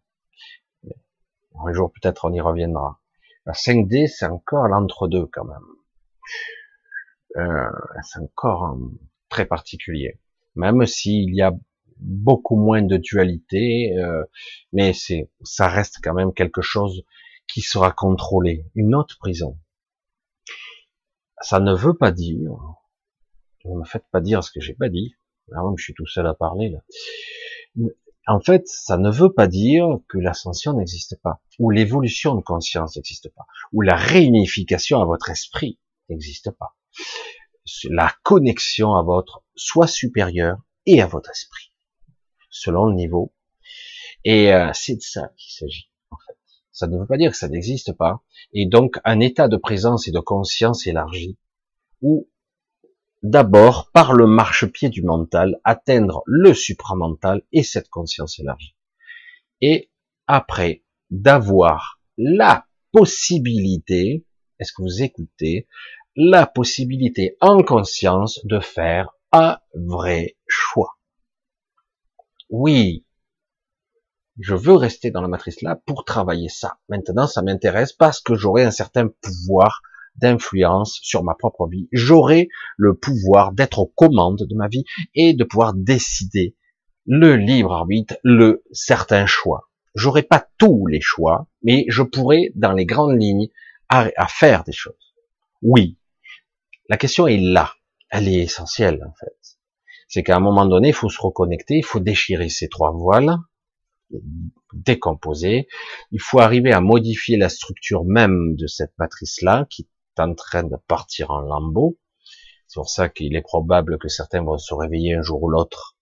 [1.66, 3.00] Un jour peut-être on y reviendra.
[3.44, 5.58] La 5D c'est encore l'entre-deux quand même.
[7.36, 7.70] Euh,
[8.02, 8.78] c'est encore
[9.28, 10.18] très particulier.
[10.54, 11.52] Même s'il y a
[12.00, 14.24] beaucoup moins de dualité, euh,
[14.72, 17.04] mais c'est, ça reste quand même quelque chose
[17.46, 19.58] qui sera contrôlé, une autre prison.
[21.40, 22.50] Ça ne veut pas dire,
[23.64, 25.14] ne me faites pas dire ce que j'ai pas dit,
[25.52, 26.80] alors je suis tout seul à parler là.
[28.26, 32.96] En fait, ça ne veut pas dire que l'ascension n'existe pas, ou l'évolution de conscience
[32.96, 35.78] n'existe pas, ou la réunification à votre esprit
[36.10, 36.76] n'existe pas.
[37.88, 41.67] La connexion à votre soi supérieur et à votre esprit
[42.50, 43.32] selon le niveau.
[44.24, 46.36] Et euh, c'est de ça qu'il s'agit, en fait.
[46.72, 48.22] Ça ne veut pas dire que ça n'existe pas.
[48.52, 51.38] Et donc, un état de présence et de conscience élargi,
[52.02, 52.28] où
[53.22, 58.76] d'abord, par le marchepied du mental, atteindre le supramental et cette conscience élargie.
[59.60, 59.90] Et
[60.26, 64.24] après, d'avoir la possibilité,
[64.58, 65.66] est-ce que vous écoutez,
[66.16, 70.97] la possibilité en conscience de faire un vrai choix
[72.50, 73.04] oui,
[74.38, 76.78] je veux rester dans la matrice là pour travailler ça.
[76.88, 79.82] Maintenant, ça m'intéresse parce que j'aurai un certain pouvoir
[80.16, 81.88] d'influence sur ma propre vie.
[81.92, 84.84] J'aurai le pouvoir d'être aux commandes de ma vie
[85.14, 86.56] et de pouvoir décider
[87.06, 89.70] le libre arbitre, le certain choix.
[89.94, 93.48] J'aurai pas tous les choix, mais je pourrai, dans les grandes lignes,
[93.88, 95.14] à, à faire des choses.
[95.62, 95.98] Oui.
[96.88, 97.72] La question est là.
[98.10, 99.57] Elle est essentielle, en fait
[100.08, 103.36] c'est qu'à un moment donné, il faut se reconnecter, il faut déchirer ces trois voiles,
[104.72, 105.68] décomposer,
[106.10, 110.64] il faut arriver à modifier la structure même de cette matrice-là, qui est en train
[110.64, 111.98] de partir en lambeaux.
[112.66, 115.96] C'est pour ça qu'il est probable que certains vont se réveiller un jour ou l'autre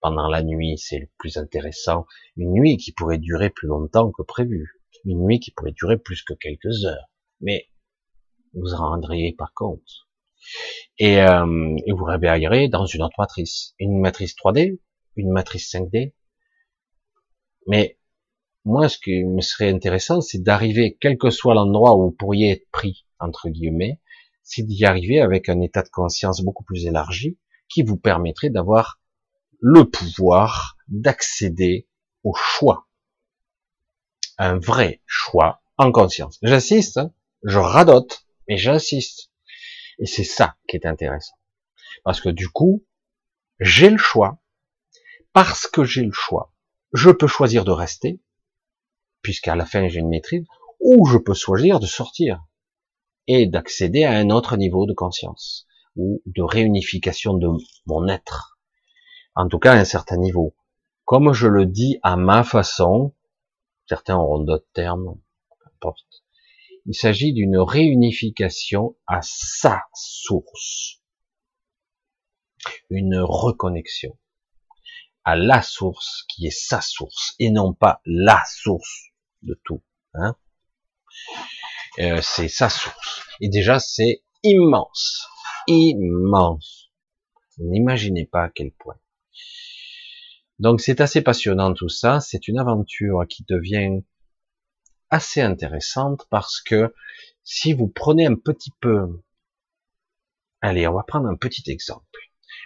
[0.00, 2.06] pendant la nuit, c'est le plus intéressant.
[2.36, 4.80] Une nuit qui pourrait durer plus longtemps que prévu.
[5.04, 7.10] Une nuit qui pourrait durer plus que quelques heures.
[7.40, 7.68] Mais
[8.54, 10.05] vous en rendriez pas compte
[10.98, 14.78] et, euh, et vous réveillerez dans une autre matrice, une matrice 3D,
[15.16, 16.14] une matrice 5D.
[17.66, 17.98] Mais
[18.64, 22.50] moi, ce qui me serait intéressant, c'est d'arriver, quel que soit l'endroit où vous pourriez
[22.50, 24.00] être pris, entre guillemets,
[24.42, 27.38] c'est d'y arriver avec un état de conscience beaucoup plus élargi,
[27.68, 29.00] qui vous permettrait d'avoir
[29.60, 31.88] le pouvoir d'accéder
[32.22, 32.86] au choix.
[34.38, 36.38] Un vrai choix en conscience.
[36.42, 39.30] J'insiste, hein, je radote, mais j'insiste.
[39.98, 41.36] Et c'est ça qui est intéressant.
[42.04, 42.84] Parce que du coup,
[43.60, 44.38] j'ai le choix.
[45.32, 46.54] Parce que j'ai le choix,
[46.92, 48.20] je peux choisir de rester,
[49.20, 50.46] puisqu'à la fin j'ai une maîtrise,
[50.80, 52.46] ou je peux choisir de sortir
[53.26, 55.66] et d'accéder à un autre niveau de conscience
[55.96, 57.48] ou de réunification de
[57.86, 58.58] mon être.
[59.34, 60.54] En tout cas, à un certain niveau.
[61.04, 63.14] Comme je le dis à ma façon,
[63.86, 65.20] certains auront d'autres termes.
[66.86, 71.00] Il s'agit d'une réunification à sa source.
[72.90, 74.16] Une reconnexion
[75.24, 79.10] à la source qui est sa source et non pas la source
[79.42, 79.82] de tout.
[80.14, 80.36] Hein
[81.98, 83.22] euh, c'est sa source.
[83.40, 85.26] Et déjà, c'est immense.
[85.66, 86.92] Immense.
[87.58, 88.98] N'imaginez pas à quel point.
[90.60, 92.20] Donc c'est assez passionnant tout ça.
[92.20, 94.02] C'est une aventure qui devient
[95.10, 96.94] assez intéressante parce que
[97.44, 99.22] si vous prenez un petit peu,
[100.60, 102.18] allez, on va prendre un petit exemple,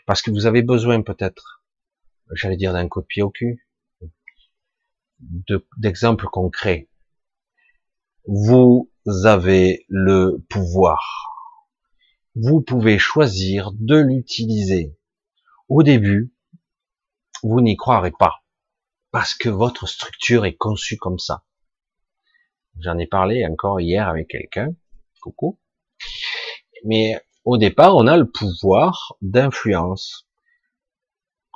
[0.07, 1.63] parce que vous avez besoin peut-être,
[2.33, 3.67] j'allais dire d'un coup de pied au cul,
[5.77, 6.89] d'exemples concrets.
[8.27, 8.91] Vous
[9.25, 11.27] avez le pouvoir.
[12.37, 14.97] Vous pouvez choisir de l'utiliser.
[15.69, 16.33] Au début,
[17.43, 18.43] vous n'y croirez pas.
[19.11, 21.45] parce que votre structure est conçue comme ça.
[22.79, 24.75] J'en ai parlé encore hier avec quelqu'un.
[25.21, 25.59] Coucou.
[26.85, 30.29] Mais au départ, on a le pouvoir d'influence,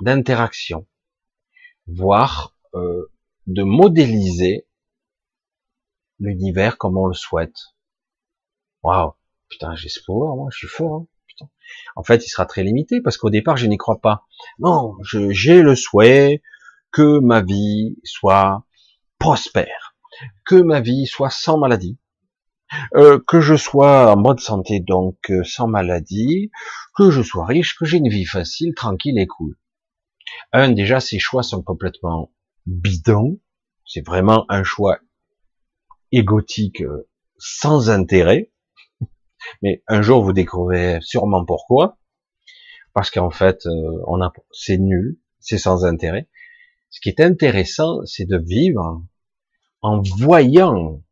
[0.01, 0.87] d'interaction,
[1.87, 3.11] voire euh,
[3.47, 4.67] de modéliser
[6.19, 7.75] l'univers comme on le souhaite.
[8.83, 9.13] Waouh,
[9.49, 11.01] putain, j'ai ce pouvoir, moi, je suis fort.
[11.01, 11.49] Hein putain.
[11.95, 14.25] En fait, il sera très limité parce qu'au départ, je n'y crois pas.
[14.59, 16.41] Non, j'ai le souhait
[16.91, 18.65] que ma vie soit
[19.19, 19.84] prospère,
[20.45, 21.97] que ma vie soit sans maladie,
[22.95, 26.51] euh, que je sois en bonne santé, donc euh, sans maladie,
[26.95, 29.55] que je sois riche, que j'ai une vie facile, tranquille et cool.
[30.51, 32.31] Un, déjà, ces choix sont complètement
[32.65, 33.39] bidons.
[33.85, 34.99] C'est vraiment un choix
[36.11, 37.07] égotique euh,
[37.37, 38.51] sans intérêt.
[39.61, 41.97] Mais un jour, vous découvrez sûrement pourquoi.
[42.93, 43.67] Parce qu'en fait,
[44.07, 46.29] on a, c'est nul, c'est sans intérêt.
[46.89, 49.03] Ce qui est intéressant, c'est de vivre
[49.85, 51.03] en voyant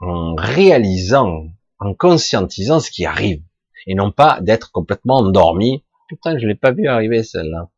[0.00, 1.48] en réalisant,
[1.78, 3.42] en conscientisant ce qui arrive,
[3.86, 5.84] et non pas d'être complètement endormi.
[6.08, 7.68] Putain, je l'ai pas vu arriver celle-là.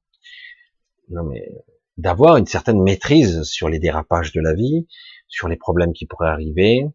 [1.11, 1.51] Non mais
[1.97, 4.86] d'avoir une certaine maîtrise sur les dérapages de la vie,
[5.26, 6.86] sur les problèmes qui pourraient arriver,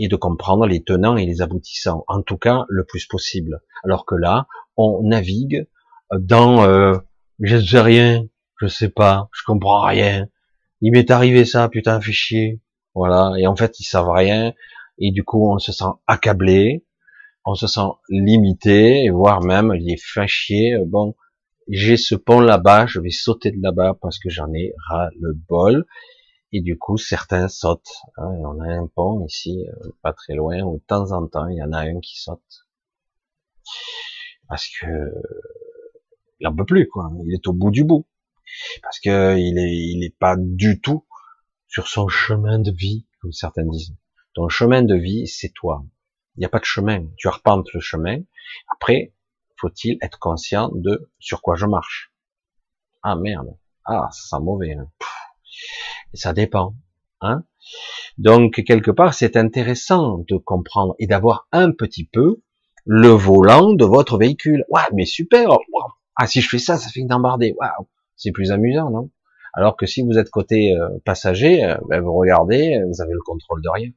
[0.00, 3.60] et de comprendre les tenants et les aboutissants, en tout cas le plus possible.
[3.84, 5.68] Alors que là, on navigue
[6.18, 6.98] dans euh,
[7.38, 8.26] je sais rien,
[8.60, 10.26] je sais pas, je comprends rien.
[10.80, 12.60] Il m'est arrivé ça, putain, fais chier.
[12.94, 13.32] Voilà.
[13.38, 14.52] Et en fait, ils savent rien.
[14.98, 16.84] Et du coup, on se sent accablé,
[17.46, 20.76] on se sent limité, voire même, il est chier.
[20.86, 21.14] Bon,
[21.68, 25.32] j'ai ce pont là-bas, je vais sauter de là-bas parce que j'en ai ras le
[25.48, 25.86] bol.
[26.52, 28.02] Et du coup, certains sautent.
[28.16, 31.46] Hein, on a un pont ici, euh, pas très loin, où de temps en temps,
[31.46, 32.66] il y en a un qui saute.
[34.48, 34.86] Parce que
[36.40, 37.10] il en peut plus, quoi.
[37.24, 38.06] Il est au bout du bout.
[38.82, 41.04] Parce que il est, il est pas du tout
[41.70, 43.94] sur son chemin de vie, comme certains disent.
[44.34, 45.84] Ton chemin de vie, c'est toi.
[46.36, 47.06] Il n'y a pas de chemin.
[47.16, 48.18] Tu arpentes le chemin.
[48.74, 49.14] Après,
[49.56, 52.12] faut-il être conscient de sur quoi je marche.
[53.02, 53.56] Ah merde.
[53.84, 54.74] Ah, ça sent mauvais.
[54.74, 54.88] Hein.
[56.14, 56.74] ça dépend.
[57.20, 57.44] Hein
[58.18, 62.42] Donc, quelque part, c'est intéressant de comprendre et d'avoir un petit peu
[62.84, 64.64] le volant de votre véhicule.
[64.70, 65.58] Ouais, mais super.
[66.16, 67.54] Ah, si je fais ça, ça fait une embardée.
[67.56, 67.86] Waouh.
[68.16, 69.10] C'est plus amusant, non?
[69.54, 73.22] Alors que si vous êtes côté euh, passager, euh, ben, vous regardez, vous avez le
[73.24, 73.90] contrôle de rien.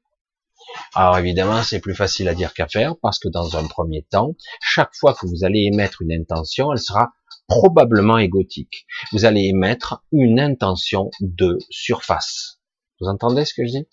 [0.96, 4.36] Alors évidemment, c'est plus facile à dire qu'à faire, parce que dans un premier temps,
[4.62, 7.12] chaque fois que vous allez émettre une intention, elle sera
[7.48, 8.86] probablement égotique.
[9.12, 12.60] Vous allez émettre une intention de surface.
[13.02, 13.88] Vous entendez ce que je dis?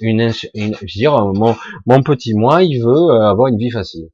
[0.00, 1.54] Une, une, Je veux dire, mon,
[1.86, 4.08] mon petit moi, il veut euh, avoir une vie facile.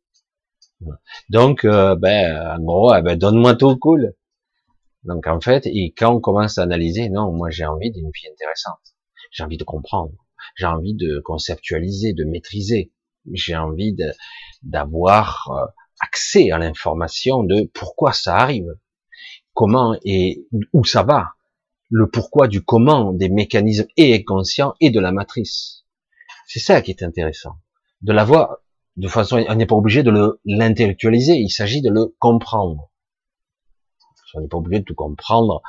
[1.28, 4.14] Donc, ben, en gros, eh ben, donne-moi tout cool.
[5.05, 8.28] Donc en fait, et quand on commence à analyser, non, moi j'ai envie d'une vie
[8.30, 8.94] intéressante.
[9.30, 10.12] J'ai envie de comprendre.
[10.57, 12.92] J'ai envie de conceptualiser, de maîtriser.
[13.32, 13.94] J'ai envie
[14.62, 15.66] d'avoir euh,
[16.01, 18.74] accès à l'information de pourquoi ça arrive,
[19.55, 21.34] comment et où ça va,
[21.90, 25.84] le pourquoi du comment des mécanismes et inconscients et de la matrice.
[26.46, 27.57] C'est ça qui est intéressant.
[28.03, 28.57] De l'avoir
[28.96, 32.89] de façon, on n'est pas obligé de l'intellectualiser, il s'agit de le comprendre.
[34.35, 35.62] On n'est pas obligé de tout comprendre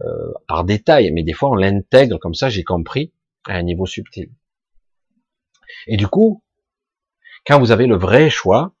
[0.00, 3.12] euh, par détail, mais des fois on l'intègre comme ça, j'ai compris,
[3.46, 4.30] à un niveau subtil.
[5.86, 6.42] Et du coup,
[7.46, 8.74] quand vous avez le vrai choix,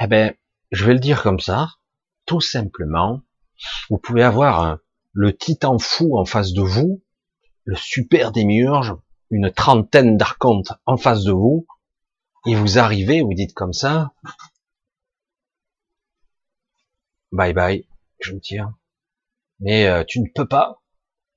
[0.00, 0.34] eh ben,
[0.70, 1.68] je vais le dire comme ça,
[2.26, 3.22] tout simplement,
[3.88, 4.78] vous pouvez avoir
[5.12, 7.02] le titan fou en face de vous,
[7.64, 8.94] le super démiurge,
[9.30, 11.66] une trentaine d'archontes en face de vous,
[12.46, 14.12] et vous arrivez, vous dites comme ça,
[17.32, 17.88] bye bye,
[18.20, 18.72] je me tire.
[19.60, 20.82] Mais euh, tu ne peux pas.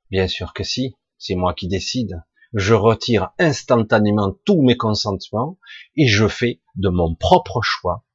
[0.10, 2.24] Bien sûr que si, c'est moi qui décide.
[2.54, 5.60] Je retire instantanément tous mes consentements
[5.96, 8.06] et je fais de mon propre choix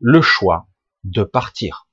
[0.00, 0.66] le choix
[1.04, 1.86] de partir.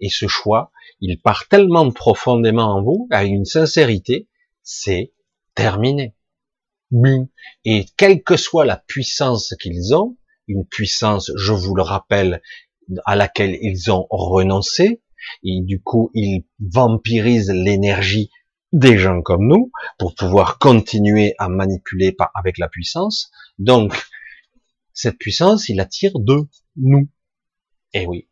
[0.00, 4.28] Et ce choix, il part tellement profondément en vous, avec une sincérité,
[4.62, 5.12] c'est
[5.54, 6.14] terminé.
[7.64, 10.16] Et quelle que soit la puissance qu'ils ont,
[10.48, 12.42] une puissance, je vous le rappelle,
[13.04, 15.02] à laquelle ils ont renoncé,
[15.42, 18.30] et du coup ils vampirisent l'énergie
[18.72, 23.30] des gens comme nous pour pouvoir continuer à manipuler par, avec la puissance.
[23.58, 23.94] Donc
[24.92, 27.08] cette puissance, il attire de nous.
[27.92, 28.28] Et eh oui.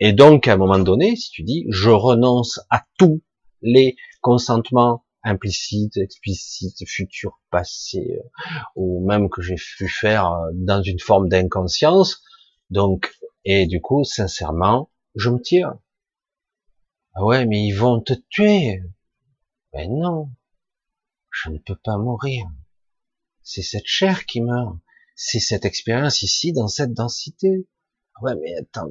[0.00, 3.22] Et donc à un moment donné, si tu dis je renonce à tous
[3.62, 8.28] les consentements implicites, explicites, futurs, passés, euh,
[8.76, 12.22] ou même que j'ai pu faire euh, dans une forme d'inconscience,
[12.70, 13.12] donc
[13.48, 15.74] et du coup, sincèrement, je me tire.
[17.18, 18.82] Ah ouais, mais ils vont te tuer.
[19.72, 20.28] Ben non.
[21.30, 22.44] je ne peux pas mourir.
[23.42, 24.76] C'est cette chair qui meurt.
[25.14, 27.66] C'est cette expérience ici, dans cette densité.
[28.20, 28.90] Ouais, mais attends,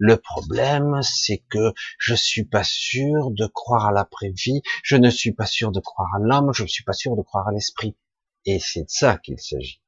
[0.00, 5.32] le problème, c'est que je suis pas sûr de croire à l'après-vie, je ne suis
[5.32, 7.96] pas sûr de croire à l'âme, je ne suis pas sûr de croire à l'esprit.
[8.46, 9.80] Et c'est de ça qu'il s'agit.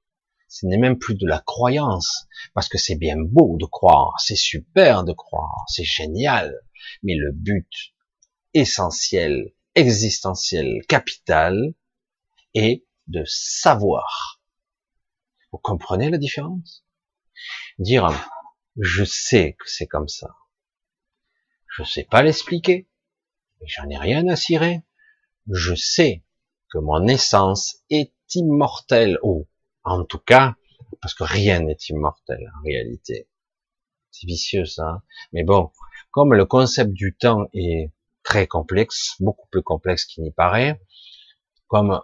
[0.47, 4.37] Ce n'est même plus de la croyance, parce que c'est bien beau de croire, c'est
[4.37, 6.61] super de croire, c'est génial,
[7.03, 7.95] mais le but
[8.55, 11.75] essentiel, existentiel, capital,
[12.55, 14.41] est de savoir.
[15.53, 16.85] Vous comprenez la différence?
[17.79, 18.09] Dire
[18.79, 20.35] je sais que c'est comme ça.
[21.77, 22.89] Je sais pas l'expliquer,
[23.65, 24.83] j'en ai rien à cirer.
[25.51, 26.25] Je sais
[26.71, 29.47] que mon essence est immortelle, ou
[29.85, 30.57] en tout cas,
[31.01, 33.29] parce que rien n'est immortel en réalité.
[34.11, 35.03] C'est vicieux ça, hein?
[35.33, 35.71] mais bon,
[36.17, 37.93] comme le concept du temps est
[38.23, 40.81] très complexe, beaucoup plus complexe qu'il n'y paraît,
[41.69, 42.01] comme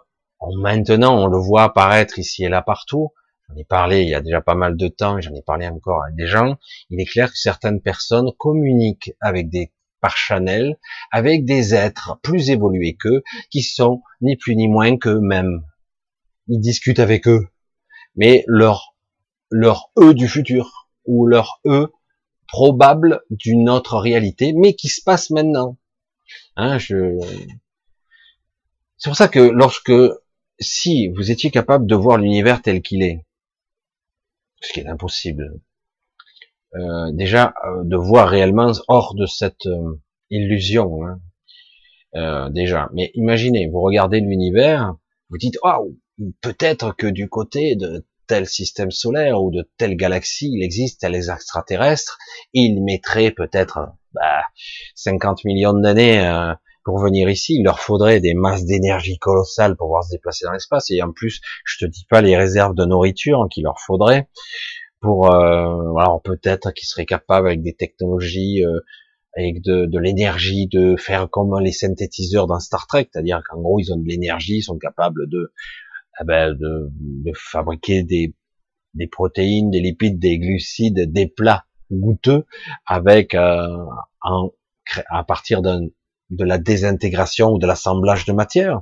[0.55, 3.11] maintenant on le voit apparaître ici et là partout,
[3.49, 6.03] j'en ai parlé il y a déjà pas mal de temps, j'en ai parlé encore
[6.03, 6.57] à des gens,
[6.91, 10.77] il est clair que certaines personnes communiquent avec des par Chanel,
[11.11, 15.63] avec des êtres plus évolués qu'eux, qui sont ni plus ni moins qu'eux-mêmes.
[16.49, 17.47] Ils discutent avec eux,
[18.15, 18.93] mais leur
[19.49, 21.91] leur eux du futur ou leur eux
[22.53, 25.79] probable d'une autre réalité, mais qui se passe maintenant.
[26.55, 26.77] Hein.
[26.77, 27.17] C'est
[29.05, 29.91] pour ça que lorsque,
[30.59, 33.25] si vous étiez capable de voir l'univers tel qu'il est,
[34.61, 35.61] ce qui est impossible.
[36.75, 39.99] Euh, déjà, euh, de voir réellement hors de cette euh,
[40.29, 42.51] illusion, hein.
[42.51, 42.91] déjà.
[42.93, 44.95] Mais imaginez, vous regardez l'univers,
[45.31, 45.91] vous dites, oh,
[46.41, 51.29] peut-être que du côté de tel système solaire ou de telle galaxie, il existe tels
[51.29, 52.17] extraterrestres,
[52.53, 53.79] il mettrait peut-être
[54.13, 54.43] bah,
[54.95, 56.53] 50 millions d'années
[56.83, 60.51] pour venir ici, il leur faudrait des masses d'énergie colossales pour pouvoir se déplacer dans
[60.51, 64.27] l'espace, et en plus, je te dis pas les réserves de nourriture qu'il leur faudrait
[65.03, 68.79] pour, euh, alors peut-être qu'ils seraient capables avec des technologies, euh,
[69.35, 73.79] avec de, de l'énergie, de faire comme les synthétiseurs dans Star Trek, c'est-à-dire qu'en gros
[73.79, 75.51] ils ont de l'énergie, ils sont capables de,
[76.19, 78.33] eh ben, de, fabriquer des,
[79.11, 82.45] protéines, des lipides, des glucides, des plats goûteux
[82.85, 83.85] avec euh,
[85.09, 85.91] à partir de
[86.39, 88.81] la désintégration ou de l'assemblage de matière.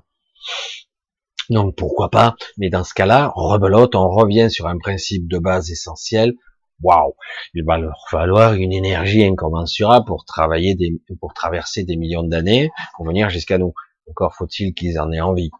[1.52, 5.70] Donc pourquoi pas, mais dans ce cas-là, rebelote, on revient sur un principe de base
[5.70, 6.34] essentiel.
[6.82, 7.14] Waouh,
[7.54, 12.72] il va leur falloir une énergie incommensurable pour travailler des, pour traverser des millions d'années,
[12.96, 13.74] pour venir jusqu'à nous.
[14.10, 15.52] Encore faut-il qu'ils en aient envie.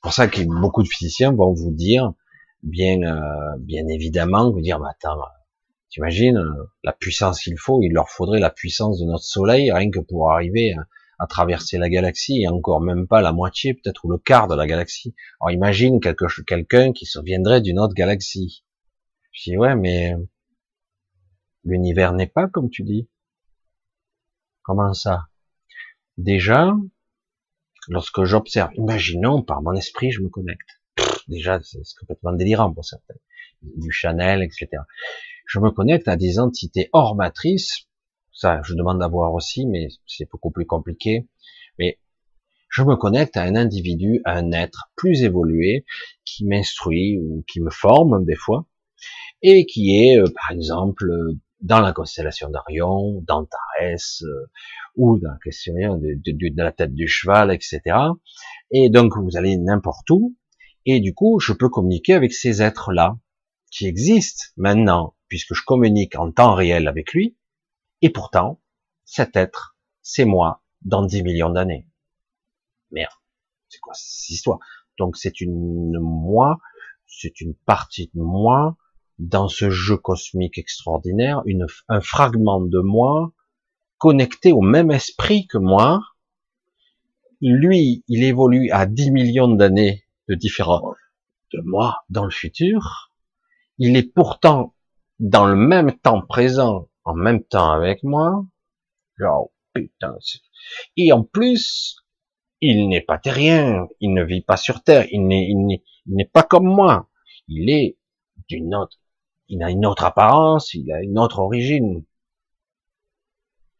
[0.00, 2.12] Pour ça que beaucoup de physiciens vont vous dire,
[2.62, 5.20] bien, euh, bien évidemment, vous dire, bah, attends,
[5.90, 6.40] t'imagines
[6.84, 10.30] la puissance qu'il faut, il leur faudrait la puissance de notre Soleil rien que pour
[10.30, 10.74] arriver
[11.18, 14.54] à traverser la galaxie et encore même pas la moitié, peut-être ou le quart de
[14.54, 15.14] la galaxie.
[15.40, 18.64] Alors imagine quelqu'un qui se viendrait d'une autre galaxie.
[19.32, 20.14] Je dis ouais, mais
[21.64, 23.08] l'univers n'est pas comme tu dis.
[24.62, 25.26] Comment ça?
[26.18, 26.74] Déjà,
[27.88, 30.68] lorsque j'observe, imaginons par mon esprit, je me connecte.
[31.28, 33.14] déjà, c'est complètement délirant pour certains.
[33.62, 34.68] Du Chanel, etc.
[35.46, 37.88] Je me connecte à des entités hors matrice
[38.38, 41.26] ça, je demande à voir aussi, mais c'est beaucoup plus compliqué.
[41.76, 41.98] Mais
[42.70, 45.84] je me connecte à un individu, à un être plus évolué,
[46.24, 48.66] qui m'instruit ou qui me forme des fois,
[49.42, 51.10] et qui est, euh, par exemple,
[51.60, 54.50] dans la constellation d'Arion, d'Antares, euh,
[54.96, 57.80] ou dans la question de, de, la tête du cheval, etc.
[58.70, 60.36] Et donc, vous allez n'importe où,
[60.86, 63.18] et du coup, je peux communiquer avec ces êtres-là,
[63.70, 67.36] qui existent maintenant, puisque je communique en temps réel avec lui,
[68.00, 68.60] et pourtant,
[69.04, 71.86] cet être, c'est moi dans 10 millions d'années.
[72.90, 73.12] Merde,
[73.68, 74.58] c'est quoi cette histoire?
[74.98, 76.58] Donc c'est une moi,
[77.06, 78.76] c'est une partie de moi
[79.18, 83.32] dans ce jeu cosmique extraordinaire, une, un fragment de moi
[83.98, 86.00] connecté au même esprit que moi.
[87.40, 90.94] Lui, il évolue à 10 millions d'années de différents
[91.52, 93.12] de moi dans le futur.
[93.78, 94.74] Il est pourtant
[95.18, 98.44] dans le même temps présent en même temps avec moi.
[99.18, 100.16] Genre, putain.
[100.96, 101.96] Et en plus,
[102.60, 107.08] il n'est pas terrien, il ne vit pas sur Terre, il n'est, pas comme moi.
[107.46, 107.96] Il est
[108.48, 108.98] d'une autre,
[109.48, 112.04] il a une autre apparence, il a une autre origine.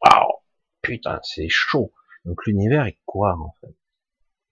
[0.03, 0.33] Waouh,
[0.81, 1.93] putain, c'est chaud.
[2.25, 3.75] Donc l'univers est quoi en fait?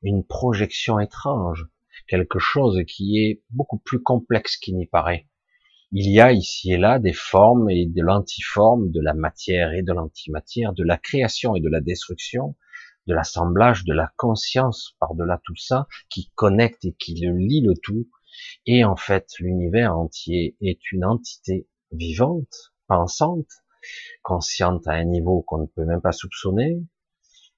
[0.04, 1.68] Une projection étrange,
[2.08, 5.28] quelque chose qui est beaucoup plus complexe qu'il n'y paraît
[5.92, 9.84] il y a ici et là des formes et de l'antiforme, de la matière et
[9.84, 12.56] de l'antimatière, de la création et de la destruction,
[13.08, 17.74] de l'assemblage, de la conscience par-delà tout ça, qui connecte et qui le lie le
[17.82, 18.10] tout.
[18.66, 23.50] Et en fait, l'univers entier est une entité vivante, pensante,
[24.22, 26.84] consciente à un niveau qu'on ne peut même pas soupçonner.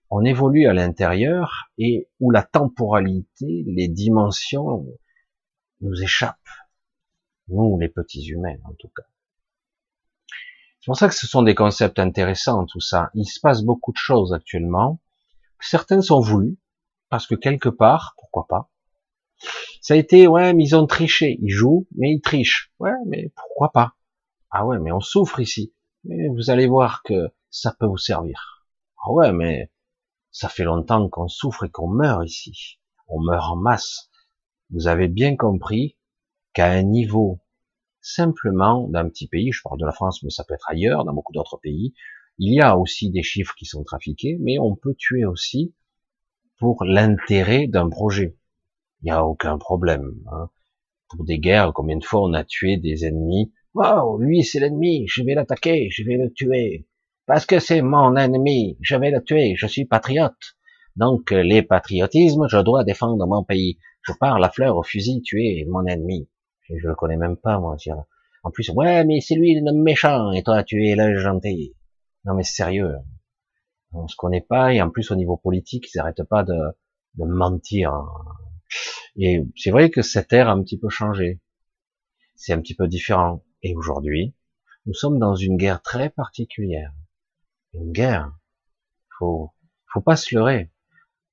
[0.09, 4.86] On évolue à l'intérieur et où la temporalité, les dimensions
[5.82, 6.38] nous échappent.
[7.47, 9.03] Nous, les petits humains, en tout cas.
[10.80, 13.11] C'est pour ça que ce sont des concepts intéressants, tout ça.
[13.13, 15.01] Il se passe beaucoup de choses actuellement.
[15.59, 16.57] Certaines sont voulues,
[17.09, 18.71] parce que quelque part, pourquoi pas.
[19.82, 21.38] Ça a été, ouais, mais ils ont triché.
[21.42, 22.72] Ils jouent, mais ils trichent.
[22.80, 23.94] Ouais, mais pourquoi pas?
[24.52, 25.74] Ah ouais, mais on souffre ici.
[26.04, 28.68] Mais vous allez voir que ça peut vous servir.
[29.04, 29.72] Ah ouais, mais
[30.32, 32.80] ça fait longtemps qu'on souffre et qu'on meurt ici.
[33.08, 34.10] On meurt en masse.
[34.72, 35.98] Vous avez bien compris
[36.54, 37.40] qu'à un niveau
[38.02, 41.14] simplement d'un petit pays, je parle de la France, mais ça peut être ailleurs, dans
[41.14, 41.94] beaucoup d'autres pays,
[42.38, 45.74] il y a aussi des chiffres qui sont trafiqués, mais on peut tuer aussi
[46.58, 48.38] pour l'intérêt d'un projet.
[49.02, 50.14] Il n'y a aucun problème.
[50.32, 50.50] Hein.
[51.10, 53.52] Pour des guerres, combien de fois on a tué des ennemis?
[53.74, 56.88] Wow, lui c'est l'ennemi, je vais l'attaquer, je vais le tuer.
[57.26, 60.58] Parce que c'est mon ennemi, je vais le tuer, je suis patriote.
[60.95, 63.80] Donc les patriotismes, je dois défendre mon pays.
[64.02, 66.30] Je pars la fleur au fusil tuer mon ennemi.
[66.64, 67.76] Je, le connais même pas, moi.
[68.44, 71.76] En plus, ouais, mais c'est lui le méchant, et toi tu es le gentil.
[72.26, 72.95] Non mais sérieux,
[73.94, 76.57] on se connaît pas, et en plus au niveau politique, ils n'arrêtent pas de,
[77.15, 77.94] de mentir.
[79.22, 81.41] Et c'est vrai que cette ère a un petit peu changé.
[82.36, 83.44] C'est un petit peu différent.
[83.62, 84.34] Et aujourd'hui,
[84.86, 86.94] nous sommes dans une guerre très particulière.
[87.74, 88.34] Une guerre.
[89.18, 89.52] Faut,
[89.91, 90.72] faut pas se leurrer.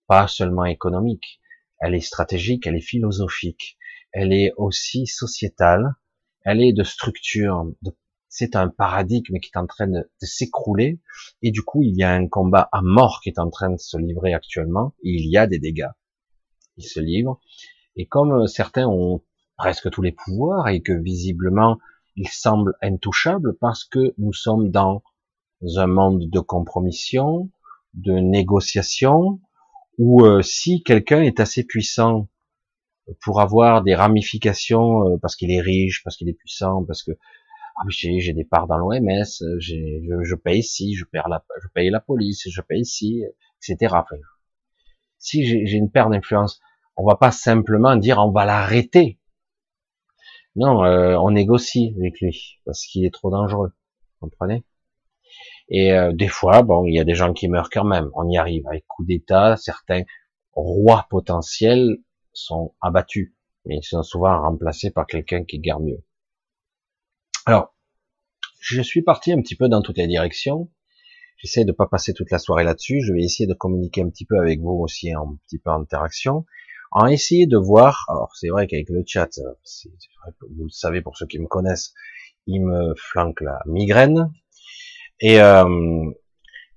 [0.08, 1.40] Pas seulement économique.
[1.78, 3.78] Elle est stratégique, elle est philosophique.
[4.10, 5.94] Elle est aussi sociétale.
[6.44, 7.72] Elle est de structure.
[8.28, 11.00] c'est un paradigme qui est en train de, s'écrouler.
[11.40, 13.78] Et du coup, il y a un combat à mort qui est en train de
[13.78, 14.92] se livrer actuellement.
[15.04, 15.92] Et il y a des dégâts.
[16.78, 17.40] Il se livre.
[17.96, 19.22] Et comme certains ont
[19.56, 21.78] presque tous les pouvoirs et que visiblement
[22.16, 25.02] il semble intouchable parce que nous sommes dans
[25.76, 27.50] un monde de compromission,
[27.94, 29.40] de négociation,
[29.98, 32.28] où euh, si quelqu'un est assez puissant
[33.22, 37.12] pour avoir des ramifications, euh, parce qu'il est riche, parce qu'il est puissant, parce que
[37.78, 39.24] ah, j'ai des parts dans l'OMS,
[39.58, 43.22] je, je paye ici, je, perds la, je paye la police, je paye ici,
[43.62, 43.94] etc.
[45.18, 46.60] si j'ai une perte d'influence,
[46.96, 49.18] on va pas simplement dire on va l'arrêter.
[50.56, 53.72] Non, euh, on négocie avec lui parce qu'il est trop dangereux.
[54.20, 54.64] Vous comprenez?
[55.68, 58.10] Et euh, des fois, bon, il y a des gens qui meurent quand même.
[58.14, 59.56] On y arrive avec coup d'État.
[59.56, 60.02] Certains
[60.52, 61.98] rois potentiels
[62.32, 63.34] sont abattus,
[63.66, 66.02] mais ils sont souvent remplacés par quelqu'un qui garde mieux.
[67.44, 67.74] Alors,
[68.60, 70.70] je suis parti un petit peu dans toutes les directions.
[71.36, 73.02] J'essaie de pas passer toute la soirée là-dessus.
[73.02, 75.82] Je vais essayer de communiquer un petit peu avec vous aussi un petit peu en
[75.82, 76.46] interaction
[76.92, 81.26] en essayer de voir, alors c'est vrai qu'avec le chat, vous le savez pour ceux
[81.26, 81.94] qui me connaissent,
[82.46, 84.32] il me flanque la migraine,
[85.20, 86.10] et, euh,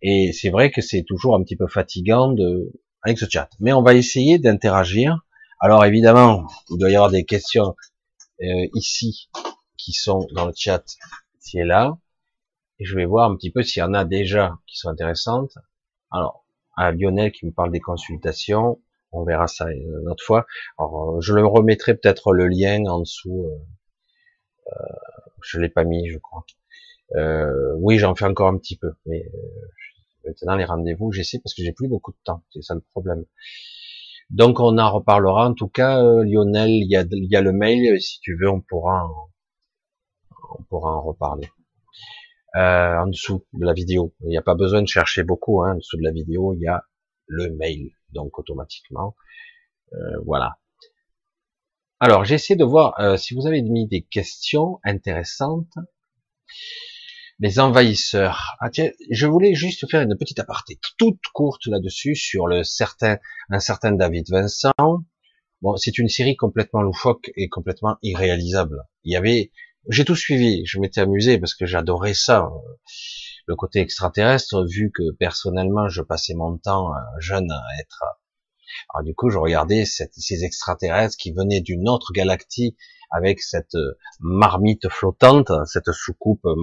[0.02, 2.72] et c'est vrai que c'est toujours un petit peu fatigant de,
[3.03, 3.49] avec ce chat.
[3.60, 5.26] Mais on va essayer d'interagir.
[5.60, 7.76] Alors évidemment, il doit y avoir des questions
[8.41, 9.30] euh, ici
[9.77, 10.84] qui sont dans le chat,
[11.41, 11.98] ici et là.
[12.80, 15.57] Et je vais voir un petit peu s'il y en a déjà qui sont intéressantes.
[16.11, 16.45] Alors,
[16.77, 18.81] à Lionel qui me parle des consultations,
[19.11, 20.45] on verra ça une autre fois.
[20.77, 23.45] Alors, euh, je le remettrai peut-être le lien en dessous.
[23.45, 24.95] Euh, euh
[25.41, 26.45] je l'ai pas mis, je crois.
[27.15, 29.23] Euh, oui, j'en fais encore un petit peu, mais
[30.26, 32.44] maintenant les rendez-vous, j'essaie parce que j'ai plus beaucoup de temps.
[32.49, 33.23] C'est ça le problème.
[34.30, 35.48] Donc on en reparlera.
[35.48, 36.98] En tout cas, Lionel, il y
[37.36, 38.02] a, le mail.
[38.02, 39.30] Si tu veux, on pourra, en,
[40.60, 41.48] on pourra en reparler.
[42.56, 44.14] en dessous de la vidéo.
[44.22, 45.64] Il n'y a pas besoin de chercher beaucoup.
[45.64, 46.84] En dessous de la vidéo, il y a
[47.30, 49.15] le mail donc automatiquement.
[49.93, 50.60] Euh, voilà.
[51.99, 55.73] Alors, j'essaie de voir euh, si vous avez mis des questions intéressantes.
[57.39, 58.57] Les envahisseurs.
[58.60, 63.18] Ah tiens, je voulais juste faire une petite aparté toute courte là-dessus sur le certain,
[63.49, 64.73] un certain David Vincent.
[65.61, 68.84] Bon, c'est une série complètement loufoque et complètement irréalisable.
[69.03, 69.51] Il y avait,
[69.89, 72.49] j'ai tout suivi, je m'étais amusé parce que j'adorais ça
[73.49, 78.03] le côté extraterrestre, vu que personnellement je passais mon temps euh, jeune à être.
[78.93, 82.77] Alors du coup, je regardais ces extraterrestres qui venaient d'une autre galaxie
[83.09, 86.55] avec cette euh, marmite flottante, cette soucoupe euh,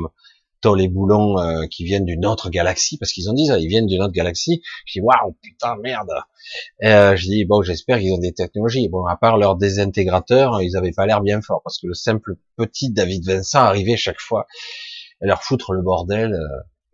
[0.60, 1.36] tol et boulons
[1.70, 4.62] qui viennent d'une autre galaxie, parce qu'ils ont dit ça, ils viennent d'une autre galaxie.
[4.86, 6.10] Je dis waouh putain merde.
[6.80, 8.88] je dis bon, j'espère qu'ils ont des technologies.
[8.88, 12.36] Bon, à part leurs désintégrateurs, ils avaient pas l'air bien forts, parce que le simple
[12.56, 14.46] petit David Vincent arrivait chaque fois
[15.20, 16.34] à leur foutre le bordel.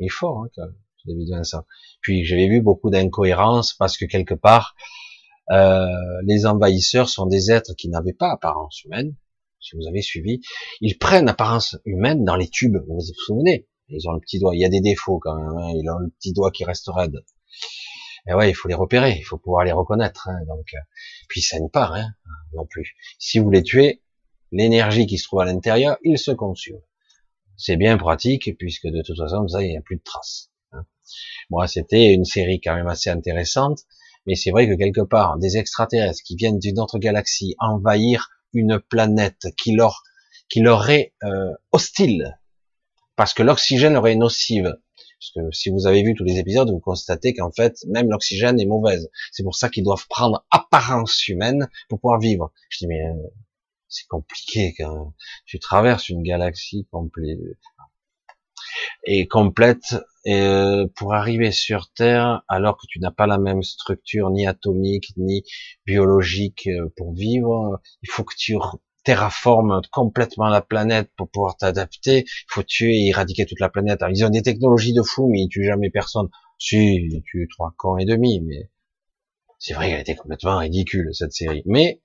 [0.02, 0.68] Est fort, hein,
[1.06, 1.64] David Vincent.
[2.00, 4.74] Puis j'avais vu beaucoup d'incohérences parce que quelque part,
[5.50, 5.86] euh,
[6.24, 9.14] les envahisseurs sont des êtres qui n'avaient pas apparence humaine.
[9.60, 10.40] Si vous avez suivi,
[10.80, 12.78] ils prennent apparence humaine dans les tubes.
[12.88, 13.68] Vous vous souvenez?
[13.88, 14.54] Ils ont le petit doigt.
[14.54, 15.56] Il y a des défauts quand même.
[15.56, 15.72] Hein.
[15.76, 17.22] Ils ont le petit doigt qui reste raide.
[18.26, 19.16] Et ouais, il faut les repérer.
[19.18, 20.28] Il faut pouvoir les reconnaître.
[20.28, 20.38] Hein.
[20.46, 20.78] Donc, euh,
[21.28, 22.08] puis ça ne hein,
[22.54, 22.94] non plus.
[23.18, 24.02] Si vous les tuez,
[24.50, 26.82] l'énergie qui se trouve à l'intérieur, ils se consument.
[27.56, 30.50] C'est bien pratique puisque de toute façon, ça, il n'y a plus de traces.
[30.72, 30.84] Hein.
[31.50, 33.80] Moi, c'était une série quand même assez intéressante,
[34.26, 38.78] mais c'est vrai que quelque part, des extraterrestres qui viennent d'une autre galaxie envahir une
[38.78, 40.02] planète qui leur
[40.48, 42.38] qui leur est euh, hostile,
[43.16, 44.76] parce que l'oxygène leur est nocive.
[45.18, 48.60] Parce que si vous avez vu tous les épisodes, vous constatez qu'en fait, même l'oxygène
[48.60, 49.08] est mauvaise.
[49.30, 52.52] C'est pour ça qu'ils doivent prendre apparence humaine pour pouvoir vivre.
[52.68, 53.14] Je dis, mais euh,
[53.92, 55.14] c'est compliqué quand
[55.46, 57.38] tu traverses une galaxie complète
[59.04, 63.62] et complète et euh, pour arriver sur Terre alors que tu n'as pas la même
[63.62, 65.42] structure ni atomique ni
[65.84, 68.56] biologique euh, pour vivre, il faut que tu
[69.04, 74.00] terraformes complètement la planète pour pouvoir t'adapter, il faut tuer et éradiquer toute la planète.
[74.10, 76.28] ils ont des technologies de fou, mais ils tuent jamais personne.
[76.58, 78.70] Si, ils tuent trois cons et demi, mais
[79.58, 81.62] c'est vrai qu'elle était complètement ridicule, cette série.
[81.66, 82.00] Mais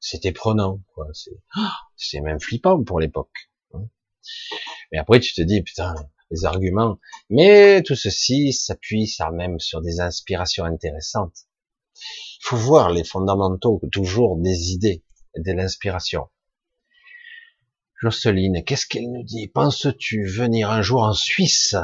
[0.00, 1.06] c'était prenant, quoi.
[1.96, 3.50] C'est même flippant pour l'époque.
[3.74, 3.88] Hein.
[4.90, 5.94] Mais après, tu te dis, putain,
[6.30, 6.98] les arguments.
[7.28, 11.46] Mais tout ceci s'appuie ça même sur des inspirations intéressantes.
[11.94, 15.04] Il faut voir les fondamentaux, toujours des idées,
[15.36, 16.28] de l'inspiration.
[18.00, 19.48] Jocelyne, qu'est-ce qu'elle nous dit?
[19.48, 21.76] Penses-tu venir un jour en Suisse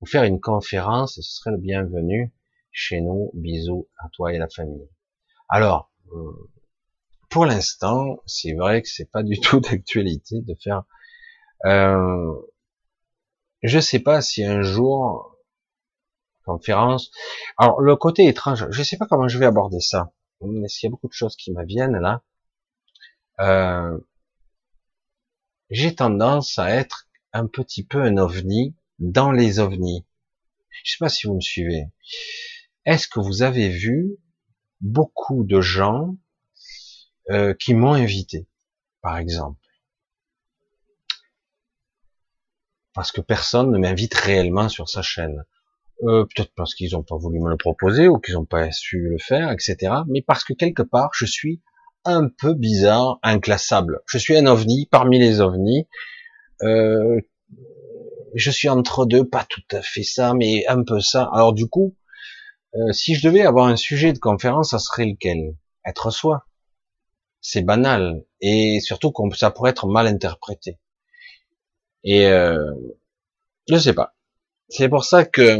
[0.00, 1.16] ou faire une conférence?
[1.16, 2.32] Ce serait le bienvenu
[2.70, 3.32] chez nous.
[3.34, 4.88] Bisous à toi et la famille.
[5.48, 6.50] Alors, euh,
[7.28, 10.84] pour l'instant, c'est vrai que c'est pas du tout d'actualité de faire.
[11.64, 12.34] Euh,
[13.62, 15.36] je sais pas si un jour
[16.44, 17.10] conférence.
[17.58, 20.12] Alors le côté étrange, je sais pas comment je vais aborder ça.
[20.40, 22.22] Mais s'il y a beaucoup de choses qui me viennent là,
[23.40, 23.98] euh,
[25.70, 30.06] j'ai tendance à être un petit peu un ovni dans les ovnis.
[30.84, 31.84] Je sais pas si vous me suivez.
[32.86, 34.16] Est-ce que vous avez vu
[34.80, 36.16] beaucoup de gens
[37.30, 38.46] euh, qui m'ont invité,
[39.02, 39.60] par exemple.
[42.94, 45.44] Parce que personne ne m'invite réellement sur sa chaîne.
[46.04, 49.00] Euh, peut-être parce qu'ils n'ont pas voulu me le proposer ou qu'ils n'ont pas su
[49.00, 49.92] le faire, etc.
[50.06, 51.60] Mais parce que quelque part, je suis
[52.04, 54.00] un peu bizarre, inclassable.
[54.06, 55.88] Je suis un ovni parmi les ovnis.
[56.62, 57.20] Euh,
[58.34, 61.28] je suis entre deux, pas tout à fait ça, mais un peu ça.
[61.32, 61.96] Alors du coup,
[62.74, 65.54] euh, si je devais avoir un sujet de conférence, ça serait lequel?
[65.84, 66.44] Être soi
[67.50, 70.78] c'est banal et surtout qu'on ça pourrait être mal interprété.
[72.04, 72.74] Et euh,
[73.70, 74.14] je sais pas.
[74.68, 75.58] C'est pour ça que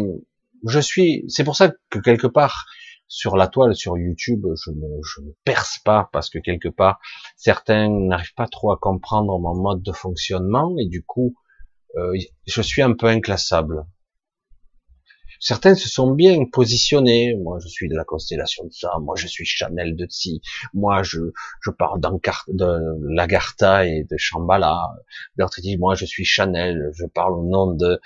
[0.66, 1.24] je suis.
[1.28, 2.66] C'est pour ça que quelque part
[3.06, 7.00] sur la toile, sur YouTube, je ne, perce pas parce que quelque part
[7.36, 11.34] certains n'arrivent pas trop à comprendre mon mode de fonctionnement et du coup
[11.96, 12.12] euh,
[12.46, 13.86] je suis un peu inclassable.
[15.40, 17.34] Certains se sont bien positionnés.
[17.36, 18.90] Moi, je suis de la constellation de ça.
[19.00, 20.40] Moi, je suis Chanel de ci.
[20.74, 21.20] Moi, je,
[21.60, 24.76] je parle de Lagartha et de Shambhala.
[25.36, 26.90] D'autres disent, moi, je suis Chanel.
[26.94, 28.00] Je parle au nom de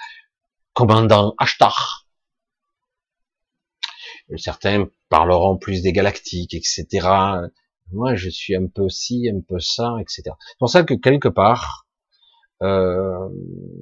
[0.75, 2.07] commandant Ashtar.
[4.37, 6.87] Certains parleront plus des galactiques, etc.
[7.93, 10.23] Moi, je suis un peu ci, un peu ça, etc.
[10.25, 11.87] C'est pour ça que quelque part,
[12.63, 13.29] euh,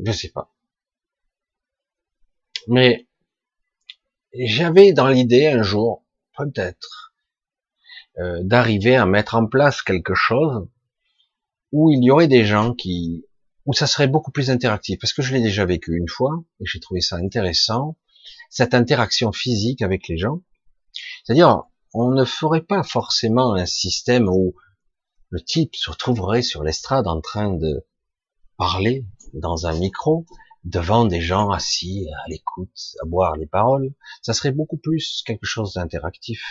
[0.05, 0.53] je sais pas.
[2.67, 3.07] Mais
[4.33, 6.05] j'avais dans l'idée un jour,
[6.37, 7.13] peut-être,
[8.19, 10.69] euh, d'arriver à mettre en place quelque chose
[11.73, 13.25] où il y aurait des gens qui,
[13.67, 16.67] où ça serait beaucoup plus interactif, parce que je l'ai déjà vécu une fois et
[16.67, 17.97] j'ai trouvé ça intéressant,
[18.49, 20.43] cette interaction physique avec les gens.
[21.25, 21.63] C'est-à-dire,
[21.95, 24.55] on ne ferait pas forcément un système où
[25.29, 27.87] le type se retrouverait sur l'estrade en train de
[28.57, 30.27] parler dans un micro
[30.65, 33.93] devant des gens assis à l'écoute, à boire les paroles,
[34.23, 36.43] ça serait beaucoup plus quelque chose d'interactif,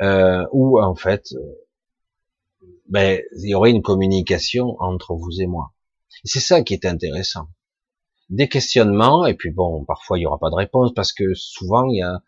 [0.00, 5.72] euh, où en fait, euh, ben, il y aurait une communication entre vous et moi.
[6.24, 7.48] C'est ça qui est intéressant.
[8.28, 11.86] Des questionnements, et puis bon, parfois il y aura pas de réponse parce que souvent
[11.86, 12.22] il y a,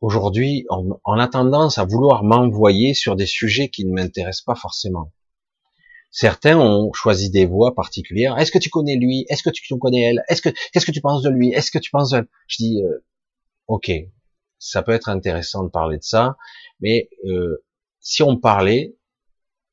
[0.00, 4.54] aujourd'hui, on, on a tendance à vouloir m'envoyer sur des sujets qui ne m'intéressent pas
[4.54, 5.12] forcément.
[6.16, 8.38] Certains ont choisi des voies particulières.
[8.38, 9.26] Est-ce que tu connais lui?
[9.28, 10.22] Est-ce que tu connais elle?
[10.28, 11.50] Est-ce que qu'est-ce que tu penses de lui?
[11.52, 12.28] Est-ce que tu penses de...
[12.46, 13.04] Je dis euh,
[13.66, 13.90] ok,
[14.60, 16.36] ça peut être intéressant de parler de ça,
[16.78, 17.64] mais euh,
[17.98, 18.96] si on parlait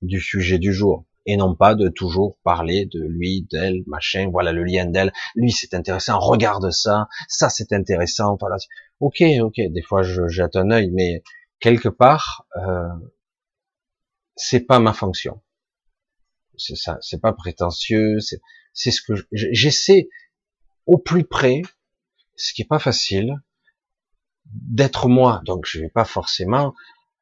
[0.02, 4.52] du sujet du jour, et non pas de toujours parler de lui, d'elle, machin, voilà
[4.52, 8.56] le lien d'elle, lui c'est intéressant, regarde ça, ça c'est intéressant, voilà.
[9.00, 11.22] Ok, ok, des fois je jette un œil, mais
[11.60, 12.88] quelque part, euh,
[14.36, 15.40] c'est pas ma fonction.
[16.62, 20.10] C'est ça, c'est pas prétentieux, c'est ce que j'essaie
[20.86, 21.62] au plus près,
[22.36, 23.36] ce qui est pas facile,
[24.46, 25.42] d'être moi.
[25.46, 26.74] Donc je vais pas forcément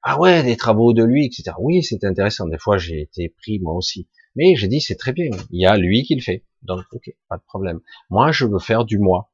[0.01, 1.51] ah ouais, des travaux de lui, etc.
[1.59, 2.47] Oui, c'est intéressant.
[2.47, 4.07] Des fois, j'ai été pris moi aussi.
[4.35, 5.29] Mais j'ai dit, c'est très bien.
[5.51, 6.45] Il y a lui qui le fait.
[6.61, 7.81] Donc, ok, pas de problème.
[8.09, 9.31] Moi, je veux faire du moi.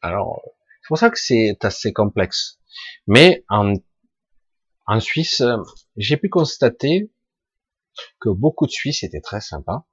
[0.00, 0.42] Alors,
[0.82, 2.58] c'est pour ça que c'est assez complexe.
[3.06, 3.74] Mais en,
[4.86, 5.42] en Suisse,
[5.96, 7.10] j'ai pu constater
[8.20, 9.86] que beaucoup de Suisses étaient très sympas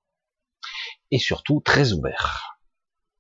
[1.12, 2.60] et surtout très ouverts.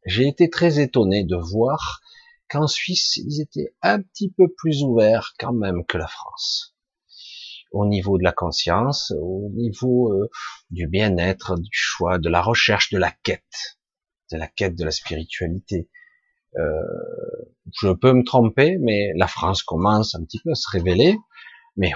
[0.05, 2.01] J'ai été très étonné de voir
[2.49, 6.75] qu'en Suisse, ils étaient un petit peu plus ouverts quand même que la France.
[7.71, 10.29] Au niveau de la conscience, au niveau euh,
[10.69, 13.79] du bien-être, du choix, de la recherche, de la quête,
[14.31, 15.89] de la quête de la spiritualité.
[16.57, 16.61] Euh,
[17.81, 21.17] je peux me tromper, mais la France commence un petit peu à se révéler,
[21.77, 21.91] mais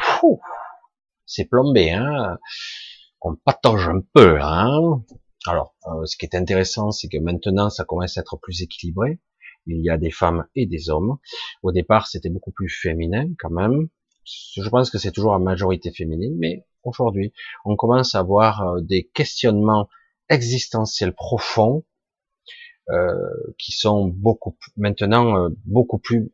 [1.28, 2.40] c'est plombé, hein.
[3.22, 5.04] On patauge un peu, hein.
[5.46, 9.20] Alors, euh, ce qui est intéressant, c'est que maintenant, ça commence à être plus équilibré
[9.68, 11.18] il y a des femmes et des hommes.
[11.62, 13.90] Au départ, c'était beaucoup plus féminin quand même.
[14.26, 17.34] Je pense que c'est toujours la majorité féminine, mais aujourd'hui,
[17.66, 19.88] on commence à avoir euh, des questionnements
[20.30, 21.86] existentiels profonds
[22.90, 23.14] euh,
[23.58, 26.32] qui sont beaucoup maintenant euh, beaucoup plus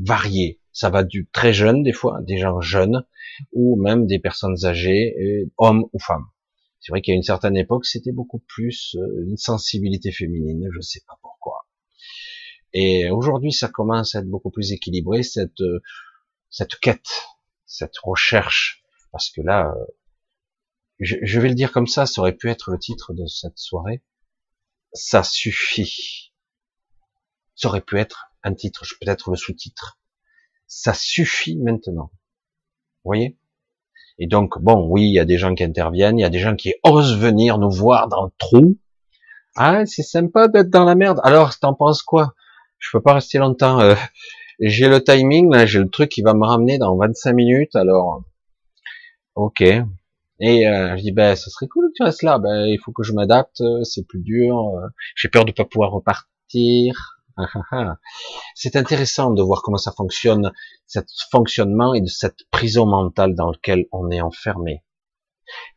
[0.00, 0.60] variés.
[0.78, 3.04] Ça va du très jeune des fois, des gens jeunes,
[3.50, 5.12] ou même des personnes âgées,
[5.56, 6.26] hommes ou femmes.
[6.78, 8.96] C'est vrai qu'à une certaine époque, c'était beaucoup plus
[9.26, 11.66] une sensibilité féminine, je sais pas pourquoi.
[12.72, 15.82] Et aujourd'hui, ça commence à être beaucoup plus équilibré, cette, euh,
[16.48, 17.26] cette quête,
[17.66, 18.84] cette recherche.
[19.10, 19.84] Parce que là, euh,
[21.00, 23.58] je, je vais le dire comme ça, ça aurait pu être le titre de cette
[23.58, 24.04] soirée.
[24.92, 26.32] Ça suffit.
[27.56, 29.97] Ça aurait pu être un titre, peut-être le sous-titre.
[30.68, 32.10] Ça suffit maintenant.
[33.04, 33.36] Vous voyez?
[34.18, 36.38] Et donc, bon, oui, il y a des gens qui interviennent, il y a des
[36.38, 38.76] gens qui osent venir nous voir dans le trou.
[39.56, 41.20] Ah, c'est sympa d'être dans la merde.
[41.24, 42.34] Alors, t'en penses quoi?
[42.78, 43.80] Je peux pas rester longtemps.
[43.80, 43.94] Euh,
[44.60, 48.22] j'ai le timing, j'ai le truc qui va me ramener dans 25 minutes, alors
[49.34, 49.62] ok.
[50.40, 52.38] Et euh, je dis ben ça serait cool que tu restes là.
[52.38, 54.58] Ben il faut que je m'adapte, c'est plus dur.
[54.58, 57.17] Euh, j'ai peur de pas pouvoir repartir.
[58.54, 60.52] c'est intéressant de voir comment ça fonctionne,
[60.86, 64.84] cet fonctionnement et de cette prison mentale dans laquelle on est enfermé.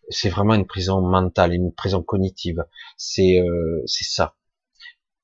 [0.10, 2.66] C'est vraiment une prison mentale, une prison cognitive.
[2.98, 3.40] C'est
[3.86, 4.36] c'est ça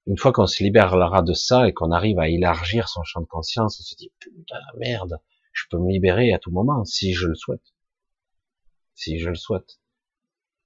[0.07, 3.26] une fois qu'on se libérera de ça et qu'on arrive à élargir son champ de
[3.26, 5.19] conscience, on se dit putain merde,
[5.51, 7.73] je peux me libérer à tout moment si je le souhaite.
[8.95, 9.80] Si je le souhaite.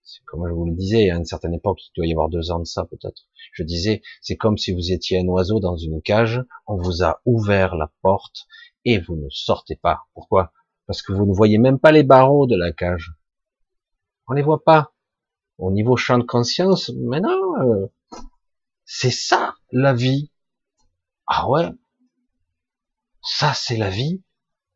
[0.03, 2.51] C'est comme je vous le disais, à une certaine époque, il doit y avoir deux
[2.51, 3.27] ans de ça peut-être.
[3.53, 7.21] Je disais, c'est comme si vous étiez un oiseau dans une cage, on vous a
[7.25, 8.47] ouvert la porte
[8.85, 10.01] et vous ne sortez pas.
[10.13, 10.53] Pourquoi?
[10.87, 13.13] Parce que vous ne voyez même pas les barreaux de la cage.
[14.27, 14.93] On les voit pas.
[15.57, 17.87] Au niveau champ de conscience, maintenant, euh,
[18.85, 20.31] c'est ça la vie.
[21.27, 21.69] Ah ouais,
[23.21, 24.23] ça c'est la vie.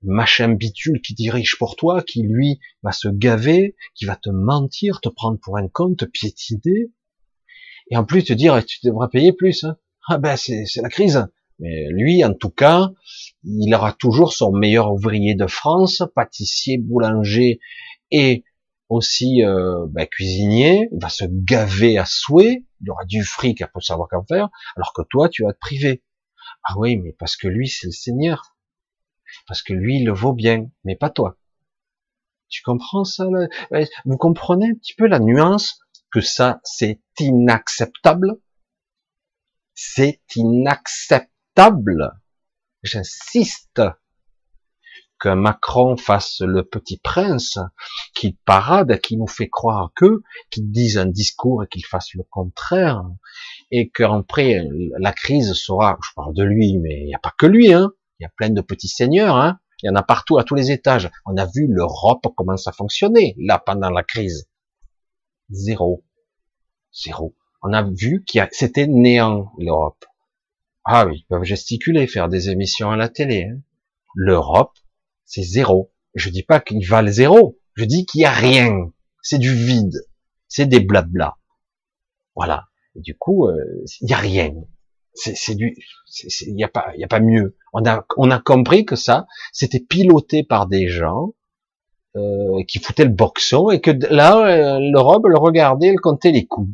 [0.04, 5.02] Machin bitule qui dirige pour toi, qui lui va se gaver, qui va te mentir,
[5.02, 6.92] te prendre pour un con, te piétiner,
[7.90, 9.64] et en plus te dire tu devras payer plus.
[9.64, 9.78] Hein.
[10.08, 11.26] Ah ben c'est la crise.
[11.60, 12.92] Mais lui, en tout cas,
[13.44, 17.60] il aura toujours son meilleur ouvrier de France, pâtissier, boulanger
[18.12, 18.44] et
[18.90, 23.84] aussi euh, ben, cuisinier, il va se gaver à souhait, il aura du fric pour
[23.84, 26.04] savoir qu'en faire, alors que toi, tu vas te priver.
[26.64, 28.55] Ah oui, mais parce que lui, c'est le Seigneur.
[29.48, 31.38] Parce que lui, il le vaut bien, mais pas toi.
[32.50, 33.26] Tu comprends ça
[34.06, 35.80] Vous comprenez un petit peu la nuance
[36.12, 38.40] que ça, c'est inacceptable?
[39.74, 42.14] C'est inacceptable.
[42.84, 43.82] J'insiste
[45.20, 47.58] qu'un Macron fasse le petit prince,
[48.14, 50.22] qu'il parade, qui nous fait croire que,
[50.52, 53.04] qu'il dise un discours et qu'il fasse le contraire,
[53.72, 54.68] et qu'après
[55.00, 57.92] la crise sera, je parle de lui, mais il n'y a pas que lui, hein,
[58.20, 60.56] il y a plein de petits seigneurs, hein, il y en a partout, à tous
[60.56, 61.12] les étages.
[61.26, 64.50] On a vu l'Europe comment ça fonctionnait, là, pendant la crise.
[65.50, 66.04] Zéro.
[66.94, 67.36] Zéro.
[67.62, 70.06] On a vu qu'il c'était néant, l'Europe.
[70.86, 73.50] Ah oui, ils peuvent gesticuler, faire des émissions à la télé.
[73.52, 73.60] Hein.
[74.16, 74.78] L'Europe,
[75.26, 75.92] c'est zéro.
[76.14, 77.60] Je dis pas qu'il valent zéro.
[77.74, 78.92] Je dis qu'il y a rien.
[79.22, 80.08] C'est du vide.
[80.48, 81.38] C'est des blabla.
[82.36, 82.68] Voilà.
[82.96, 84.54] du coup, euh, il y a rien.
[85.16, 85.76] C'est du,
[86.42, 87.58] il y a pas, il y a pas mieux.
[87.74, 91.34] On a, on a compris que ça, c'était piloté par des gens
[92.18, 96.70] euh, qui foutait le boxon et que là, l'Europe le regardait, elle comptait les coups.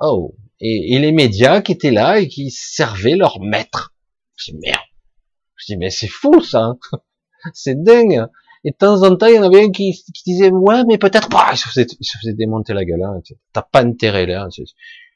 [0.00, 3.94] Oh, et, les médias qui étaient là et qui servaient leur maître.
[4.36, 4.80] Je dis merde.
[5.56, 6.74] Je dis mais c'est fou ça,
[7.54, 8.26] c'est dingue.
[8.64, 10.98] Et de temps en temps, il y en avait un qui, qui disait ouais mais
[10.98, 11.50] peut-être pas.
[11.52, 13.02] Il se faisait, démonter la gueule.
[13.02, 13.20] Hein.
[13.52, 14.48] T'as pas intérêt là.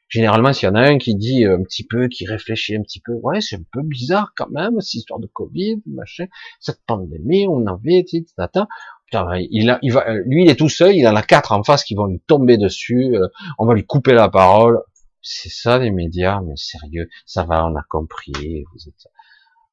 [0.07, 2.99] Généralement, s'il y en a un qui dit un petit peu, qui réfléchit un petit
[2.99, 6.25] peu, ouais, c'est un peu bizarre quand même, cette histoire de Covid, machin,
[6.59, 8.05] cette pandémie, on en vit,
[8.37, 8.67] tata.
[9.11, 11.83] il a, il va, lui, il est tout seul, il en a quatre en face
[11.83, 13.27] qui vont lui tomber dessus, euh,
[13.57, 14.79] on va lui couper la parole.
[15.21, 18.63] C'est ça les médias, mais sérieux, ça va, on a compris.
[18.73, 19.07] Vous êtes,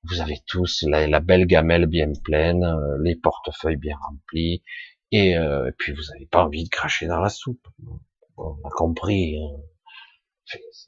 [0.05, 4.63] vous avez tous la, belle gamelle bien pleine, euh, les portefeuilles bien remplis,
[5.11, 7.69] et, euh, puis vous n'avez pas envie de cracher dans la soupe.
[8.39, 9.37] on a compris.
[9.37, 9.61] Hein.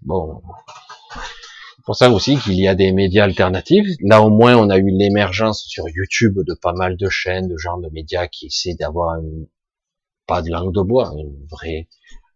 [0.03, 0.43] Bon,
[1.77, 3.87] c'est pour ça aussi qu'il y a des médias alternatifs.
[4.01, 7.57] Là, au moins, on a eu l'émergence sur YouTube de pas mal de chaînes, de
[7.57, 9.19] gens de médias qui essaient d'avoir
[10.27, 11.89] pas de langue de bois, une vraie,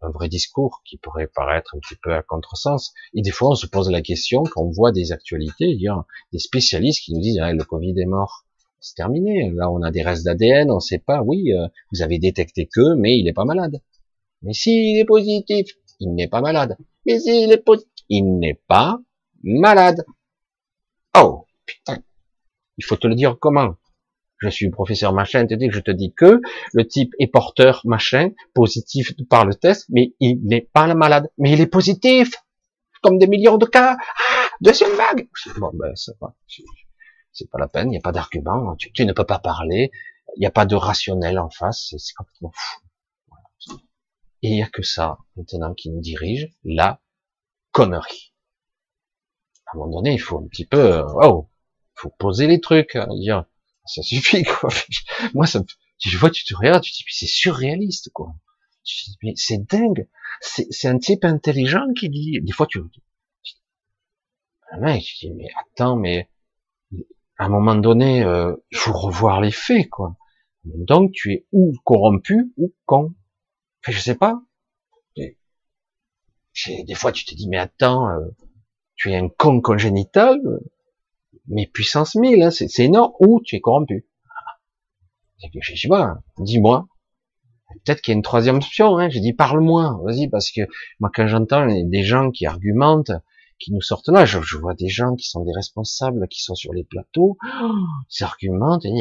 [0.03, 2.93] un vrai discours qui pourrait paraître un petit peu à contresens.
[3.15, 5.89] Et des fois, on se pose la question quand on voit des actualités, il y
[5.89, 8.45] a des spécialistes qui nous disent ah, le Covid est mort.
[8.81, 9.51] C'est terminé.
[9.55, 11.23] Là, on a des restes d'ADN, on ne sait pas.
[11.23, 13.81] Oui, euh, vous avez détecté que, mais il n'est pas malade.
[14.43, 15.67] Mais s'il est positif,
[15.99, 16.77] il n'est pas malade.
[17.11, 17.65] Il est
[18.11, 18.99] il n'est pas
[19.43, 20.05] malade.
[21.17, 22.03] Oh, putain.
[22.77, 23.77] Il faut te le dire comment?
[24.37, 26.43] Je suis professeur machin, te dis que je te dis que
[26.75, 31.31] le type est porteur machin, positif par le test, mais il n'est pas malade.
[31.39, 32.35] Mais il est positif!
[33.03, 33.97] Comme des millions de cas!
[33.99, 35.29] Ah, deuxième vague!
[35.57, 36.37] Bon, ben, c'est pas,
[37.33, 39.91] c'est pas la peine, il n'y a pas d'argument, tu, tu, ne peux pas parler,
[40.37, 42.81] il n'y a pas de rationnel en face, c'est complètement fou.
[44.43, 47.01] Et il n'y a que ça, maintenant, qui nous dirige, la
[47.73, 48.35] connerie.
[49.67, 51.49] À un moment donné, il faut un petit peu, oh,
[51.95, 53.45] faut poser les trucs, hein, dire,
[53.85, 54.71] ça suffit, quoi.
[55.35, 55.63] Moi, ça,
[55.99, 58.35] tu vois, tu te regardes, tu te dis, c'est surréaliste, quoi.
[58.85, 60.09] Tu dis, mais c'est dingue.
[60.41, 62.81] C'est un type intelligent qui dit, des fois, tu,
[64.71, 66.29] un mec, tu dis, mais attends, mais,
[67.39, 70.17] à un moment donné, euh, il faut revoir les faits, quoi.
[70.65, 73.15] Donc, tu es ou corrompu ou con.
[73.89, 74.41] Je sais pas.
[75.17, 78.27] Des fois, tu te dis, mais attends, euh,
[78.97, 80.41] tu es un con congénital,
[81.47, 84.09] mais puissance 1000, hein, c'est énorme, ou tu es corrompu.
[85.61, 86.89] Je sais pas, dis-moi.
[87.85, 88.99] Peut-être qu'il y a une troisième option.
[88.99, 89.09] Hein.
[89.09, 90.63] J'ai dit, parle-moi, vas-y, parce que
[90.99, 93.13] moi, quand j'entends des gens qui argumentent,
[93.61, 96.73] qui nous sortent là, je, vois des gens qui sont des responsables, qui sont sur
[96.73, 98.99] les plateaux, ils argumentent, ils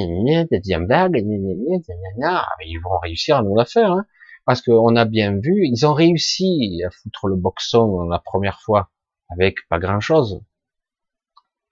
[2.84, 3.91] vont réussir à nous la faire.
[3.93, 4.05] Hein
[4.48, 8.90] parce qu'on a bien vu, ils ont réussi à foutre le boxon la première fois
[9.28, 10.41] avec pas grand chose.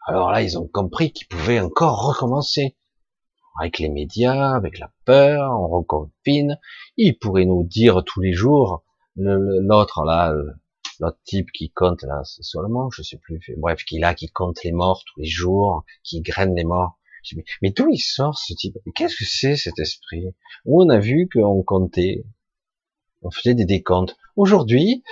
[0.05, 2.75] Alors là, ils ont compris qu'ils pouvaient encore recommencer.
[3.61, 6.59] Avec les médias, avec la peur, on reconfine.
[6.97, 8.83] Ils pourraient nous dire tous les jours,
[9.15, 10.35] l'autre là,
[10.99, 14.61] l'autre type qui compte là, c'est seulement, je sais plus, bref, qui là, qui compte
[14.65, 16.99] les morts tous les jours, qui graine les morts.
[17.37, 18.75] Mais, mais d'où il sort ce type?
[18.95, 20.25] Qu'est-ce que c'est cet esprit?
[20.65, 22.25] Où on a vu qu'on comptait?
[23.25, 24.15] On faisait des décomptes.
[24.35, 25.03] Aujourd'hui,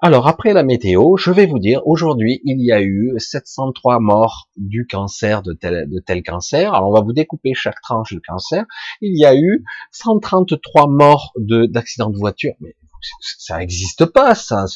[0.00, 4.48] alors après la météo, je vais vous dire, aujourd'hui, il y a eu 703 morts
[4.56, 6.74] du cancer, de tel, de tel cancer.
[6.74, 8.64] Alors on va vous découper chaque tranche de cancer.
[9.00, 12.54] Il y a eu 133 morts de, d'accidents de voiture.
[12.60, 12.74] Mais
[13.20, 14.66] ça n'existe pas, ça.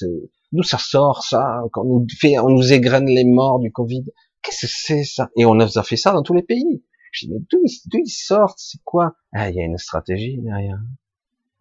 [0.52, 1.62] D'où ça sort, ça?
[1.72, 4.04] Quand on nous fait, on nous égrène les morts du Covid?
[4.42, 5.30] Qu'est-ce que c'est, ça?
[5.36, 6.84] Et on nous a fait ça dans tous les pays.
[7.12, 7.58] Je dis, mais d'où,
[7.94, 8.58] ils sortent?
[8.58, 9.16] C'est quoi?
[9.32, 10.78] Ah, il y a une stratégie derrière.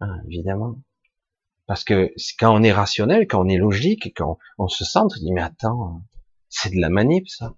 [0.00, 0.76] Ah, évidemment.
[1.66, 5.06] Parce que quand on est rationnel, quand on est logique, quand on, se sent, on
[5.06, 6.02] dit mais attends,
[6.48, 7.54] c'est de la manip ça.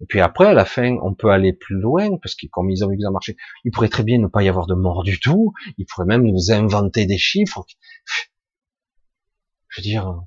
[0.00, 2.84] Et puis après, à la fin, on peut aller plus loin, parce que comme ils
[2.84, 5.02] ont vu que ça marchait, il pourrait très bien ne pas y avoir de mort
[5.02, 7.64] du tout, ils pourraient même nous inventer des chiffres.
[9.68, 10.22] Je veux dire,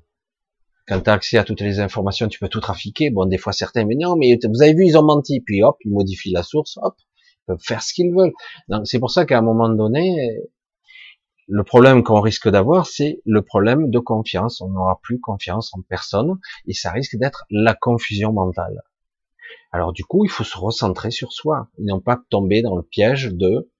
[0.86, 3.10] quand tu as accès à toutes les informations, tu peux tout trafiquer.
[3.10, 5.78] Bon, des fois certains, mais non, mais vous avez vu, ils ont menti, puis hop,
[5.84, 8.34] ils modifient la source, hop, ils peuvent faire ce qu'ils veulent.
[8.68, 10.38] Donc c'est pour ça qu'à un moment donné,
[11.48, 14.60] le problème qu'on risque d'avoir, c'est le problème de confiance.
[14.60, 18.82] On n'aura plus confiance en personne et ça risque d'être la confusion mentale.
[19.72, 22.82] Alors du coup, il faut se recentrer sur soi et non pas tomber dans le
[22.82, 23.70] piège de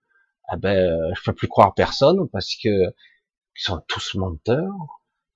[0.49, 4.73] ah ben je peux plus croire personne parce que ils sont tous menteurs,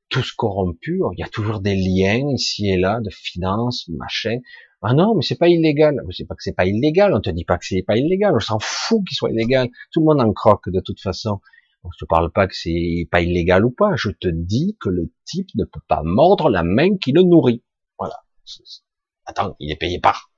[0.09, 1.01] tous corrompus.
[1.13, 4.39] Il y a toujours des liens ici et là de finances, machin.
[4.83, 6.03] Ah non, mais c'est pas illégal.
[6.09, 7.15] Je sais pas que c'est pas illégal.
[7.15, 8.35] On te dit pas que c'est pas illégal.
[8.35, 9.69] On s'en fout qu'il soit illégal.
[9.93, 11.41] Tout le monde en croque de toute façon.
[11.93, 13.97] Je te parle pas que c'est pas illégal ou pas.
[13.97, 17.65] Je te dis que le type ne peut pas mordre la main qui le nourrit.
[17.99, 18.23] Voilà.
[19.25, 20.33] Attends, il est payé par.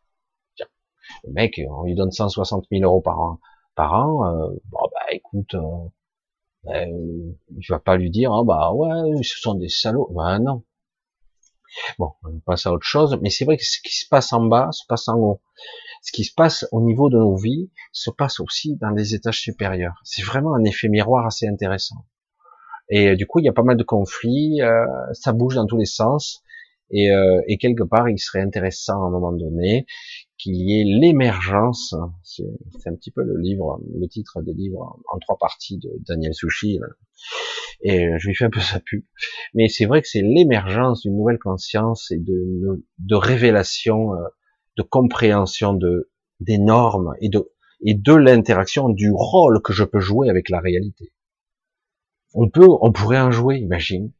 [1.24, 3.40] Le mec, on lui donne 160 000 euros par an,
[3.74, 5.88] parents, euh, bon bah écoute, euh,
[6.64, 10.10] ben, je pas lui dire, ah bah ouais, ce sont des salauds.
[10.14, 10.64] Ben non.
[11.98, 14.44] Bon, on passe à autre chose, mais c'est vrai que ce qui se passe en
[14.44, 15.40] bas se passe en haut.
[16.02, 19.40] Ce qui se passe au niveau de nos vies se passe aussi dans les étages
[19.40, 20.00] supérieurs.
[20.04, 22.04] C'est vraiment un effet miroir assez intéressant.
[22.90, 25.66] Et euh, du coup, il y a pas mal de conflits, euh, ça bouge dans
[25.66, 26.42] tous les sens.
[26.90, 29.84] Et, euh, et, quelque part, il serait intéressant à un moment donné
[30.38, 31.94] qu'il y ait l'émergence.
[32.22, 32.46] C'est
[32.86, 36.80] un petit peu le livre, le titre des livres en trois parties de Daniel Sushi.
[37.82, 39.04] Et je lui fais un peu sa pub.
[39.52, 44.12] Mais c'est vrai que c'est l'émergence d'une nouvelle conscience et de, de révélation,
[44.78, 46.10] de compréhension de
[46.40, 47.52] des normes et de
[47.84, 51.12] et de l'interaction du rôle que je peux jouer avec la réalité.
[52.34, 54.12] On peut, on pourrait en jouer, imagine.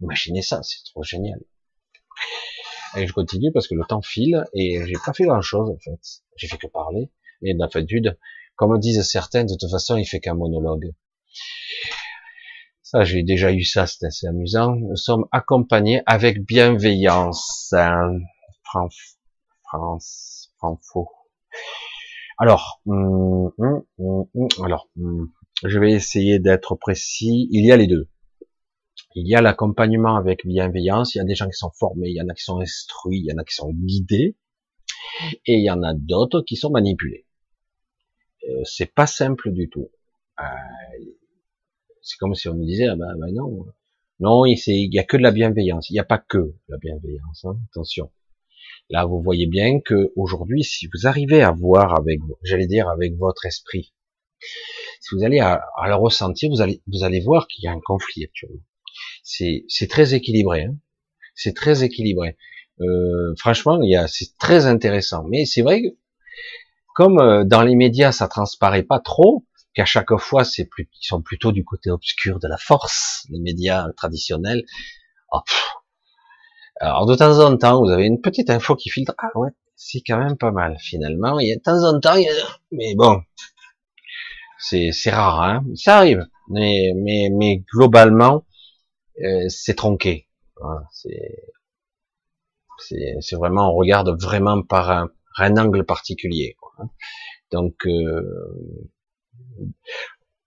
[0.00, 1.40] Imaginez ça, c'est trop génial.
[2.96, 5.78] Et je continue parce que le temps file et j'ai pas fait grand chose en
[5.78, 6.00] fait.
[6.36, 7.10] J'ai fait que parler.
[7.42, 8.18] Et d'habitude,
[8.56, 10.94] comme disent certains, de toute façon, il fait qu'un monologue.
[12.82, 14.76] Ça, j'ai déjà eu ça, c'est assez amusant.
[14.76, 17.72] Nous sommes accompagnés avec bienveillance.
[17.72, 18.18] Hein.
[22.38, 24.88] Alors, hum, hum, hum, alors,
[25.64, 27.48] je vais essayer d'être précis.
[27.50, 28.08] Il y a les deux.
[29.14, 31.14] Il y a l'accompagnement avec bienveillance.
[31.14, 33.20] Il y a des gens qui sont formés, il y en a qui sont instruits,
[33.20, 34.36] il y en a qui sont guidés,
[35.46, 37.26] et il y en a d'autres qui sont manipulés.
[38.48, 39.90] Euh, c'est pas simple du tout.
[40.40, 40.44] Euh,
[42.02, 43.66] c'est comme si on me disait, ah ben, ben non,
[44.20, 45.90] non, il y a que de la bienveillance.
[45.90, 47.44] Il n'y a pas que de la bienveillance.
[47.44, 47.58] Hein.
[47.70, 48.10] Attention.
[48.90, 53.16] Là, vous voyez bien que aujourd'hui, si vous arrivez à voir avec, j'allais dire, avec
[53.16, 53.92] votre esprit,
[55.00, 57.80] si vous allez à, le ressentir, vous allez, vous allez voir qu'il y a un
[57.80, 58.62] conflit actuellement.
[59.22, 60.64] C'est, c'est très équilibré.
[60.64, 60.76] Hein
[61.34, 62.36] c'est très équilibré.
[62.80, 65.24] Euh, franchement, il y a, c'est très intéressant.
[65.28, 65.88] Mais c'est vrai que,
[66.94, 69.44] comme euh, dans les médias, ça transparaît pas trop,
[69.74, 73.40] qu'à chaque fois, c'est plus, ils sont plutôt du côté obscur de la force, les
[73.40, 74.64] médias traditionnels.
[75.32, 75.40] Oh,
[76.80, 79.14] Alors de temps en temps, vous avez une petite info qui filtre.
[79.18, 81.38] Ah ouais, c'est quand même pas mal finalement.
[81.38, 82.32] Il y a de temps en temps, il y a...
[82.72, 83.22] mais bon,
[84.58, 88.44] c'est rare, hein ça arrive, mais, mais, mais globalement,
[89.22, 90.28] euh, c'est tronqué.
[92.78, 96.56] c'est vraiment, on regarde vraiment par un, un angle particulier.
[96.60, 96.90] Quoi, hein.
[97.52, 98.60] Donc, euh,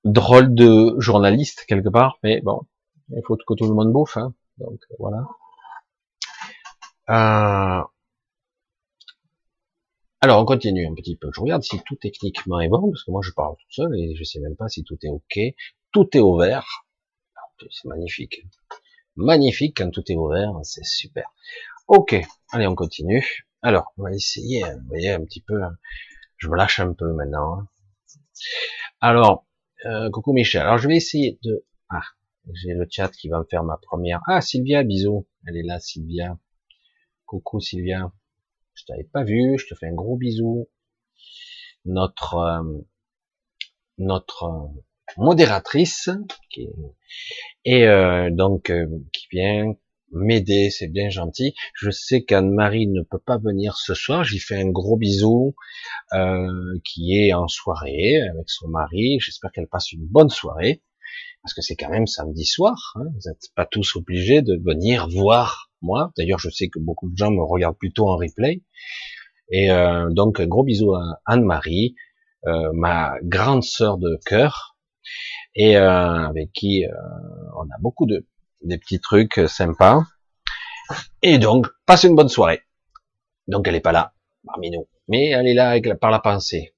[0.03, 2.61] drôle de journaliste quelque part, mais bon,
[3.09, 4.17] il faut que tout le monde bouffe.
[4.17, 5.25] Hein, donc voilà.
[7.09, 7.84] Euh,
[10.19, 11.29] alors, on continue un petit peu.
[11.34, 14.15] Je regarde si tout techniquement est bon, parce que moi je parle tout seul et
[14.15, 15.39] je sais même pas si tout est ok.
[15.91, 16.85] Tout est ouvert.
[17.69, 18.43] C'est magnifique.
[19.15, 21.29] Magnifique quand tout est ouvert, c'est super.
[21.88, 22.15] Ok,
[22.51, 23.47] allez, on continue.
[23.61, 25.77] Alors, on va essayer, hein, vous voyez, un petit peu, hein.
[26.38, 27.59] je me lâche un peu maintenant.
[27.59, 27.67] Hein.
[29.01, 29.47] Alors,
[29.85, 30.61] euh, coucou Michel.
[30.61, 31.65] Alors, je vais essayer de...
[31.89, 32.03] Ah,
[32.53, 34.21] j'ai le chat qui va me faire ma première...
[34.27, 35.27] Ah, Sylvia, bisous.
[35.45, 36.38] Elle est là, Sylvia.
[37.27, 38.11] Coucou Sylvia.
[38.73, 40.69] Je t'avais pas vu, je te fais un gros bisou.
[41.83, 42.81] Notre euh,
[43.97, 44.81] notre euh,
[45.17, 46.09] modératrice
[46.49, 46.69] qui
[47.65, 48.71] et euh, donc
[49.11, 49.73] qui vient
[50.11, 51.53] m'aider, c'est bien gentil.
[51.73, 54.23] Je sais qu'Anne-Marie ne peut pas venir ce soir.
[54.23, 55.53] J'y fais un gros bisou,
[56.85, 59.19] qui est en soirée avec son mari.
[59.19, 60.81] J'espère qu'elle passe une bonne soirée,
[61.41, 62.93] parce que c'est quand même samedi soir.
[62.95, 63.03] Hein.
[63.13, 66.11] Vous n'êtes pas tous obligés de venir voir moi.
[66.17, 68.63] D'ailleurs, je sais que beaucoup de gens me regardent plutôt en replay.
[69.49, 71.95] Et euh, donc, gros bisous à Anne-Marie,
[72.45, 74.77] euh, ma grande sœur de cœur,
[75.55, 76.85] et euh, avec qui
[77.55, 78.25] on a beaucoup de
[78.63, 80.03] des petits trucs sympas.
[81.21, 82.61] Et donc, passe une bonne soirée.
[83.47, 84.13] Donc, elle est pas là
[84.45, 86.73] parmi nous, mais elle est là par la pensée.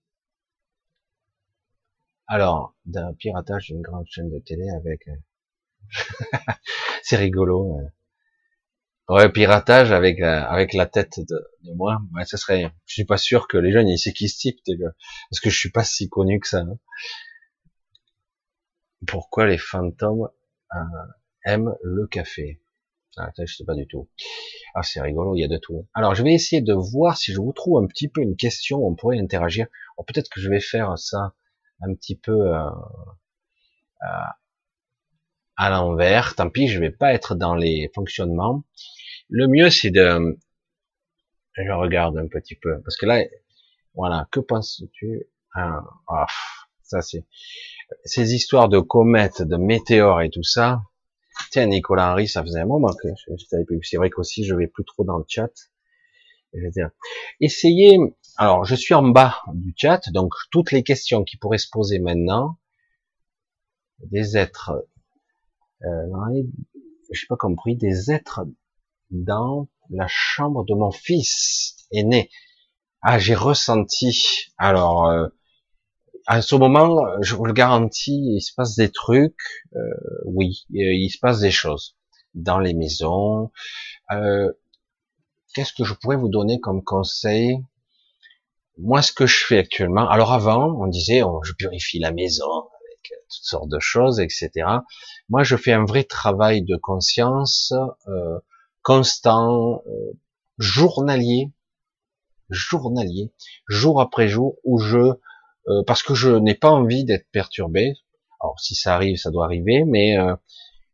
[2.28, 5.10] Alors, d'un piratage d'une grande chaîne de télé avec,
[7.02, 7.80] c'est rigolo.
[9.10, 12.72] Ouais, piratage avec euh, avec la tête de, de moi, ouais, ça serait.
[12.86, 14.60] Je suis pas sûr que les jeunes ils sait qui ce type,
[15.30, 16.60] parce que je suis pas si connu que ça.
[16.60, 16.78] Hein.
[19.08, 20.30] Pourquoi les fantômes
[20.76, 20.80] euh,
[21.44, 22.62] aiment le café?
[23.18, 24.08] Ah, Je sais pas du tout.
[24.76, 25.88] Ah, c'est rigolo, il y a de tout.
[25.96, 28.86] Alors, je vais essayer de voir si je vous trouve un petit peu une question,
[28.86, 29.66] on pourrait interagir.
[30.06, 31.34] Peut-être que je vais faire ça
[31.82, 32.70] un petit peu euh,
[34.04, 34.30] euh
[35.60, 36.36] à l'envers.
[36.36, 38.64] Tant pis, je vais pas être dans les fonctionnements.
[39.30, 40.38] Le mieux, c'est de,
[41.54, 43.24] je regarde un petit peu, parce que là,
[43.94, 45.28] voilà, que penses-tu?
[45.54, 46.28] Ah, ah,
[46.84, 47.26] Ça, c'est
[48.06, 50.84] ces histoires de comètes, de météores et tout ça.
[51.52, 53.08] Tiens, Nicolas Henry, ça faisait un moment que.
[53.84, 55.52] C'est vrai qu'aussi, je vais plus trop dans le chat.
[57.40, 57.98] Essayez,
[58.38, 62.00] alors, je suis en bas du chat, donc toutes les questions qui pourraient se poser
[62.00, 62.58] maintenant,
[64.00, 64.72] des êtres,
[65.84, 66.42] euh,
[67.12, 68.42] je n'ai pas compris, des êtres
[69.12, 72.30] dans la chambre de mon fils aîné.
[73.02, 74.52] Ah, j'ai ressenti.
[74.58, 75.28] Alors, euh,
[76.28, 79.66] à ce moment, je vous le garantis, il se passe des trucs.
[79.76, 79.80] Euh,
[80.26, 81.96] oui, il se passe des choses
[82.36, 83.52] dans les maisons.
[84.12, 84.52] Euh,
[85.54, 87.58] Qu'est-ce que je pourrais vous donner comme conseil?
[88.78, 90.08] Moi, ce que je fais actuellement.
[90.08, 94.52] Alors avant, on disait, je purifie la maison avec toutes sortes de choses, etc.
[95.28, 97.74] Moi, je fais un vrai travail de conscience
[98.08, 98.40] euh,
[98.82, 100.14] constant, euh,
[100.58, 101.52] journalier,
[102.50, 103.32] journalier,
[103.68, 104.98] jour après jour, où je,
[105.68, 107.96] euh, parce que je n'ai pas envie d'être perturbé.
[108.42, 110.36] Alors si ça arrive, ça doit arriver, mais euh,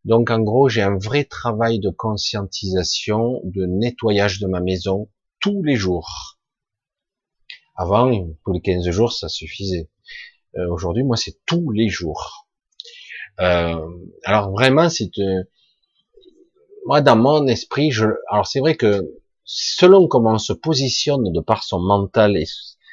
[0.04, 5.10] donc en gros, j'ai un vrai travail de conscientisation, de nettoyage de ma maison
[5.40, 6.40] tous les jours.
[7.76, 8.10] Avant,
[8.44, 9.90] tous les 15 jours, ça suffisait.
[10.70, 12.48] Aujourd'hui, moi, c'est tous les jours.
[13.38, 15.12] alors vraiment, c'est
[16.86, 19.02] moi, dans mon esprit, je, alors c'est vrai que
[19.44, 22.46] selon comment on se positionne de par son mental et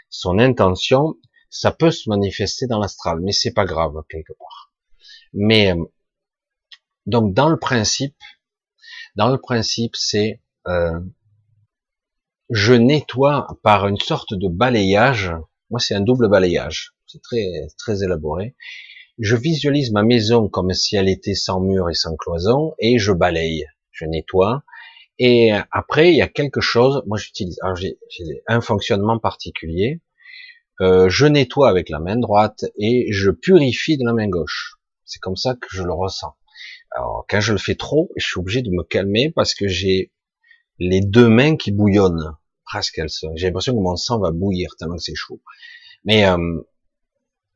[0.09, 1.17] son intention,
[1.51, 4.73] ça peut se manifester dans l'astral, mais c'est pas grave quelque part.
[5.35, 5.85] Mais euh,
[7.05, 8.17] donc dans le principe,
[9.17, 10.99] dans le principe, c'est euh,
[12.49, 15.33] je nettoie par une sorte de balayage.
[15.71, 16.95] Moi, c'est un double balayage.
[17.07, 18.57] C'est très très élaboré.
[19.19, 23.13] Je visualise ma maison comme si elle était sans mur et sans cloison, et je
[23.13, 24.65] balaye je nettoie.
[25.19, 27.97] Et après, il y a quelque chose, moi j'utilise, j'ai
[28.49, 30.01] un fonctionnement particulier,
[30.81, 34.79] euh, je nettoie avec la main droite et je purifie de la main gauche.
[35.05, 36.35] C'est comme ça que je le ressens.
[36.91, 40.13] Alors quand je le fais trop, je suis obligé de me calmer parce que j'ai
[40.79, 43.33] les deux mains qui bouillonnent, presque elles sont.
[43.37, 45.41] J'ai l'impression que mon sang va bouillir tellement que c'est chaud.
[46.05, 46.63] Mais euh,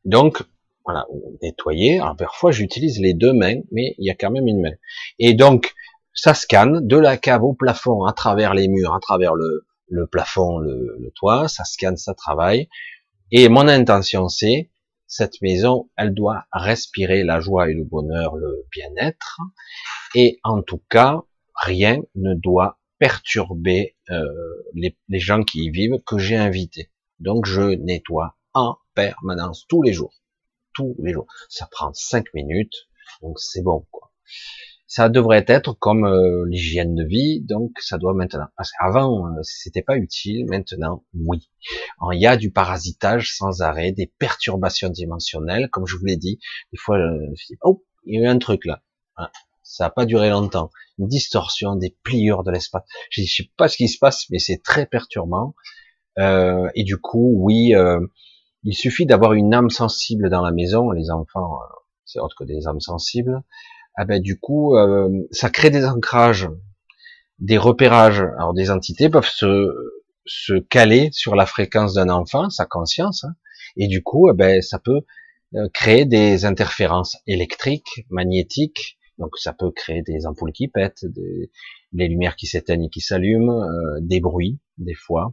[0.05, 0.43] donc
[0.85, 1.07] voilà,
[1.43, 1.99] nettoyer.
[1.99, 4.75] Alors parfois j'utilise les deux mains, mais il y a quand même une main.
[5.19, 5.75] Et donc
[6.17, 10.59] ça scanne de la cave au plafond, à travers les murs, à travers le, plafond,
[10.59, 12.69] le, le, toit, ça scanne, ça travaille.
[13.31, 14.71] Et mon intention, c'est,
[15.07, 19.41] cette maison, elle doit respirer la joie et le bonheur, le bien-être.
[20.15, 21.23] Et en tout cas,
[21.55, 24.25] rien ne doit perturber euh,
[24.75, 26.91] les, les gens qui y vivent que j'ai invités.
[27.21, 30.15] Donc je nettoie en permanence, tous les jours.
[30.75, 31.27] Tous les jours.
[31.51, 32.89] Ça prend cinq minutes,
[33.21, 33.87] donc c'est bon.
[33.91, 34.11] quoi
[34.87, 38.47] ça devrait être comme euh, l'hygiène de vie, donc ça doit maintenant.
[38.57, 41.51] Parce euh, c'était pas utile, maintenant, oui.
[42.13, 46.39] il y a du parasitage sans arrêt, des perturbations dimensionnelles, comme je vous l'ai dit.
[46.73, 48.83] Des fois, euh, oh, il y a eu un truc là.
[49.17, 49.33] Ah,
[49.65, 50.71] ça n'a pas duré longtemps.
[50.99, 52.85] Une distorsion, des pliures de l'espace.
[53.11, 55.57] Je, je sais pas ce qui se passe, mais c'est très perturbant.
[56.19, 57.73] Euh, et du coup, oui,
[58.63, 60.93] il suffit d'avoir une âme sensible dans la maison.
[60.93, 61.59] Les enfants,
[62.05, 63.43] c'est autre que des âmes sensibles
[63.97, 66.49] ah ben du coup, euh, ça crée des ancrages,
[67.39, 68.21] des repérages.
[68.21, 69.73] Alors des entités peuvent se,
[70.27, 73.35] se caler sur la fréquence d'un enfant, sa conscience, hein.
[73.77, 75.01] et du coup, eh ben ça peut
[75.55, 78.99] euh, créer des interférences électriques, magnétiques.
[79.19, 81.51] Donc ça peut créer des ampoules qui pètent, des,
[81.93, 85.33] les lumières qui s'éteignent et qui s'allument, euh, des bruits des fois.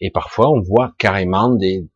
[0.00, 1.88] Et parfois on voit carrément des,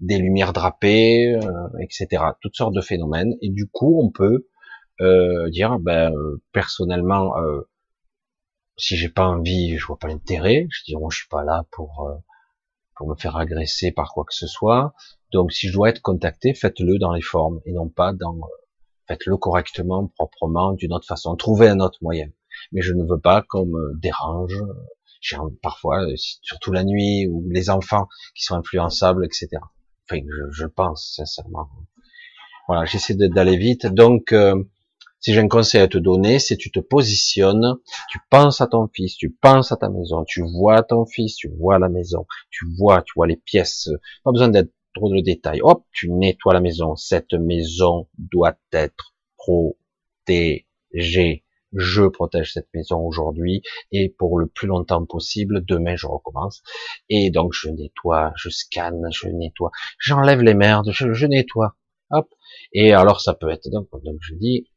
[0.00, 1.38] des lumières drapées,
[1.80, 2.24] etc.
[2.40, 3.34] Toutes sortes de phénomènes.
[3.42, 4.48] Et du coup on peut
[5.00, 7.62] euh, dire ben euh, personnellement euh,
[8.76, 10.66] si j'ai pas envie je vois pas l'intérêt.
[10.70, 12.16] Je dis moi je suis pas là pour euh,
[12.96, 14.94] pour me faire agresser par quoi que ce soit.
[15.32, 18.38] Donc si je dois être contacté faites-le dans les formes et non pas dans
[19.08, 21.36] faites-le correctement proprement d'une autre façon.
[21.36, 22.28] Trouvez un autre moyen.
[22.72, 24.62] Mais je ne veux pas qu'on me dérange.
[25.20, 26.06] J'ai parfois
[26.42, 29.58] surtout la nuit ou les enfants qui sont influençables etc
[30.08, 31.68] enfin je, je pense sincèrement.
[32.68, 33.86] Voilà j'essaie d'aller vite.
[33.86, 34.62] Donc euh,
[35.20, 37.76] si j'ai un conseil à te donner, c'est tu te positionnes,
[38.10, 41.48] tu penses à ton fils, tu penses à ta maison, tu vois ton fils, tu
[41.58, 43.88] vois la maison, tu vois, tu vois les pièces,
[44.24, 45.60] pas besoin d'être trop de détails.
[45.62, 46.96] Hop, tu nettoies la maison.
[46.96, 51.44] Cette maison doit être protégée.
[51.72, 53.62] Je protège cette maison aujourd'hui
[53.92, 55.64] et pour le plus longtemps possible.
[55.64, 56.62] Demain, je recommence.
[57.08, 61.76] Et donc, je nettoie, je scanne, je nettoie, j'enlève les merdes, je, nettoie.
[62.10, 62.28] Hop.
[62.72, 63.88] Et alors, ça peut être donc
[64.20, 64.68] je dis,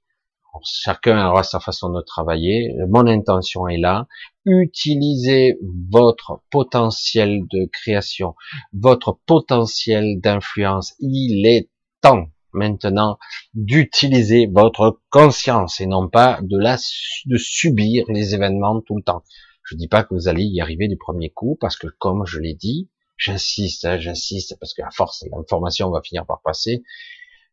[0.63, 2.73] chacun aura sa façon de travailler.
[2.87, 4.07] Mon intention est là.
[4.45, 5.57] Utilisez
[5.91, 8.35] votre potentiel de création,
[8.73, 10.93] votre potentiel d'influence.
[10.99, 11.69] Il est
[12.01, 13.19] temps maintenant
[13.53, 16.77] d'utiliser votre conscience et non pas de la
[17.25, 19.23] de subir les événements tout le temps.
[19.63, 22.39] Je dis pas que vous allez y arriver du premier coup parce que comme je
[22.39, 22.89] l'ai dit,
[23.19, 26.83] J'insiste, hein, j'insiste, parce que à force, l'information va finir par passer.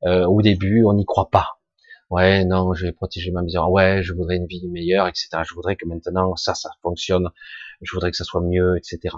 [0.05, 1.59] Euh, au début, on n'y croit pas.
[2.11, 3.67] Ouais, non, je vais protéger ma maison.
[3.69, 5.29] Ouais, je voudrais une vie meilleure, etc.
[5.47, 7.31] Je voudrais que maintenant ça, ça fonctionne.
[7.83, 9.17] Je voudrais que ça soit mieux, etc.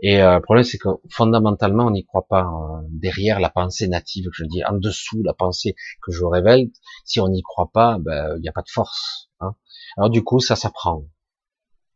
[0.00, 2.42] Et euh, le problème, c'est que fondamentalement, on n'y croit pas.
[2.42, 2.84] Hein.
[2.90, 6.70] derrière la pensée native, je dis, en dessous la pensée que je révèle,
[7.04, 9.30] si on n'y croit pas, ben, il n'y a pas de force.
[9.40, 9.54] Hein.
[9.96, 11.04] Alors du coup, ça s'apprend.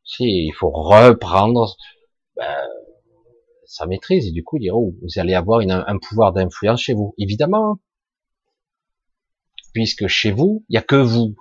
[0.05, 1.77] Si, il faut reprendre
[2.36, 2.66] ben,
[3.66, 7.15] sa maîtrise et du coup dire oh, vous allez avoir un pouvoir d'influence chez vous.
[7.19, 7.78] Évidemment,
[9.73, 11.35] puisque chez vous, il n'y a que vous.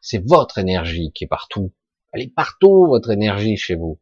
[0.00, 1.72] C'est votre énergie qui est partout.
[2.12, 3.98] Elle est partout, votre énergie chez vous.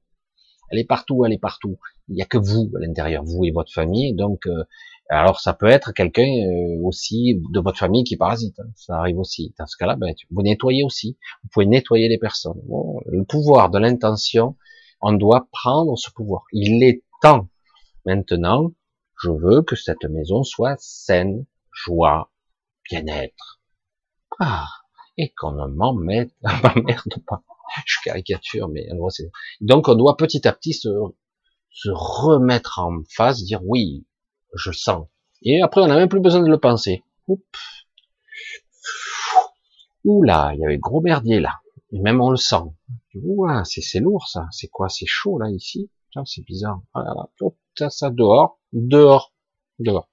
[0.70, 1.78] Elle est partout, elle est partout.
[2.08, 4.14] Il n'y a que vous à l'intérieur, vous et votre famille.
[4.14, 4.64] Donc, euh,
[5.08, 8.58] alors ça peut être quelqu'un euh, aussi de votre famille qui parasite.
[8.58, 8.70] Hein.
[8.74, 9.54] Ça arrive aussi.
[9.58, 11.16] Dans ce cas-là, ben, vous nettoyez aussi.
[11.42, 12.60] Vous pouvez nettoyer les personnes.
[13.06, 14.56] le pouvoir de l'intention,
[15.00, 16.44] on doit prendre ce pouvoir.
[16.52, 17.48] Il est temps
[18.04, 18.72] maintenant.
[19.22, 22.30] Je veux que cette maison soit saine, joie,
[22.90, 23.60] bien-être.
[24.40, 24.66] Ah,
[25.16, 26.30] et qu'on ne m'emmerde,
[27.26, 27.42] pas.
[27.84, 29.30] Je caricature, mais c'est...
[29.60, 30.88] Donc on doit petit à petit se,
[31.88, 34.06] remettre en face, dire oui,
[34.54, 35.06] je sens.
[35.42, 37.02] Et après, on n'a même plus besoin de le penser.
[37.28, 37.42] Oups.
[40.04, 41.60] Oula, il y avait gros merdier là.
[41.92, 42.62] Et même on le sent.
[43.14, 44.46] Ouah, c'est, c'est lourd ça.
[44.52, 45.90] C'est quoi C'est chaud là ici?
[46.24, 46.80] C'est bizarre.
[46.94, 47.28] Voilà.
[47.76, 49.34] ça, ça dehors, dehors,
[49.78, 50.08] dehors.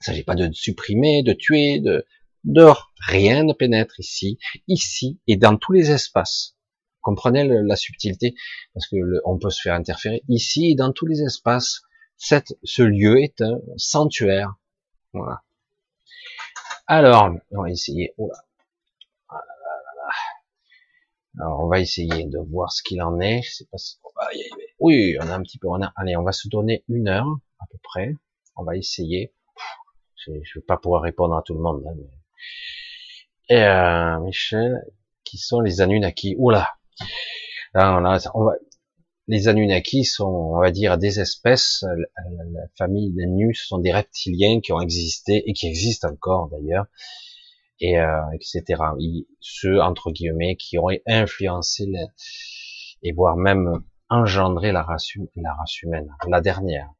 [0.00, 2.06] Il s'agit pas de supprimer, de tuer, de
[2.44, 2.92] dehors.
[3.06, 6.56] Rien ne pénètre ici, ici et dans tous les espaces.
[7.00, 8.34] Comprenez la subtilité?
[8.74, 11.82] Parce que on peut se faire interférer ici et dans tous les espaces.
[12.16, 14.54] Cette, ce lieu est un sanctuaire.
[15.14, 15.42] Voilà.
[16.86, 18.12] Alors, on va essayer.
[18.18, 18.30] Oh
[21.38, 23.42] Alors, on va essayer de voir ce qu'il en est.
[23.42, 24.74] Je sais pas si on va y arriver.
[24.78, 25.68] Oui, on a un petit peu.
[25.68, 25.92] On a...
[25.96, 27.28] Allez, on va se donner une heure
[27.60, 28.14] à peu près.
[28.56, 29.32] On va essayer.
[30.24, 31.82] Je, je vais pas pouvoir répondre à tout le monde.
[31.86, 31.94] Hein.
[33.50, 34.84] Et euh, Michel,
[35.24, 36.36] qui sont les Anunnaki?
[36.38, 36.68] Oula.
[37.74, 38.52] Là, là, on va...
[39.26, 41.84] Les Anunnaki sont, on va dire, des espèces.
[42.52, 46.86] La, famille des sont des reptiliens qui ont existé et qui existent encore d'ailleurs,
[47.80, 48.82] et euh, etc.
[49.40, 51.88] ceux entre guillemets qui auraient influencé
[53.02, 56.90] et voire même engendré la race humaine, la dernière.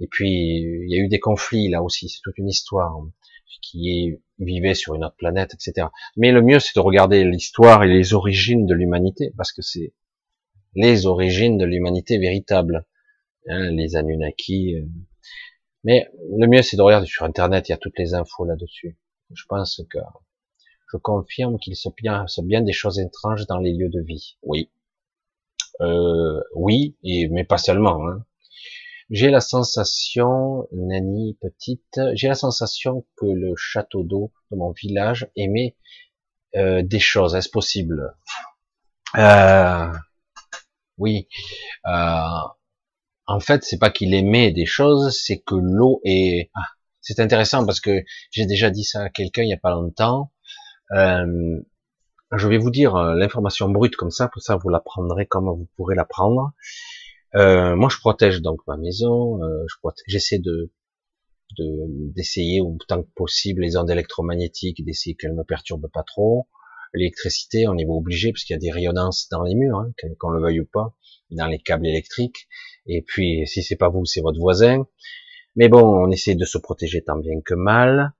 [0.00, 2.96] Et puis, il y a eu des conflits là aussi, c'est toute une histoire
[3.60, 5.88] qui est, vivait sur une autre planète, etc.
[6.16, 9.94] Mais le mieux, c'est de regarder l'histoire et les origines de l'humanité, parce que c'est
[10.74, 12.86] les origines de l'humanité véritable,
[13.48, 14.76] hein, les Anunnaki.
[14.76, 14.86] Euh.
[15.84, 16.08] Mais
[16.38, 18.98] le mieux, c'est de regarder sur Internet, il y a toutes les infos là-dessus.
[19.32, 19.98] Je pense que
[20.92, 24.36] je confirme qu'il se bien, se bien des choses étranges dans les lieux de vie.
[24.42, 24.70] Oui.
[25.80, 28.06] Euh, oui, et, mais pas seulement.
[28.06, 28.24] Hein.
[29.12, 35.28] J'ai la sensation, Nani petite, j'ai la sensation que le château d'eau de mon village
[35.36, 35.76] émet
[36.56, 37.34] euh, des choses.
[37.34, 38.16] Est-ce possible?
[39.18, 39.92] Euh,
[40.96, 41.28] Oui.
[41.86, 42.26] Euh,
[43.26, 46.50] en fait, c'est pas qu'il émet des choses, c'est que l'eau est.
[46.54, 46.60] Ah,
[47.02, 50.32] c'est intéressant parce que j'ai déjà dit ça à quelqu'un il y a pas longtemps.
[50.92, 51.60] Euh,
[52.32, 55.48] je vais vous dire euh, l'information brute comme ça, pour ça vous la prendrez comme
[55.50, 56.52] vous pourrez la prendre.
[57.34, 59.42] Euh, moi, je protège donc ma maison.
[59.42, 59.66] Euh,
[60.06, 60.70] j'essaie de
[61.58, 66.46] d'essayer autant que possible les ondes électromagnétiques, d'essayer qu'elles ne me perturbent pas trop.
[66.94, 70.30] L'électricité, on est obligé parce qu'il y a des rayonnances dans les murs, hein, qu'on
[70.30, 70.94] le veuille ou pas,
[71.30, 72.48] dans les câbles électriques.
[72.86, 74.86] Et puis, si c'est pas vous, c'est votre voisin.
[75.56, 78.14] Mais bon, on essaie de se protéger tant bien que mal.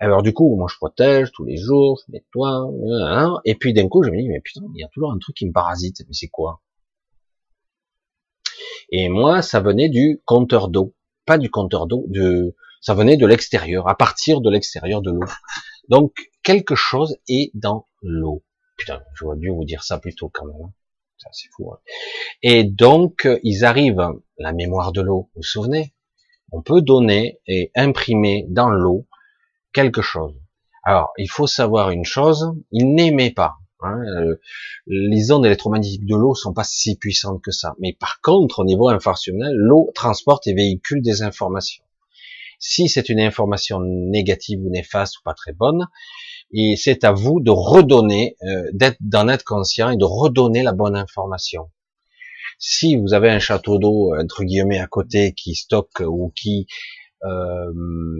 [0.00, 2.68] Alors du coup, moi je protège tous les jours, je nettoie,
[3.44, 5.36] et puis d'un coup je me dis mais putain, il y a toujours un truc
[5.36, 6.02] qui me parasite.
[6.06, 6.60] Mais c'est quoi?
[8.90, 10.94] Et moi, ça venait du compteur d'eau,
[11.26, 15.26] pas du compteur d'eau, de, ça venait de l'extérieur, à partir de l'extérieur de l'eau.
[15.88, 16.12] Donc
[16.42, 18.44] quelque chose est dans l'eau.
[18.76, 20.72] Putain, j'aurais dû vous dire ça plus tôt quand même.
[21.18, 21.72] Ça c'est fou.
[21.72, 21.78] Hein.
[22.42, 24.08] Et donc ils arrivent,
[24.38, 25.30] la mémoire de l'eau.
[25.34, 25.94] Vous vous souvenez?
[26.52, 29.06] On peut donner et imprimer dans l'eau
[29.72, 30.34] quelque chose.
[30.82, 33.56] Alors il faut savoir une chose, il n'aimait pas.
[33.84, 34.36] Hein, euh,
[34.86, 37.74] les ondes électromagnétiques de l'eau sont pas si puissantes que ça.
[37.78, 41.84] Mais par contre, au niveau informationnel, l'eau transporte et véhicule des informations.
[42.58, 45.86] Si c'est une information négative ou néfaste ou pas très bonne,
[46.52, 50.96] et c'est à vous de redonner, euh, d'en être conscient et de redonner la bonne
[50.96, 51.70] information.
[52.58, 56.66] Si vous avez un château d'eau entre guillemets à côté qui stocke ou qui
[57.24, 57.72] euh,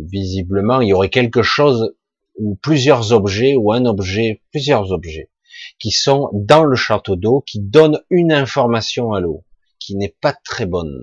[0.05, 1.95] visiblement il y aurait quelque chose
[2.37, 5.31] ou plusieurs objets ou un objet, plusieurs objets
[5.79, 9.45] qui sont dans le château d'eau, qui donnent une information à l'eau,
[9.79, 11.03] qui n'est pas très bonne.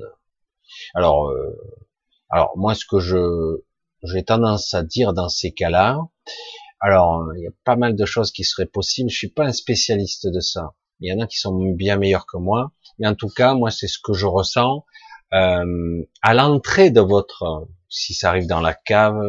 [0.93, 1.57] Alors, euh,
[2.29, 3.61] alors moi, ce que je
[4.03, 5.99] j'ai tendance à dire dans ces cas-là,
[6.79, 9.09] alors il y a pas mal de choses qui seraient possibles.
[9.09, 10.73] Je suis pas un spécialiste de ça.
[10.99, 13.71] Il y en a qui sont bien meilleurs que moi, mais en tout cas, moi,
[13.71, 14.85] c'est ce que je ressens
[15.33, 19.21] euh, à l'entrée de votre, si ça arrive dans la cave,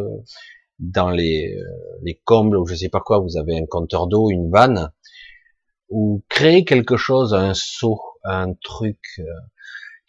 [0.78, 1.64] dans les, euh,
[2.02, 4.92] les combles ou je sais pas quoi, vous avez un compteur d'eau, une vanne,
[5.92, 9.24] ou créer quelque chose, un seau, un truc euh,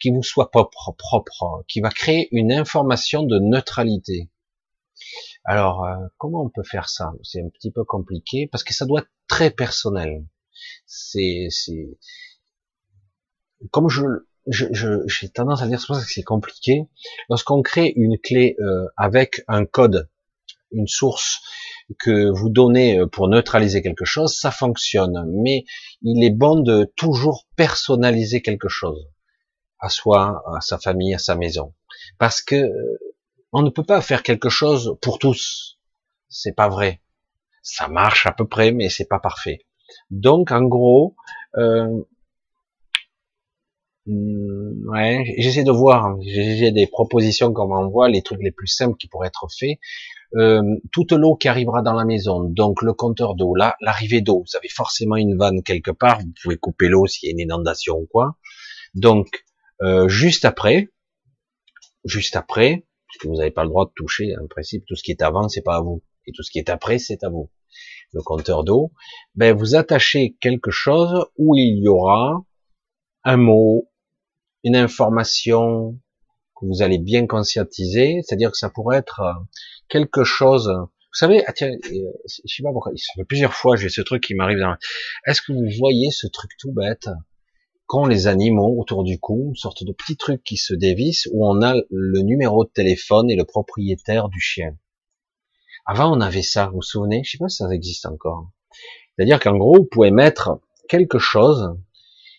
[0.00, 4.30] qui vous soit propre, propre, qui va créer une information de neutralité.
[5.44, 7.12] Alors, euh, comment on peut faire ça?
[7.22, 10.26] C'est un petit peu compliqué parce que ça doit être très personnel.
[10.86, 11.98] C'est, c'est,
[13.70, 14.06] comme je,
[14.46, 16.88] j'ai tendance à dire que c'est compliqué.
[17.28, 20.08] Lorsqu'on crée une clé euh, avec un code,
[20.70, 21.40] une source
[21.98, 25.26] que vous donnez euh, pour neutraliser quelque chose, ça fonctionne.
[25.42, 25.64] Mais
[26.02, 29.08] il est bon de toujours personnaliser quelque chose
[29.78, 31.74] à soi, à sa famille, à sa maison,
[32.18, 32.98] parce que euh,
[33.52, 35.78] on ne peut pas faire quelque chose pour tous.
[36.28, 37.00] C'est pas vrai.
[37.62, 39.60] Ça marche à peu près, mais c'est pas parfait.
[40.10, 41.14] Donc, en gros,
[41.56, 42.02] euh,
[44.06, 44.94] hmm,
[45.38, 46.16] j'essaie de voir.
[46.22, 49.78] J'ai des propositions comme on voit, les trucs les plus simples qui pourraient être faits.
[50.36, 54.44] Euh, toute l'eau qui arrivera dans la maison, donc le compteur d'eau, là, l'arrivée d'eau,
[54.46, 57.40] vous avez forcément une vanne quelque part, vous pouvez couper l'eau s'il y a une
[57.40, 58.36] inondation ou quoi.
[58.94, 59.44] Donc,
[59.82, 60.90] euh, juste après,
[62.04, 65.12] juste après, puisque vous n'avez pas le droit de toucher, en principe, tout ce qui
[65.12, 67.50] est avant, c'est pas à vous, et tout ce qui est après, c'est à vous.
[68.12, 68.92] Le compteur d'eau,
[69.34, 72.44] ben vous attachez quelque chose où il y aura
[73.24, 73.90] un mot,
[74.62, 75.98] une information
[76.56, 79.32] que vous allez bien conscientiser, c'est-à-dire que ça pourrait être euh,
[79.88, 80.68] quelque chose.
[80.68, 82.92] Vous savez, ah tiens, je sais pas pourquoi,
[83.28, 84.74] plusieurs fois j'ai ce truc qui m'arrive dans.
[85.26, 87.08] Est-ce que vous voyez ce truc tout bête
[87.86, 91.46] qu'ont les animaux autour du cou, une sorte de petit truc qui se dévisse où
[91.46, 94.76] on a le numéro de téléphone et le propriétaire du chien?
[95.86, 97.22] Avant, on avait ça, vous vous souvenez?
[97.24, 98.50] Je sais pas si ça existe encore.
[99.14, 101.76] C'est-à-dire qu'en gros, vous pouvez mettre quelque chose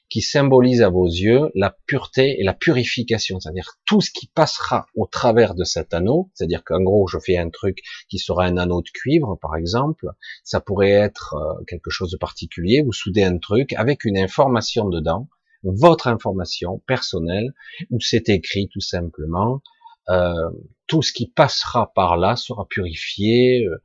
[0.09, 4.87] qui symbolise à vos yeux la pureté et la purification, c'est-à-dire tout ce qui passera
[4.95, 7.79] au travers de cet anneau, c'est-à-dire qu'en gros je fais un truc
[8.09, 10.07] qui sera un anneau de cuivre par exemple,
[10.43, 14.89] ça pourrait être euh, quelque chose de particulier, vous soudez un truc avec une information
[14.89, 15.27] dedans,
[15.63, 17.53] votre information personnelle,
[17.89, 19.61] où c'est écrit tout simplement,
[20.09, 20.51] euh,
[20.87, 23.81] tout ce qui passera par là sera purifié, euh,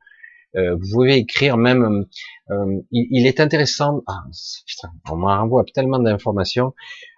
[0.55, 2.05] euh, vous pouvez écrire même.
[2.49, 4.03] Euh, il, est intéressant.
[4.07, 4.23] Ah,
[4.65, 6.73] putain, on m'envoie tellement d'informations.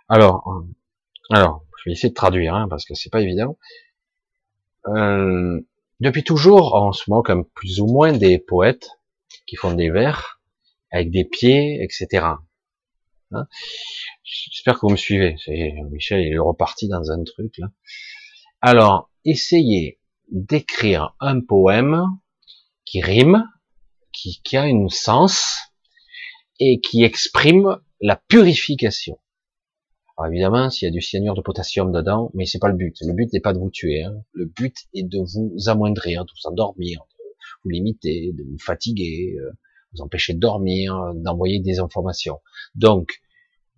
[0.08, 3.58] Alors, euh, alors, je vais essayer de traduire hein, parce que c'est pas évident.
[6.00, 8.90] depuis toujours, on se moque un plus ou moins des poètes
[9.48, 10.42] qui font des vers
[10.92, 12.26] avec des pieds, etc.
[13.32, 13.48] Hein?
[14.24, 15.36] J'espère que vous me suivez.
[15.90, 17.60] Michel, il est reparti dans un truc.
[18.62, 20.00] Alors, essayez
[20.30, 22.06] d'écrire un poème
[22.86, 23.44] qui rime,
[24.12, 25.58] qui, qui a un sens
[26.60, 29.20] et qui exprime la purification.
[30.18, 32.96] Alors évidemment, s'il y a du cyanure de potassium dedans, mais c'est pas le but.
[33.02, 34.04] Le but n'est pas de vous tuer.
[34.04, 34.24] Hein.
[34.34, 37.24] Le but est de vous amoindrir, de vous endormir, de
[37.64, 39.52] vous limiter, de vous fatiguer, euh,
[39.94, 42.40] vous empêcher de dormir, d'envoyer des informations.
[42.76, 43.22] Donc,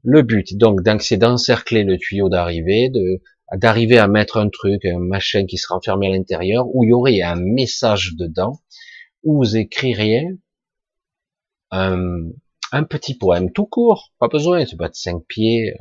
[0.03, 3.21] le but, donc, c'est d'encercler le tuyau d'arrivée, de
[3.53, 6.93] d'arriver à mettre un truc, un machin qui sera enfermé à l'intérieur, où il y
[6.93, 8.59] aurait un message dedans,
[9.25, 10.29] où vous écririez
[11.71, 12.29] un,
[12.71, 15.75] un, petit poème tout court, pas besoin, c'est pas de cinq pieds,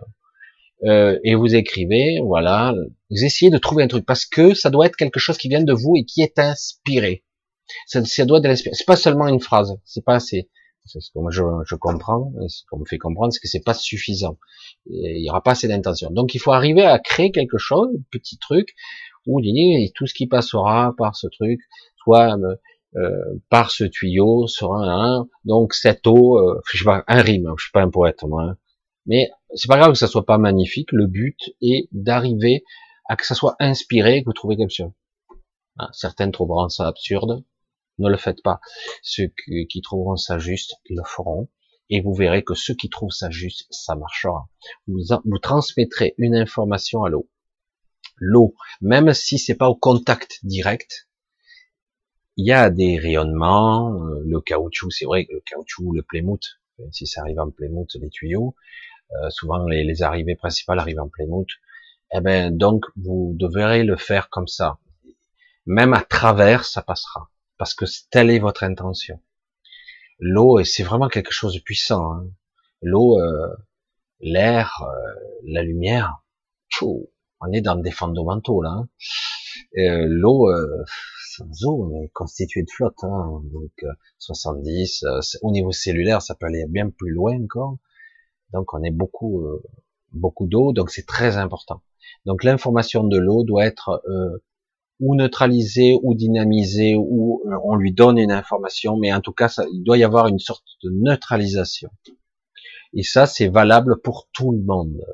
[0.85, 2.75] euh, et vous écrivez, voilà,
[3.11, 5.62] vous essayez de trouver un truc, parce que ça doit être quelque chose qui vient
[5.62, 7.25] de vous et qui est inspiré.
[7.87, 10.51] Ça, ça doit être C'est pas seulement une phrase, c'est pas assez.
[10.87, 13.65] C'est ce que moi je, je comprends, ce qu'on me fait comprendre, c'est que c'est
[13.65, 14.37] pas suffisant.
[14.87, 16.11] il y aura pas assez d'intention.
[16.11, 18.75] Donc il faut arriver à créer quelque chose, un petit truc,
[19.27, 19.41] où
[19.95, 21.61] tout ce qui passera par ce truc,
[22.03, 22.37] soit
[22.97, 27.53] euh, par ce tuyau sera un, donc cette eau, euh, je sais pas, un rime,
[27.57, 28.57] je suis pas un poète moi, hein.
[29.07, 32.65] mais c'est pas grave que ça soit pas magnifique, le but est d'arriver
[33.09, 34.93] à que ça soit inspiré, que vous trouvez quelque chose.
[35.79, 37.45] Hein, certaines trouveront ça absurde,
[37.99, 38.61] ne le faites pas.
[39.03, 39.33] Ceux
[39.69, 41.49] qui trouveront ça juste, le feront,
[41.91, 44.49] et vous verrez que ceux qui trouvent ça juste, ça marchera.
[44.87, 47.29] Vous, vous transmettrez une information à l'eau.
[48.16, 51.09] L'eau, même si c'est pas au contact direct,
[52.36, 56.40] il y a des rayonnements, euh, le caoutchouc, c'est vrai que le caoutchouc, le plémout,
[56.90, 58.55] si ça arrive en plémout, les tuyaux,
[59.12, 61.47] euh, souvent les, les, arrivées principales arrivent en plémout,
[62.12, 64.78] eh ben donc vous devrez le faire comme ça.
[65.66, 69.20] Même à travers, ça passera, parce que telle est votre intention.
[70.19, 72.12] L'eau, c'est vraiment quelque chose de puissant.
[72.12, 72.27] Hein.
[72.82, 73.48] L'eau, euh,
[74.20, 74.82] l'air,
[75.44, 76.23] la lumière,
[76.82, 78.70] On est dans des fondamentaux là.
[78.70, 78.89] Hein.
[79.78, 80.51] Euh, l'eau,
[81.40, 83.02] euh, on est constitué de flotte.
[83.02, 83.43] Hein.
[83.52, 83.73] Donc
[84.19, 85.05] 70.
[85.05, 87.78] Euh, au niveau cellulaire, ça peut aller bien plus loin encore.
[88.52, 89.44] Donc on est beaucoup,
[90.12, 90.73] beaucoup d'eau.
[90.73, 91.82] Donc c'est très important.
[92.24, 94.02] Donc l'information de l'eau doit être
[95.01, 99.65] ou neutralisée ou dynamisée ou on lui donne une information, mais en tout cas, ça,
[99.73, 101.90] il doit y avoir une sorte de neutralisation.
[102.97, 105.05] Et ça, c'est valable pour tout le monde.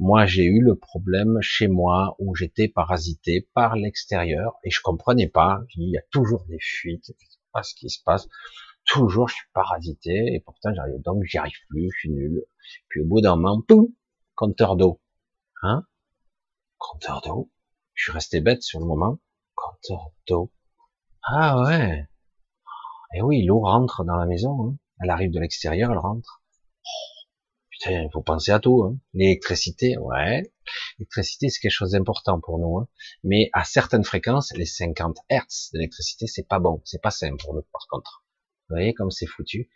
[0.00, 5.28] Moi, j'ai eu le problème chez moi où j'étais parasité par l'extérieur et je comprenais
[5.28, 5.60] pas.
[5.76, 8.28] Il y a toujours des fuites, je sais pas ce qui se passe.
[8.86, 12.42] Toujours, je suis parasité et pourtant j'arrive donc j'y arrive plus, je suis nul.
[12.88, 13.86] Puis au bout d'un moment, poum,
[14.34, 15.00] compteur d'eau.
[15.62, 15.86] Hein?
[16.76, 17.52] Compteur d'eau?
[17.94, 19.20] Je suis resté bête sur le moment.
[19.54, 20.52] Compteur d'eau.
[21.22, 22.08] Ah ouais.
[23.14, 24.70] Et eh oui, l'eau rentre dans la maison.
[24.70, 24.76] Hein.
[25.00, 26.42] Elle arrive de l'extérieur, elle rentre
[27.86, 28.82] il faut penser à tout.
[28.84, 28.98] Hein.
[29.14, 30.42] L'électricité, ouais.
[30.98, 32.78] L'électricité, c'est quelque chose d'important pour nous.
[32.78, 32.88] Hein.
[33.24, 36.82] Mais à certaines fréquences, les 50 Hertz d'électricité, c'est pas bon.
[36.84, 38.24] C'est pas simple pour nous, par contre.
[38.68, 39.70] Vous voyez comme c'est foutu.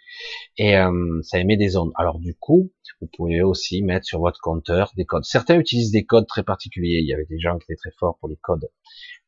[0.59, 1.93] Et euh, ça émet des ondes.
[1.95, 5.25] Alors du coup, vous pouvez aussi mettre sur votre compteur des codes.
[5.25, 6.99] Certains utilisent des codes très particuliers.
[7.01, 8.69] Il y avait des gens qui étaient très forts pour les codes,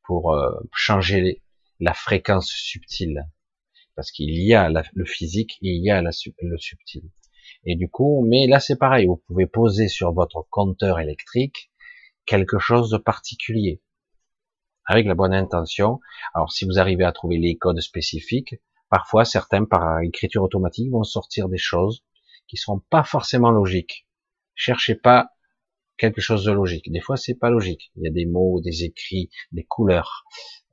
[0.06, 1.42] pour euh, changer
[1.80, 3.24] la fréquence subtile.
[3.96, 7.04] Parce qu'il y a le physique et il y a le subtil.
[7.66, 11.70] Et du coup, mais là c'est pareil, vous pouvez poser sur votre compteur électrique
[12.26, 13.82] quelque chose de particulier
[14.86, 16.00] avec la bonne intention.
[16.34, 18.56] Alors si vous arrivez à trouver les codes spécifiques,
[18.90, 22.04] parfois certains par écriture automatique vont sortir des choses
[22.48, 24.06] qui sont pas forcément logiques.
[24.54, 25.30] Cherchez pas
[25.96, 26.92] quelque chose de logique.
[26.92, 27.90] Des fois c'est pas logique.
[27.96, 30.24] Il y a des mots, des écrits, des couleurs,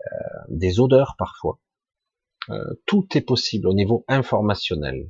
[0.06, 0.18] euh,
[0.50, 1.60] des odeurs parfois.
[2.50, 5.10] Euh, tout est possible au niveau informationnel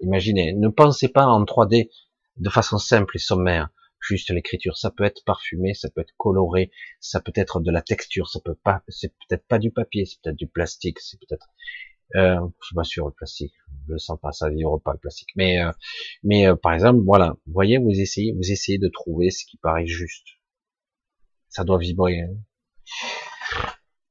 [0.00, 1.90] imaginez, ne pensez pas en 3D
[2.36, 4.76] de façon simple et sommaire, juste l'écriture.
[4.76, 8.40] Ça peut être parfumé, ça peut être coloré, ça peut être de la texture, ça
[8.40, 11.48] peut pas, c'est peut-être pas du papier, c'est peut-être du plastique, c'est peut-être,
[12.16, 13.54] euh, je suis pas sûr le plastique,
[13.86, 15.30] je le sens pas, ça vivre pas le plastique.
[15.36, 15.72] Mais, euh,
[16.22, 19.56] mais euh, par exemple, voilà, vous voyez, vous essayez, vous essayez de trouver ce qui
[19.58, 20.26] paraît juste.
[21.48, 22.20] Ça doit vibrer.
[22.20, 22.36] Hein.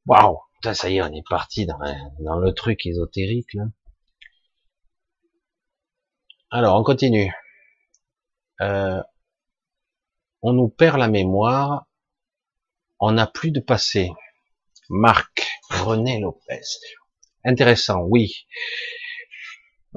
[0.06, 0.40] Waouh,
[0.74, 1.80] ça y est, on est parti dans,
[2.20, 3.66] dans le truc ésotérique là.
[6.50, 7.34] Alors, on continue.
[8.62, 9.02] Euh,
[10.42, 11.88] on nous perd la mémoire.
[13.00, 14.12] On n'a plus de passé.
[14.90, 16.62] Marc René Lopez.
[17.44, 18.48] Intéressant, oui.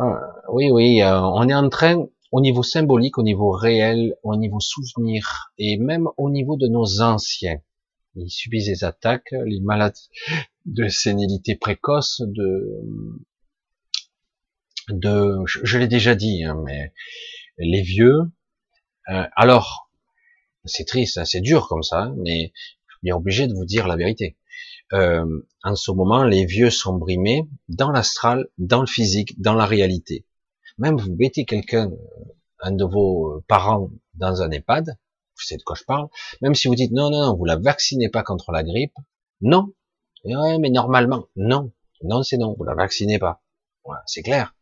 [0.01, 0.05] Euh,
[0.49, 4.59] oui, oui, euh, on est en train, au niveau symbolique, au niveau réel, au niveau
[4.59, 7.61] souvenir, et même au niveau de nos anciens.
[8.17, 10.09] Ils subissent des attaques, les maladies
[10.67, 12.83] de sénilité précoce, de
[14.93, 16.93] de, je, l'ai déjà dit, hein, mais
[17.59, 18.31] les vieux.
[19.09, 19.91] Euh, alors,
[20.65, 22.53] c'est triste, hein, c'est dur comme ça, mais
[22.87, 24.37] je suis obligé de vous dire la vérité.
[24.93, 29.67] Euh, en ce moment, les vieux sont brimés dans l'astral, dans le physique, dans la
[29.67, 30.27] réalité.
[30.79, 31.91] Même vous mettez quelqu'un,
[32.61, 36.09] un de vos parents, dans un EHPAD, vous savez de quoi je parle,
[36.43, 38.97] même si vous dites non, non, vous la vaccinez pas contre la grippe,
[39.41, 39.73] non.
[40.25, 41.73] Ouais, mais normalement, non.
[42.03, 43.43] Non, c'est non, vous la vaccinez pas.
[43.85, 44.55] Voilà, c'est clair.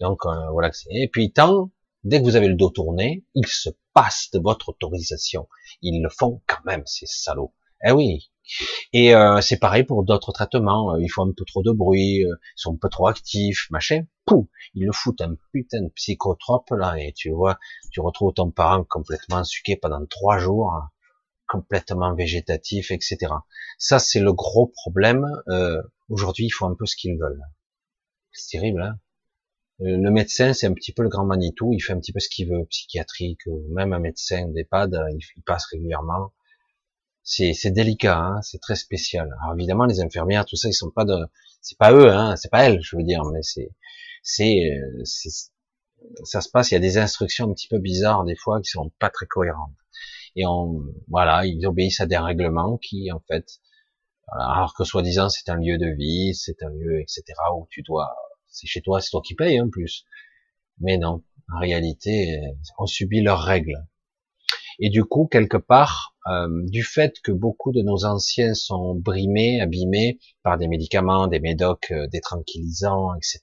[0.00, 0.70] Donc euh, voilà.
[0.90, 1.70] Et puis tant,
[2.04, 5.48] dès que vous avez le dos tourné, ils se passent de votre autorisation.
[5.82, 7.54] Ils le font quand même, ces salauds.
[7.84, 8.30] Eh oui.
[8.92, 10.94] Et euh, c'est pareil pour d'autres traitements.
[10.94, 14.04] Euh, ils font un peu trop de bruit, ils sont un peu trop actifs, machin.
[14.24, 17.58] Pouh, ils le foutent un putain de psychotrope là, et tu vois,
[17.92, 20.72] tu retrouves ton parent complètement suqué pendant trois jours,
[21.46, 23.18] complètement végétatif, etc.
[23.78, 25.26] Ça, c'est le gros problème.
[26.08, 27.42] Aujourd'hui, ils font un peu ce qu'ils veulent.
[28.32, 29.07] C'est terrible, hein euh,
[29.80, 32.28] le médecin, c'est un petit peu le grand Manitou, il fait un petit peu ce
[32.28, 36.32] qu'il veut, psychiatrique, même un médecin d'EHPAD, euh, il, passe régulièrement.
[37.22, 39.28] C'est, délicat, hein, c'est très spécial.
[39.42, 41.14] Alors évidemment, les infirmières, tout ça, ils sont pas de,
[41.60, 43.70] c'est pas eux, hein, c'est pas elles, je veux dire, mais c'est,
[44.22, 45.04] c'est, euh,
[46.24, 46.70] ça se passe.
[46.70, 49.26] Il y a des instructions un petit peu bizarres des fois qui sont pas très
[49.26, 49.76] cohérentes.
[50.36, 53.60] Et on, voilà, ils obéissent à des règlements qui, en fait,
[54.28, 57.22] alors que soi-disant c'est un lieu de vie, c'est un lieu, etc.,
[57.56, 58.14] où tu dois
[58.58, 60.04] c'est chez toi, c'est toi qui payes en plus.
[60.80, 61.22] Mais non,
[61.52, 62.40] en réalité,
[62.78, 63.86] on subit leurs règles.
[64.80, 69.60] Et du coup, quelque part, euh, du fait que beaucoup de nos anciens sont brimés,
[69.60, 73.40] abîmés par des médicaments, des médocs, euh, des tranquillisants, etc.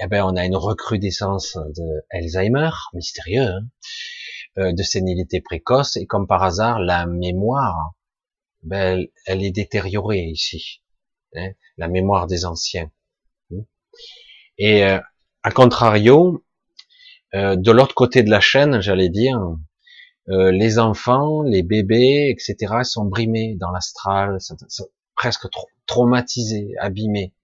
[0.00, 3.60] Eh ben, on a une recrudescence de Alzheimer, mystérieux, hein,
[4.58, 7.92] euh, de sénilité précoce, et comme par hasard, la mémoire,
[8.62, 10.80] ben, elle, est détériorée ici,
[11.36, 12.90] hein, la mémoire des anciens.
[14.58, 14.98] Et euh,
[15.42, 16.44] à contrario,
[17.34, 19.38] euh, de l'autre côté de la chaîne, j'allais dire,
[20.30, 22.82] euh, les enfants, les bébés, etc.
[22.84, 24.38] sont brimés dans l'astral,
[25.16, 25.46] presque
[25.86, 27.34] traumatisés, abîmés.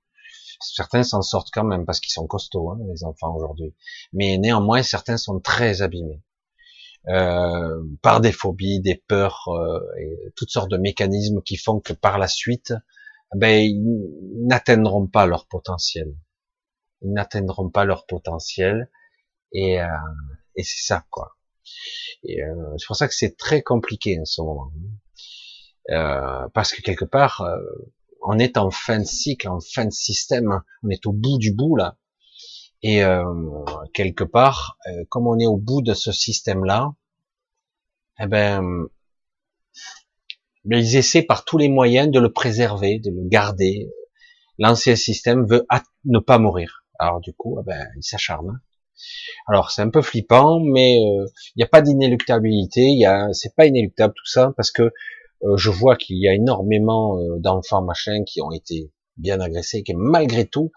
[0.60, 3.74] Certains s'en sortent quand même parce qu'ils sont costauds, hein, les enfants aujourd'hui.
[4.12, 6.22] Mais néanmoins, certains sont très abîmés.
[7.08, 11.94] Euh, par des phobies, des peurs, euh, et toutes sortes de mécanismes qui font que
[11.94, 12.74] par la suite,
[13.34, 16.14] ben, ils n'atteindront pas leur potentiel.
[17.02, 18.90] Ils n'atteindront pas leur potentiel.
[19.52, 19.86] Et, euh,
[20.56, 21.36] et c'est ça, quoi.
[22.22, 24.70] Et euh, c'est pour ça que c'est très compliqué en ce moment.
[25.90, 27.44] Euh, parce que quelque part,
[28.22, 31.52] on est en fin de cycle, en fin de système, on est au bout du
[31.52, 31.96] bout là.
[32.82, 33.02] Et
[33.92, 34.78] quelque part,
[35.10, 36.94] comme on est au bout de ce système-là,
[38.20, 38.86] eh ben,
[40.64, 43.90] ils essaient par tous les moyens de le préserver, de le garder.
[44.58, 45.66] L'ancien système veut
[46.04, 46.84] ne pas mourir.
[47.00, 48.60] Alors du coup, eh ben, il s'acharne.
[49.46, 52.82] Alors c'est un peu flippant, mais euh, il n'y a pas d'inéluctabilité.
[52.82, 56.28] Il y a, c'est pas inéluctable tout ça parce que euh, je vois qu'il y
[56.28, 60.70] a énormément euh, d'enfants machin qui ont été bien agressés, qui malgré tout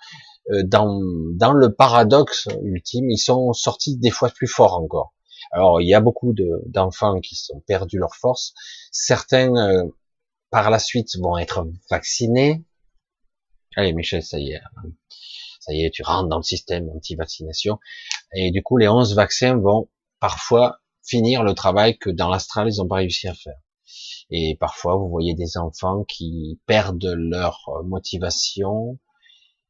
[0.66, 1.00] dans
[1.36, 5.14] dans le paradoxe ultime, ils sont sortis des fois plus forts encore.
[5.52, 6.34] Alors il y a beaucoup
[6.68, 8.54] d'enfants qui sont perdus leur force.
[8.92, 9.54] Certains
[10.52, 12.66] par la suite vont être vaccinés.
[13.76, 14.62] Allez Michel, ça y est
[15.64, 17.80] ça y est, tu rentres dans le système anti-vaccination.
[18.36, 22.80] Et du coup, les 11 vaccins vont parfois finir le travail que dans l'astral, ils
[22.80, 23.58] n'ont pas réussi à faire.
[24.30, 29.00] Et parfois, vous voyez des enfants qui perdent leur motivation,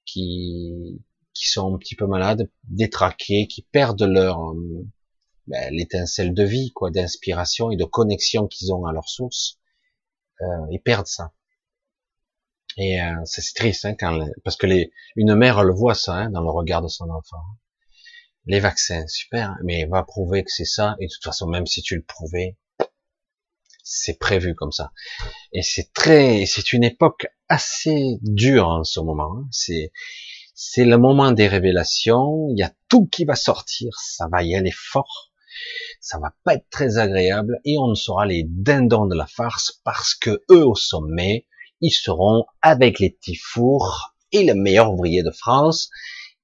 [0.05, 1.01] qui,
[1.33, 4.39] qui sont un petit peu malades, détraqués, qui perdent leur
[5.47, 9.59] ben, l'étincelle de vie, quoi, d'inspiration et de connexion qu'ils ont à leur source.
[10.41, 11.33] Euh, ils perdent ça.
[12.77, 16.29] Et euh, c'est triste, hein, quand, parce que les, une mère elle voit ça hein,
[16.31, 17.41] dans le regard de son enfant.
[18.45, 20.95] Les vaccins, super, mais elle va prouver que c'est ça.
[20.99, 22.57] Et de toute façon, même si tu le prouvais,
[23.83, 24.91] c'est prévu comme ça.
[25.51, 29.31] Et c'est très, c'est une époque assez dure en ce moment.
[29.37, 29.47] Hein.
[29.51, 29.91] C'est,
[30.55, 32.47] c'est le moment des révélations.
[32.51, 33.93] Il y a tout qui va sortir.
[33.99, 35.31] Ça va y aller fort.
[36.01, 40.15] Ça va pas être très agréable et on sera les dindons de la farce parce
[40.15, 41.45] que eux au sommet,
[41.83, 45.89] ils seront avec les petits fours et le meilleur ouvrier de France,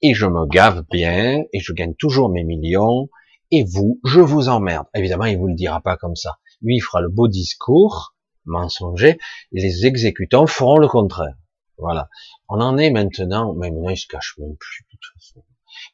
[0.02, 3.10] et je me gave bien, et je gagne toujours mes millions,
[3.50, 4.86] et vous, je vous emmerde.
[4.94, 6.40] Évidemment, il vous le dira pas comme ça.
[6.62, 9.18] Lui, il fera le beau discours, mensonger,
[9.54, 11.36] les exécutants feront le contraire.
[11.78, 12.10] Voilà.
[12.50, 15.46] On en est maintenant, mais maintenant, il se cache même plus, de toute façon.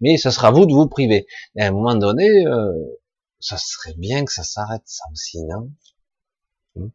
[0.01, 1.27] Mais ça sera vous de vous priver.
[1.55, 2.73] Et à un moment donné, euh,
[3.39, 5.71] ça serait bien que ça s'arrête, ça aussi, non?
[6.75, 6.89] Hmm?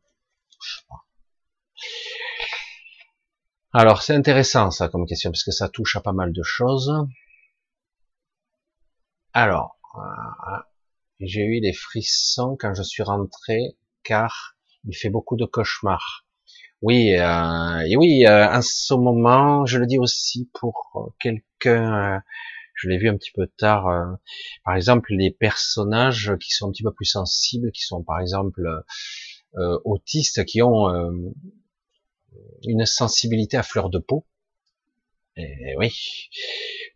[0.61, 1.05] Je sais pas.
[3.73, 6.93] Alors, c'est intéressant ça comme question, parce que ça touche à pas mal de choses.
[9.33, 10.59] Alors, euh,
[11.21, 16.27] j'ai eu des frissons quand je suis rentré, car il fait beaucoup de cauchemars.
[16.83, 22.21] Oui, euh, et oui, euh, en ce moment, je le dis aussi pour quelqu'un, euh,
[22.75, 24.17] je l'ai vu un petit peu tard,
[24.65, 28.63] par exemple, les personnages qui sont un petit peu plus sensibles, qui sont par exemple
[29.85, 30.89] autistes, qui ont
[32.65, 34.27] une sensibilité à fleur de peau.
[35.37, 35.95] Et oui,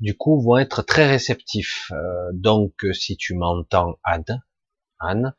[0.00, 1.90] du coup, vont être très réceptifs.
[1.92, 4.42] Euh, donc, si tu m'entends, Anne,
[4.98, 5.34] Anne,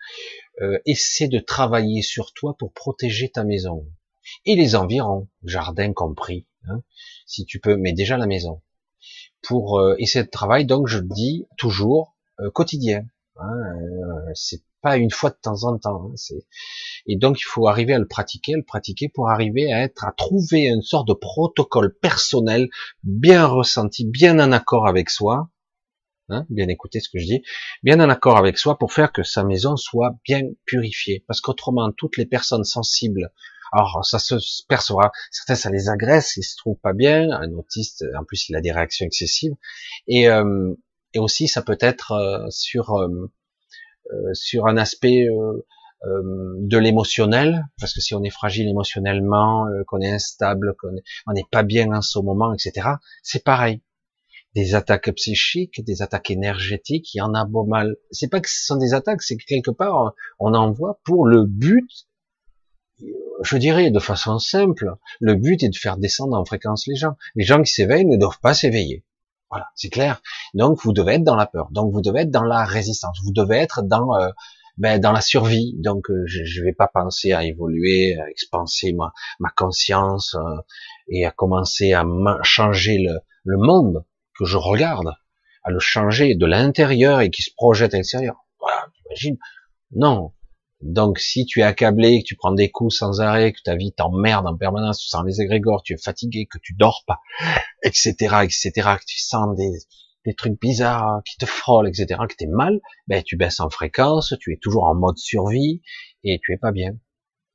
[0.61, 3.85] euh, essaie de travailler sur toi pour protéger ta maison
[4.45, 6.81] et les environs, jardin compris, hein,
[7.27, 8.61] si tu peux, mais déjà la maison.
[9.43, 12.15] Pour euh, essayer de travailler, donc je dis toujours
[12.53, 13.05] quotidien.
[13.37, 13.75] Hein,
[14.33, 16.11] c'est pas une fois de temps en temps.
[16.13, 16.37] Hein,
[17.07, 20.11] et donc il faut arriver à le pratiquer, le pratiquer pour arriver à être, à
[20.11, 22.69] trouver une sorte de protocole personnel
[23.01, 25.49] bien ressenti, bien en accord avec soi.
[26.29, 27.43] Hein, bien écouter ce que je dis,
[27.83, 31.23] bien en accord avec soi pour faire que sa maison soit bien purifiée.
[31.27, 33.31] Parce qu'autrement, toutes les personnes sensibles,
[33.71, 34.35] alors ça se
[34.67, 38.55] percevra, certains ça les agresse, ils se trouvent pas bien, un autiste, en plus il
[38.55, 39.53] a des réactions excessives,
[40.07, 40.73] et, euh,
[41.13, 43.31] et aussi ça peut être euh, sur euh,
[44.33, 45.65] sur un aspect euh,
[46.05, 51.45] euh, de l'émotionnel, parce que si on est fragile émotionnellement, qu'on est instable, qu'on n'est
[51.51, 52.89] pas bien en ce moment, etc.,
[53.23, 53.81] c'est pareil.
[54.53, 57.97] Des attaques psychiques, des attaques énergétiques, il y en a beau mal.
[58.11, 61.43] C'est pas que ce sont des attaques, c'est que quelque part on envoie pour le
[61.45, 61.89] but,
[63.43, 67.17] je dirais de façon simple, le but est de faire descendre en fréquence les gens.
[67.35, 69.03] Les gens qui s'éveillent ne doivent pas s'éveiller.
[69.55, 70.21] Voilà, c'est clair.
[70.53, 71.69] Donc vous devez être dans la peur.
[71.71, 73.17] Donc vous devez être dans la résistance.
[73.23, 74.27] Vous devez être dans euh,
[74.77, 75.75] ben, dans la survie.
[75.77, 80.57] Donc euh, je ne vais pas penser à évoluer, à expanser ma, conscience euh,
[81.07, 82.03] et à commencer à
[82.43, 84.03] changer le, le monde
[84.37, 85.13] que je regarde,
[85.63, 88.35] à le changer de l'intérieur et qui se projette à l'extérieur.
[88.59, 89.37] Voilà, j'imagine.
[89.93, 90.33] Non,
[90.85, 93.91] Donc, si tu es accablé, que tu prends des coups sans arrêt, que ta vie
[93.91, 97.21] t'emmerde en permanence, tu sens les égrégores, tu es fatigué, que tu dors pas,
[97.83, 98.13] etc.,
[98.43, 103.23] etc., que tu sens des, trucs bizarres qui te frôlent, etc., que t'es mal, ben,
[103.23, 105.81] tu baisses en fréquence, tu es toujours en mode survie,
[106.23, 106.91] et tu es pas bien.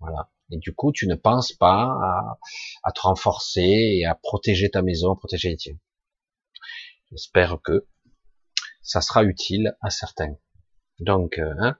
[0.00, 0.28] Voilà.
[0.50, 2.38] Et du coup, tu ne penses pas à,
[2.82, 5.76] à te renforcer et à protéger ta maison, protéger les tiens.
[7.12, 7.86] J'espère que
[8.82, 10.34] ça sera utile à certains.
[10.98, 11.76] Donc, euh, hein,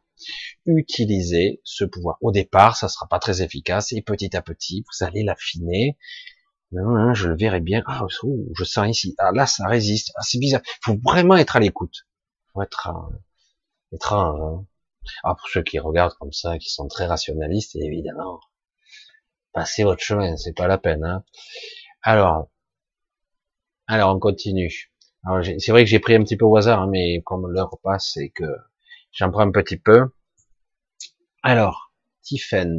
[0.66, 2.18] utilisez ce pouvoir.
[2.20, 5.98] Au départ, ça sera pas très efficace et petit à petit, vous allez l'affiner.
[6.72, 7.82] je le verrai bien.
[7.86, 9.14] Ah, je sens ici.
[9.18, 10.12] Ah, là, ça résiste.
[10.16, 10.62] Ah, c'est bizarre.
[10.82, 12.06] Faut vraiment être à l'écoute.
[12.52, 13.16] Faut être, euh,
[13.94, 14.66] être hein.
[15.24, 18.40] ah, pour ceux qui regardent comme ça, qui sont très rationalistes, évidemment,
[19.52, 21.04] passez votre chemin, c'est pas la peine.
[21.04, 21.24] Hein.
[22.02, 22.50] Alors,
[23.86, 24.92] alors on continue.
[25.58, 28.16] C'est vrai que j'ai pris un petit peu au hasard, hein, mais comme l'heure passe
[28.16, 28.44] et que
[29.12, 30.12] j'en prends un petit peu.
[31.42, 31.92] Alors,
[32.22, 32.78] Tiffen,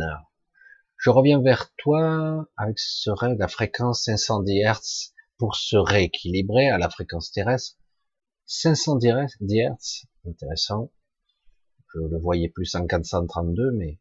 [0.98, 6.78] je reviens vers toi avec ce rêve, la fréquence 510 Hz pour se rééquilibrer à
[6.78, 7.78] la fréquence terrestre.
[8.46, 9.10] 510
[9.40, 10.92] Hz, intéressant.
[11.94, 14.00] Je le voyais plus en 432, mais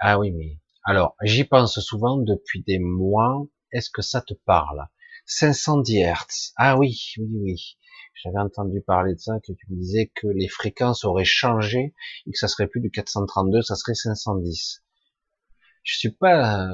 [0.00, 3.46] ah oui, mais alors j'y pense souvent depuis des mois.
[3.72, 4.88] Est-ce que ça te parle?
[5.26, 6.52] 510 Hz.
[6.56, 7.78] Ah oui, oui, oui.
[8.22, 11.94] J'avais entendu parler de ça, que tu me disais que les fréquences auraient changé
[12.26, 14.82] et que ça serait plus du 432, ça serait 510.
[15.82, 16.70] Je suis pas,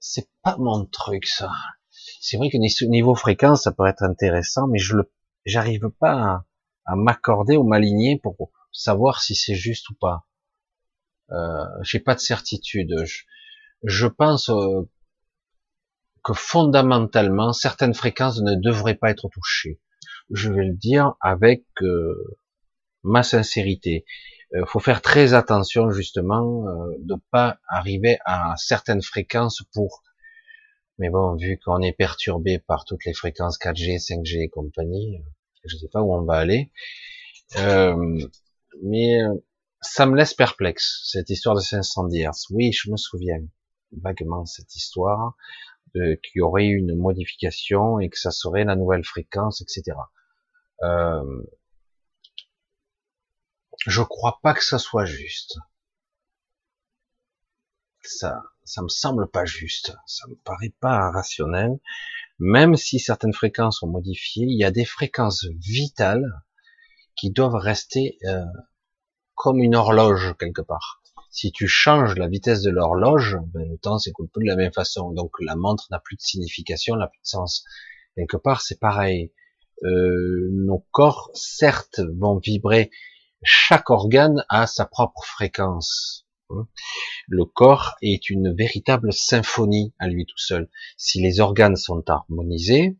[0.00, 1.50] c'est pas mon truc, ça.
[2.20, 5.12] C'est vrai que niveau fréquence, ça peut être intéressant, mais je le,
[5.46, 6.44] j'arrive pas
[6.84, 10.26] à, m'accorder ou m'aligner pour savoir si c'est juste ou pas.
[11.30, 13.04] Euh, j'ai pas de certitude.
[13.04, 13.22] Je,
[13.84, 14.82] je pense euh,
[16.24, 19.80] que fondamentalement, certaines fréquences ne devraient pas être touchées.
[20.30, 22.38] Je vais le dire avec euh,
[23.02, 24.04] ma sincérité.
[24.52, 30.02] Il euh, faut faire très attention justement euh, de pas arriver à certaines fréquences pour.
[30.98, 35.22] Mais bon, vu qu'on est perturbé par toutes les fréquences 4G, 5G et compagnie,
[35.64, 36.70] je ne sais pas où on va aller.
[38.82, 39.18] mais
[39.80, 42.46] ça me laisse perplexe cette histoire de 510 Hz.
[42.50, 43.40] Oui, je me souviens
[43.92, 45.36] vaguement cette histoire
[45.94, 49.96] qu'il y aurait une modification et que ça serait la nouvelle fréquence, etc.
[50.82, 51.42] Euh,
[53.86, 55.58] je crois pas que ça soit juste.
[58.02, 59.96] Ça, ça me semble pas juste.
[60.06, 61.78] Ça me paraît pas rationnel.
[62.38, 66.42] Même si certaines fréquences sont modifiées, il y a des fréquences vitales
[67.16, 68.44] qui doivent rester euh,
[69.34, 71.03] comme une horloge quelque part
[71.34, 74.72] si tu changes la vitesse de l'horloge, ben, le temps s'écoule plus de la même
[74.72, 75.10] façon.
[75.10, 77.64] Donc la montre n'a plus de signification, n'a plus de sens.
[78.14, 79.32] Quelque part, c'est pareil.
[79.82, 82.92] Euh, nos corps, certes, vont vibrer.
[83.42, 86.24] Chaque organe a sa propre fréquence.
[86.50, 86.68] Hein.
[87.26, 90.70] Le corps est une véritable symphonie à lui tout seul.
[90.96, 92.96] Si les organes sont harmonisés,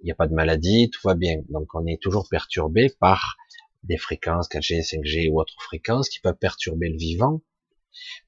[0.00, 1.42] il n'y a pas de maladie, tout va bien.
[1.48, 3.36] Donc on est toujours perturbé par
[3.84, 7.40] des fréquences 4G, 5G ou autres fréquences qui peuvent perturber le vivant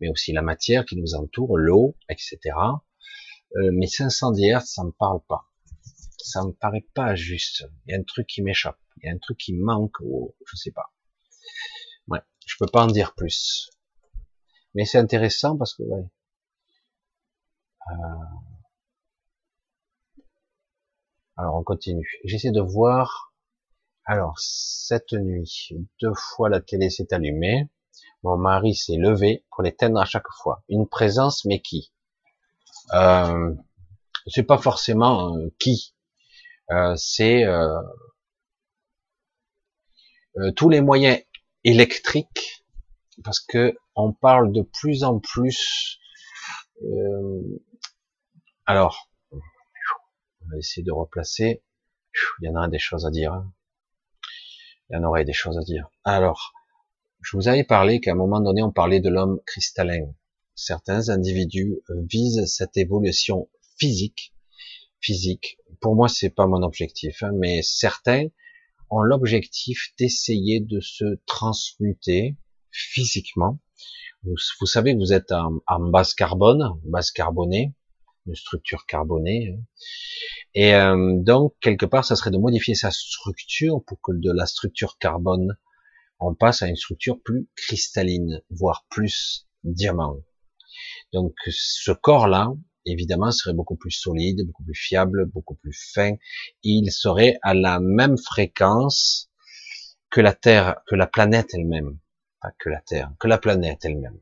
[0.00, 2.38] mais aussi la matière qui nous entoure, l'eau, etc.
[3.56, 5.50] Euh, mais 510 Hz, ça me parle pas.
[6.18, 7.64] Ça me paraît pas juste.
[7.86, 8.78] Il y a un truc qui m'échappe.
[8.98, 10.92] Il y a un truc qui manque, ou je sais pas.
[12.08, 13.70] Ouais, je peux pas en dire plus.
[14.74, 16.04] Mais c'est intéressant parce que, ouais.
[17.90, 17.94] Euh,
[21.36, 22.20] alors on continue.
[22.24, 23.34] J'essaie de voir.
[24.04, 25.70] Alors cette nuit,
[26.00, 27.68] deux fois la télé s'est allumée.
[28.22, 30.62] Mon mari s'est levé pour l'éteindre à chaque fois.
[30.68, 31.92] Une présence, mais qui?
[32.92, 33.54] Euh,
[34.26, 35.94] C'est pas forcément euh, qui.
[36.70, 37.80] Euh, c'est euh,
[40.56, 41.18] tous les moyens
[41.64, 42.64] électriques,
[43.24, 45.98] parce que on parle de plus en plus.
[48.66, 49.38] alors, on
[50.50, 51.62] va essayer de replacer.
[52.40, 53.32] Il y en a des choses à dire.
[53.32, 53.52] Hein.
[54.88, 55.88] Il y en aurait des choses à dire.
[56.04, 56.52] Alors,
[57.22, 60.12] je vous avais parlé qu'à un moment donné, on parlait de l'homme cristallin.
[60.54, 63.48] Certains individus visent cette évolution
[63.78, 64.34] physique.
[65.00, 65.58] Physique.
[65.80, 68.26] Pour moi, c'est pas mon objectif, hein, mais certains
[68.90, 72.36] ont l'objectif d'essayer de se transmuter
[72.70, 73.58] physiquement.
[74.22, 77.72] Vous, savez que vous êtes en, base carbone, base carbonée,
[78.26, 79.54] une structure carbonée.
[79.56, 79.62] Hein.
[80.54, 84.44] Et euh, donc, quelque part, ça serait de modifier sa structure pour que de la
[84.44, 85.56] structure carbone
[86.20, 90.16] on passe à une structure plus cristalline, voire plus diamant.
[91.12, 92.52] Donc ce corps-là,
[92.84, 96.14] évidemment, serait beaucoup plus solide, beaucoup plus fiable, beaucoup plus fin.
[96.62, 99.30] Il serait à la même fréquence
[100.10, 101.98] que la Terre, que la planète elle-même.
[102.40, 104.18] pas que la Terre, que la planète elle-même.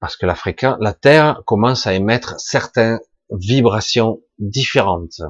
[0.00, 3.00] Parce que la fréquence, la Terre commence à émettre certaines
[3.30, 5.20] vibrations différentes.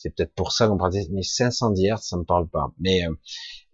[0.00, 2.72] C'est peut-être pour ça qu'on parle des 500 Hz, ça me parle pas.
[2.78, 3.14] Mais euh,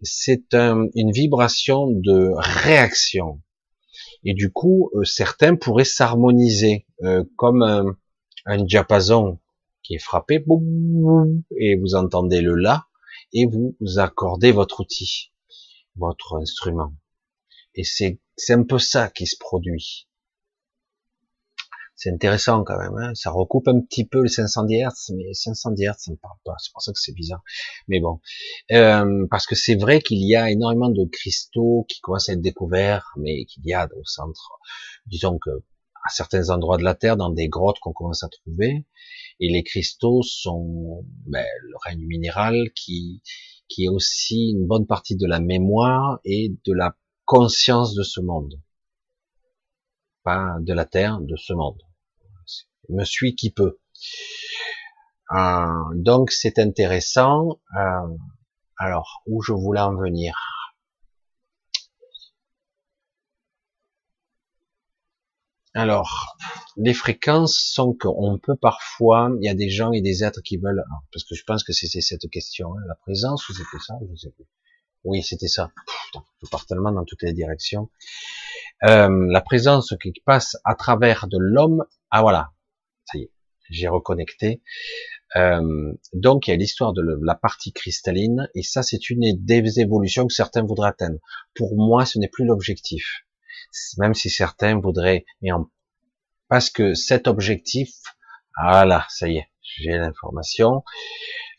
[0.01, 3.43] c'est une vibration de réaction.
[4.23, 7.95] Et du coup, euh, certains pourraient s'harmoniser euh, comme un,
[8.45, 9.39] un, diapason
[9.83, 10.43] qui est frappé,
[11.59, 12.87] et vous entendez le la,
[13.31, 15.31] et vous accordez votre outil,
[15.95, 16.91] votre instrument.
[17.75, 18.19] Et c'est
[18.49, 20.07] un peu ça qui se produit.
[21.95, 23.11] C'est intéressant quand même, hein.
[23.15, 26.55] Ça recoupe un petit peu les 500 Hz, mais 500 Hz, ça ne parle pas,
[26.59, 27.41] c'est pour ça que c'est bizarre.
[27.87, 28.19] Mais bon,
[28.71, 32.41] euh, parce que c'est vrai qu'il y a énormément de cristaux qui commencent à être
[32.41, 34.59] découverts, mais qu'il y a au centre,
[35.07, 35.51] disons que
[36.05, 38.85] à certains endroits de la Terre, dans des grottes qu'on commence à trouver,
[39.39, 43.21] et les cristaux sont ben, le règne minéral qui
[43.67, 46.95] qui est aussi une bonne partie de la mémoire et de la
[47.25, 48.59] conscience de ce monde
[50.25, 51.81] de la terre, de ce monde.
[52.89, 53.79] Me suis qui peut.
[55.31, 57.59] Euh, donc c'est intéressant.
[57.77, 58.17] Euh,
[58.77, 60.35] alors où je voulais en venir?
[65.77, 66.37] Alors,
[66.77, 70.55] les fréquences sont qu'on peut parfois, il y a des gens et des êtres qui
[70.55, 73.95] veulent, parce que je pense que c'était cette question, hein, la présence ou c'était ça,
[74.09, 74.45] je sais plus.
[75.05, 75.71] Oui, c'était ça.
[76.41, 77.89] je pars tellement dans toutes les directions.
[78.83, 81.85] Euh, la présence qui passe à travers de l'homme.
[82.09, 82.51] Ah voilà,
[83.05, 83.31] ça y est,
[83.69, 84.63] j'ai reconnecté.
[85.35, 89.79] Euh, donc il y a l'histoire de la partie cristalline, et ça c'est une des
[89.79, 91.19] évolutions que certains voudraient atteindre.
[91.53, 93.25] Pour moi, ce n'est plus l'objectif,
[93.97, 95.49] même si certains voudraient, mais
[96.47, 97.91] parce que cet objectif,
[98.59, 100.83] voilà, ça y est, j'ai l'information.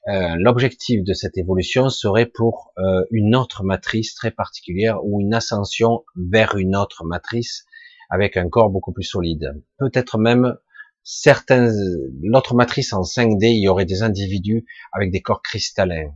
[0.08, 5.34] Euh, l'objectif de cette évolution serait pour euh, une autre matrice très particulière ou une
[5.34, 7.64] ascension vers une autre matrice
[8.08, 9.60] avec un corps beaucoup plus solide.
[9.78, 10.56] Peut-être même
[11.02, 11.72] certains,
[12.22, 16.14] l'autre matrice en 5D, il y aurait des individus avec des corps cristallins.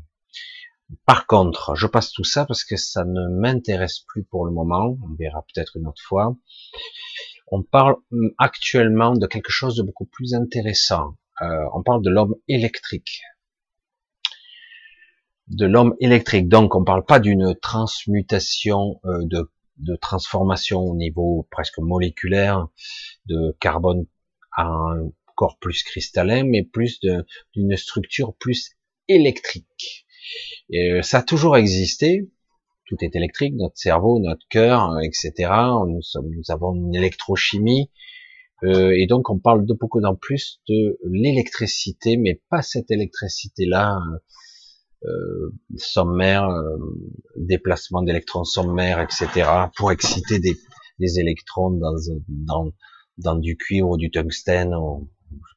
[1.04, 4.96] Par contre, je passe tout ça parce que ça ne m'intéresse plus pour le moment.
[5.02, 6.36] On verra peut-être une autre fois.
[7.50, 11.16] On parle hum, actuellement de quelque chose de beaucoup plus intéressant.
[11.42, 13.22] Euh, on parle de l'homme électrique
[15.50, 16.48] de l'homme électrique.
[16.48, 22.68] Donc, on ne parle pas d'une transmutation euh, de, transformation au niveau presque moléculaire
[23.26, 24.06] de carbone
[24.56, 28.76] à un corps plus cristallin, mais plus d'une structure plus
[29.08, 30.06] électrique.
[30.74, 32.30] Euh, ça a toujours existé.
[32.86, 35.50] Tout est électrique, notre cerveau, notre cœur, etc.
[35.86, 36.02] Nous,
[36.50, 37.90] avons une électrochimie.
[38.62, 43.96] Euh, et donc on parle de beaucoup en plus de l'électricité, mais pas cette électricité-là
[43.96, 44.18] euh,
[45.76, 46.76] sommaire, euh,
[47.36, 50.56] déplacement d'électrons sommaires, etc., pour exciter des,
[50.98, 51.94] des électrons dans,
[52.28, 52.72] dans,
[53.18, 55.08] dans du cuivre ou du tungstène ou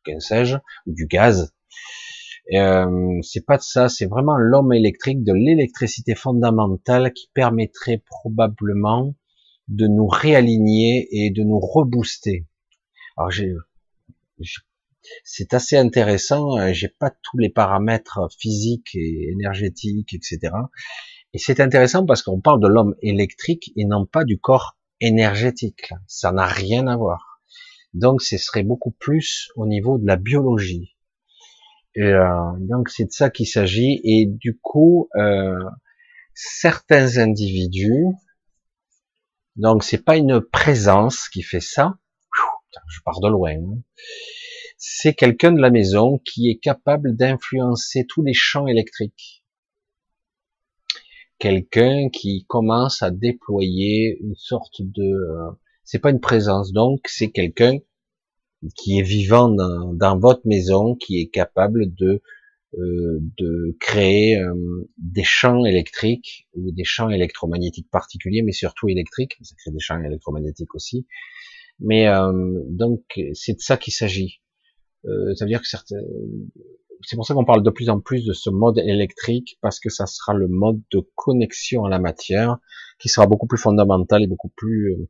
[0.06, 1.54] qu'en sais-je, ou du gaz.
[2.54, 9.16] Euh, c'est pas de ça, c'est vraiment l'homme électrique, de l'électricité fondamentale qui permettrait probablement
[9.70, 12.46] de nous réaligner et de nous rebooster.
[13.16, 13.54] Alors j'ai
[15.24, 16.58] c'est assez intéressant.
[16.58, 20.54] Euh, j'ai pas tous les paramètres physiques et énergétiques, etc.
[21.34, 25.90] Et c'est intéressant parce qu'on parle de l'homme électrique et non pas du corps énergétique.
[26.08, 27.42] Ça n'a rien à voir.
[27.94, 30.96] Donc, ce serait beaucoup plus au niveau de la biologie.
[31.98, 32.26] Euh,
[32.60, 34.00] donc, c'est de ça qu'il s'agit.
[34.04, 35.64] Et du coup, euh,
[36.34, 38.06] certains individus,
[39.56, 41.98] donc c'est pas une présence qui fait ça.
[42.88, 43.52] Je pars de loin.
[43.52, 43.82] Hein
[44.86, 49.46] c'est quelqu'un de la maison qui est capable d'influencer tous les champs électriques.
[51.40, 55.52] Quelqu'un qui commence à déployer une sorte de, euh,
[55.86, 57.78] c'est pas une présence donc, c'est quelqu'un
[58.76, 62.22] qui est vivant dans, votre maison, qui est capable de
[62.78, 69.38] euh, de créer euh, des champs électriques ou des champs électromagnétiques particuliers, mais surtout électriques.
[69.44, 71.08] Ça crée des champs électromagnétiques aussi.
[71.80, 72.06] Mais
[72.70, 73.02] donc
[73.34, 74.43] c'est de ça qu'il s'agit.
[75.06, 75.98] Euh, ça veut dire que certains,
[77.02, 79.90] c'est pour ça qu'on parle de plus en plus de ce mode électrique parce que
[79.90, 82.58] ça sera le mode de connexion à la matière
[83.00, 85.10] qui sera beaucoup plus fondamental et beaucoup plus euh,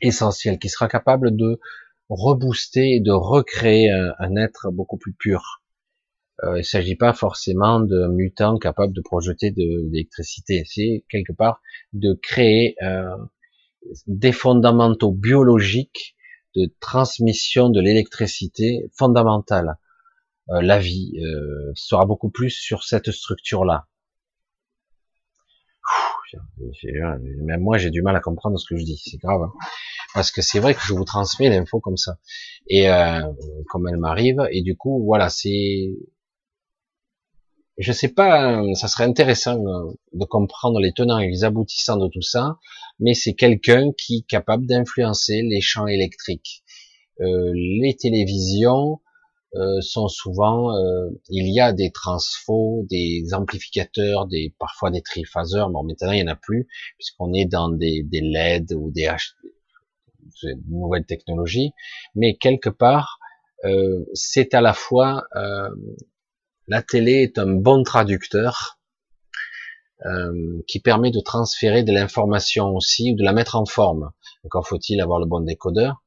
[0.00, 1.60] essentiel, qui sera capable de
[2.08, 5.62] rebooster et de recréer un, être beaucoup plus pur.
[6.44, 11.32] Euh, il ne s'agit pas forcément de mutants capables de projeter de, l'électricité, c'est quelque
[11.32, 11.60] part
[11.92, 13.16] de créer euh,
[14.06, 16.16] des fondamentaux biologiques
[16.56, 19.78] de transmission de l'électricité fondamentale.
[20.50, 23.86] Euh, la vie euh, sera beaucoup plus sur cette structure-là.
[27.42, 29.00] Même moi, j'ai du mal à comprendre ce que je dis.
[29.04, 29.42] C'est grave.
[29.42, 29.52] Hein.
[30.14, 32.18] Parce que c'est vrai que je vous transmets l'info comme ça.
[32.68, 33.20] Et euh,
[33.68, 34.40] comme elle m'arrive.
[34.50, 35.90] Et du coup, voilà, c'est...
[37.80, 42.08] Je sais pas, ça serait intéressant euh, de comprendre les tenants et les aboutissants de
[42.08, 42.58] tout ça,
[42.98, 46.62] mais c'est quelqu'un qui est capable d'influencer les champs électriques.
[47.20, 49.00] Euh, les télévisions,
[49.56, 55.70] euh, sont souvent, euh, il y a des transfos, des amplificateurs, des parfois des triphaseurs.
[55.70, 59.06] Bon, maintenant il y en a plus puisqu'on est dans des, des LED ou des
[59.06, 59.32] H,
[60.68, 61.72] nouvelles technologies.
[62.14, 63.18] Mais quelque part,
[63.64, 65.24] euh, c'est à la fois
[66.70, 68.78] la télé est un bon traducteur
[70.66, 74.12] qui permet de transférer de l'information aussi ou de la mettre en forme.
[74.44, 76.02] Encore faut-il avoir le bon décodeur.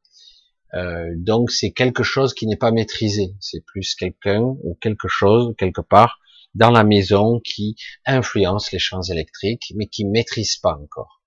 [0.74, 3.36] Euh, donc c'est quelque chose qui n'est pas maîtrisé.
[3.40, 6.18] C'est plus quelqu'un ou quelque chose quelque part
[6.56, 7.76] dans la maison qui
[8.06, 11.22] influence les champs électriques, mais qui maîtrise pas encore.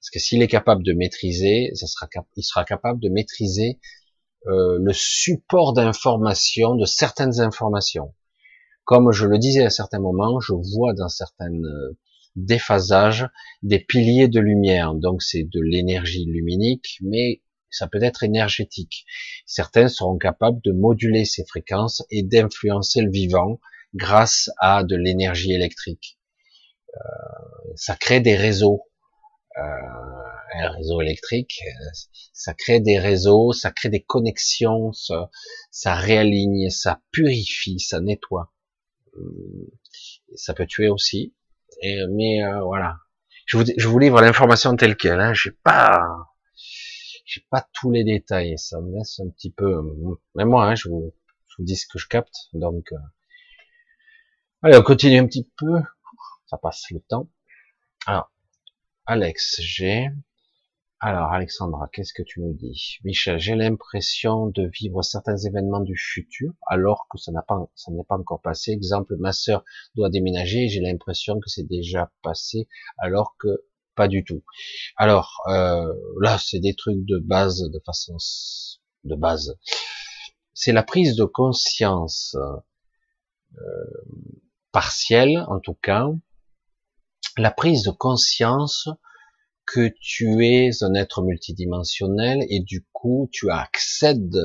[0.00, 3.78] Parce que s'il est capable de maîtriser, il sera capable de maîtriser
[4.46, 8.14] euh, le support d'information, de certaines informations.
[8.86, 11.98] Comme je le disais à certains moments, je vois dans certains euh,
[12.36, 13.26] déphasages
[13.64, 14.94] des piliers de lumière.
[14.94, 19.04] Donc c'est de l'énergie luminique, mais ça peut être énergétique.
[19.44, 23.58] Certains seront capables de moduler ces fréquences et d'influencer le vivant
[23.92, 26.20] grâce à de l'énergie électrique.
[26.94, 28.84] Euh, ça crée des réseaux.
[29.58, 29.62] Euh,
[30.54, 31.60] un réseau électrique,
[32.32, 35.28] ça crée des réseaux, ça crée des connexions, ça,
[35.72, 38.52] ça réaligne, ça purifie, ça nettoie.
[39.18, 39.72] Euh,
[40.34, 41.34] ça peut tuer aussi.
[41.82, 42.98] Mais euh, voilà.
[43.46, 45.20] Je vous, je vous livre l'information telle qu'elle.
[45.20, 45.32] Hein.
[45.34, 46.02] J'ai pas
[47.26, 49.82] j'ai pas tous les détails, ça me laisse un petit peu,
[50.36, 51.12] même moi, hein, je, vous,
[51.48, 52.96] je dis ce que je capte, donc, euh...
[54.62, 55.82] allez, on continue un petit peu,
[56.46, 57.28] ça passe le temps.
[58.06, 58.32] Alors,
[59.06, 60.08] Alex, j'ai,
[61.06, 62.98] alors Alexandra, qu'est-ce que tu nous dis?
[63.04, 67.92] Michel, j'ai l'impression de vivre certains événements du futur alors que ça n'a pas, ça
[67.92, 68.72] n'est pas encore passé.
[68.72, 69.62] Exemple, ma sœur
[69.94, 72.66] doit déménager, j'ai l'impression que c'est déjà passé
[72.98, 73.64] alors que
[73.94, 74.42] pas du tout.
[74.96, 78.16] Alors euh, là, c'est des trucs de base, de façon
[79.04, 79.56] de base.
[80.54, 82.34] C'est la prise de conscience
[83.54, 83.60] euh,
[84.72, 86.08] partielle, en tout cas,
[87.36, 88.88] la prise de conscience
[89.66, 94.38] que tu es un être multidimensionnel et du coup tu accèdes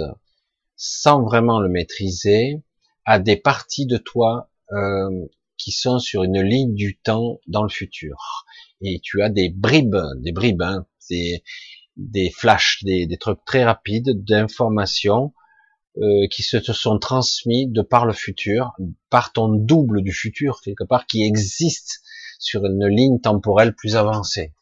[0.76, 2.64] sans vraiment le maîtriser
[3.06, 5.26] à des parties de toi euh,
[5.57, 8.45] qui sont sur une ligne du temps dans le futur.
[8.81, 11.43] Et tu as des bribes, des bribes, hein, c'est
[11.98, 15.34] des flashs, des, des, trucs très rapides d'informations
[15.98, 18.72] euh, qui se sont transmis de par le futur,
[19.10, 22.02] par ton double du futur quelque part qui existe
[22.39, 24.53] sur une ligne temporelle plus avancée.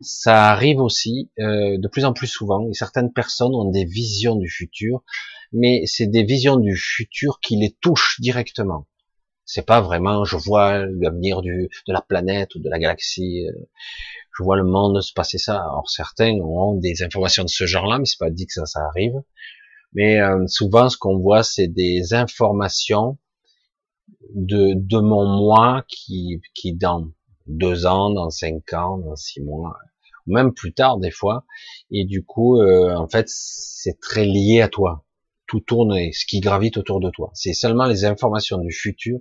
[0.00, 4.36] Ça arrive aussi euh, de plus en plus souvent et certaines personnes ont des visions
[4.36, 5.02] du futur,
[5.52, 8.86] mais c'est des visions du futur qui les touchent directement.
[9.44, 13.46] C'est pas vraiment, je vois l'avenir de la planète ou de la galaxie.
[13.46, 13.68] Euh,
[14.38, 15.56] je vois le monde se passer ça.
[15.56, 18.80] Alors certains ont des informations de ce genre-là, mais c'est pas dit que ça, ça
[18.86, 19.20] arrive.
[19.92, 23.18] Mais euh, souvent, ce qu'on voit, c'est des informations
[24.34, 27.08] de, de mon moi qui, qui dans
[27.46, 29.76] deux ans, dans cinq ans, dans six mois,
[30.26, 31.44] même plus tard des fois.
[31.90, 35.04] Et du coup, euh, en fait, c'est très lié à toi.
[35.46, 37.30] Tout tourne, ce qui gravite autour de toi.
[37.34, 39.18] C'est seulement les informations du futur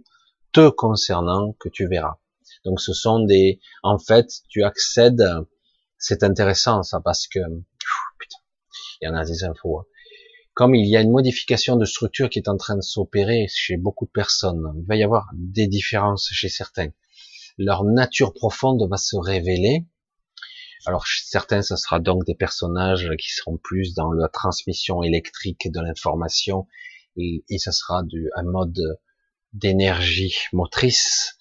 [0.51, 2.19] te concernant que tu verras.
[2.65, 5.23] Donc ce sont des, en fait, tu accèdes,
[5.97, 7.39] c'est intéressant ça parce que,
[8.19, 8.37] putain,
[9.01, 9.79] il y en a des infos.
[9.79, 9.85] Hein.
[10.53, 13.77] Comme il y a une modification de structure qui est en train de s'opérer chez
[13.77, 16.89] beaucoup de personnes, il va y avoir des différences chez certains.
[17.57, 19.85] Leur nature profonde va se révéler.
[20.85, 25.81] Alors certains, ce sera donc des personnages qui seront plus dans la transmission électrique de
[25.81, 26.67] l'information
[27.17, 28.97] et, et ce sera du, un mode
[29.53, 31.37] d'énergie motrice.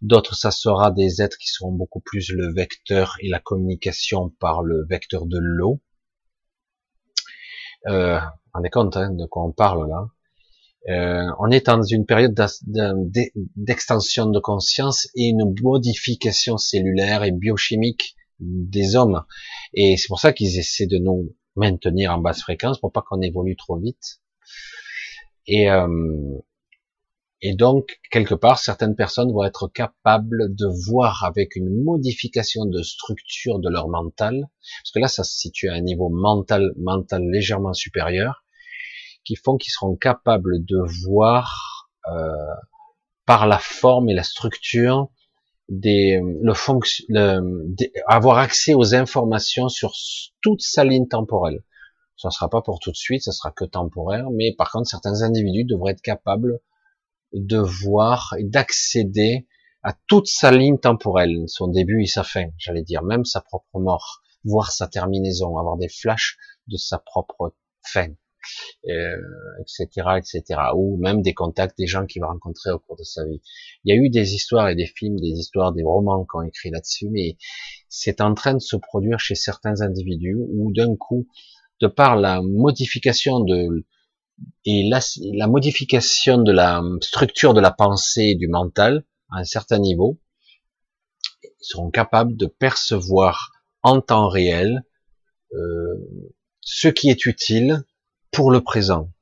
[0.00, 4.62] D'autres, ça sera des êtres qui seront beaucoup plus le vecteur et la communication par
[4.62, 5.80] le vecteur de l'eau.
[7.86, 8.20] Euh,
[8.54, 10.08] on est compte hein, de quoi on parle là.
[10.88, 12.34] Euh, on est dans une période
[13.56, 19.24] d'extension de conscience et une modification cellulaire et biochimique des hommes.
[19.74, 23.20] Et c'est pour ça qu'ils essaient de nous maintenir en basse fréquence pour pas qu'on
[23.20, 24.20] évolue trop vite.
[25.46, 26.38] Et, euh,
[27.40, 32.82] et donc, quelque part, certaines personnes vont être capables de voir avec une modification de
[32.82, 34.48] structure de leur mental,
[34.82, 38.44] parce que là, ça se situe à un niveau mental, mental légèrement supérieur,
[39.24, 42.30] qui font qu'ils seront capables de voir euh,
[43.26, 45.08] par la forme et la structure
[45.68, 47.04] des, le, fonction,
[48.06, 49.92] avoir accès aux informations sur
[50.40, 51.62] toute sa ligne temporelle.
[52.16, 54.88] Ça ne sera pas pour tout de suite, ça sera que temporaire, mais par contre,
[54.88, 56.60] certains individus devraient être capables
[57.32, 59.48] de voir et d'accéder
[59.82, 63.80] à toute sa ligne temporelle, son début et sa fin, j'allais dire, même sa propre
[63.80, 66.36] mort, voir sa terminaison, avoir des flashs
[66.68, 68.14] de sa propre fin, euh,
[69.60, 69.86] etc.,
[70.18, 73.40] etc., ou même des contacts des gens qu'il va rencontrer au cours de sa vie.
[73.84, 76.42] Il y a eu des histoires et des films, des histoires, des romans qui ont
[76.42, 77.36] écrit là-dessus, mais
[77.88, 81.26] c'est en train de se produire chez certains individus où d'un coup,
[81.80, 83.84] de par la modification de
[84.64, 85.00] et la,
[85.34, 90.18] la, modification de la structure de la pensée et du mental à un certain niveau,
[91.44, 93.52] ils seront capables de percevoir
[93.82, 94.84] en temps réel
[95.54, 97.84] euh, ce qui est utile
[98.32, 99.12] pour le présent.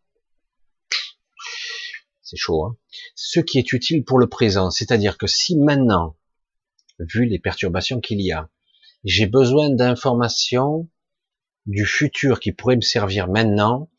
[2.22, 2.76] C'est chaud, hein
[3.14, 6.16] Ce qui est utile pour le présent, c'est-à-dire que si maintenant,
[7.00, 8.48] vu les perturbations qu'il y a,
[9.04, 10.88] j'ai besoin d'informations
[11.66, 13.90] du futur qui pourrait me servir maintenant,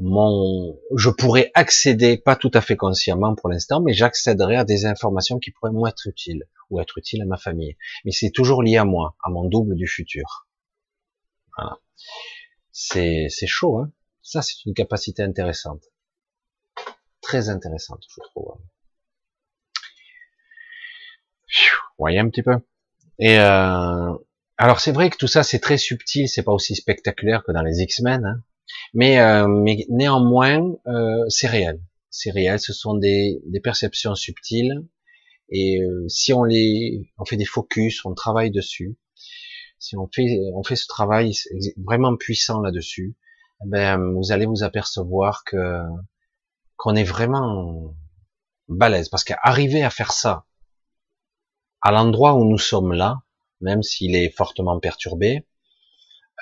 [0.00, 5.38] je pourrais accéder, pas tout à fait consciemment pour l'instant, mais j'accéderai à des informations
[5.38, 7.76] qui pourraient m'être utiles ou être utiles à ma famille.
[8.04, 10.48] Mais c'est toujours lié à moi, à mon double du futur.
[11.56, 11.78] Voilà.
[12.72, 13.92] C'est chaud, hein.
[14.28, 15.84] Ça, c'est une capacité intéressante.
[17.22, 18.52] Très intéressante, je trouve.
[21.46, 22.56] Vous voyez un petit peu.
[23.18, 24.12] Et euh,
[24.58, 27.62] alors c'est vrai que tout ça c'est très subtil, c'est pas aussi spectaculaire que dans
[27.62, 28.42] les X-Men, hein.
[28.92, 31.80] Mais, euh, mais néanmoins, euh, c'est réel.
[32.10, 32.60] C'est réel.
[32.60, 34.86] Ce sont des, des perceptions subtiles.
[35.50, 38.98] Et euh, si on les, on fait des focus, on travaille dessus.
[39.78, 41.32] Si on fait, on fait ce travail
[41.78, 43.16] vraiment puissant là-dessus,
[43.64, 45.82] ben vous allez vous apercevoir que
[46.76, 47.94] qu'on est vraiment
[48.68, 49.08] balèze.
[49.08, 50.44] Parce qu'arriver à faire ça
[51.80, 53.22] à l'endroit où nous sommes là,
[53.60, 55.46] même s'il est fortement perturbé,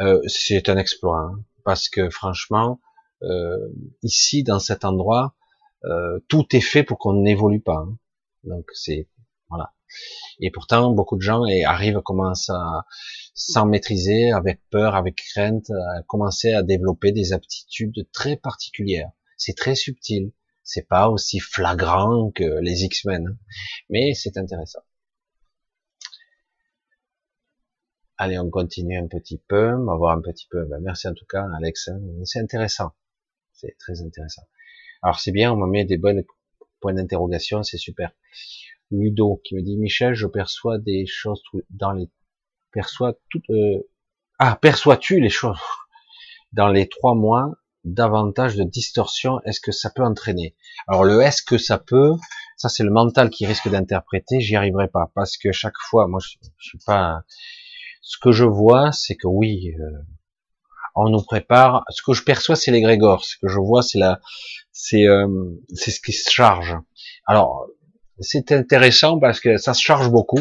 [0.01, 1.21] euh, c'est un exploit.
[1.21, 2.81] Hein parce que franchement,
[3.23, 3.59] euh,
[4.03, 5.35] ici, dans cet endroit,
[5.85, 7.79] euh, tout est fait pour qu'on n'évolue pas.
[7.79, 7.99] Hein.
[8.45, 9.09] Donc c'est
[9.51, 9.75] voilà.
[10.41, 12.85] Et pourtant, beaucoup de gens arrivent, commencent à
[13.35, 19.11] s'en maîtriser, avec peur, avec crainte, à commencer à développer des aptitudes très particulières.
[19.37, 20.33] C'est très subtil.
[20.63, 23.37] C'est pas aussi flagrant que les X-Men, hein.
[23.89, 24.81] mais c'est intéressant.
[28.19, 30.65] Allez, on continue un petit peu, on va voir un petit peu.
[30.65, 31.89] Ben, merci en tout cas, Alex.
[31.89, 32.01] Hein.
[32.25, 32.93] C'est intéressant.
[33.53, 34.43] C'est très intéressant.
[35.03, 36.25] Alors c'est bien, on me met des bonnes
[36.81, 38.11] points d'interrogation, c'est super.
[38.91, 42.09] Ludo qui me dit Michel, je perçois des choses dans les
[42.73, 43.49] perçois toutes.
[43.51, 43.89] Euh...
[44.39, 45.59] Ah, perçois-tu les choses
[46.53, 47.51] dans les trois mois
[47.85, 49.41] davantage de distorsion?
[49.45, 50.57] Est-ce que ça peut entraîner?
[50.89, 52.13] Alors le est-ce que ça peut
[52.57, 54.41] Ça c'est le mental qui risque d'interpréter.
[54.41, 57.23] J'y arriverai pas parce que chaque fois, moi je, je suis pas
[58.03, 59.99] ce que je vois, c'est que oui, euh,
[60.95, 61.85] on nous prépare.
[61.91, 63.25] Ce que je perçois, c'est l'égrégore.
[63.25, 64.21] Ce que je vois, c'est la,
[64.71, 65.27] c'est, euh,
[65.75, 66.77] c'est ce qui se charge.
[67.27, 67.67] Alors,
[68.21, 70.41] c'est intéressant parce que ça se charge beaucoup,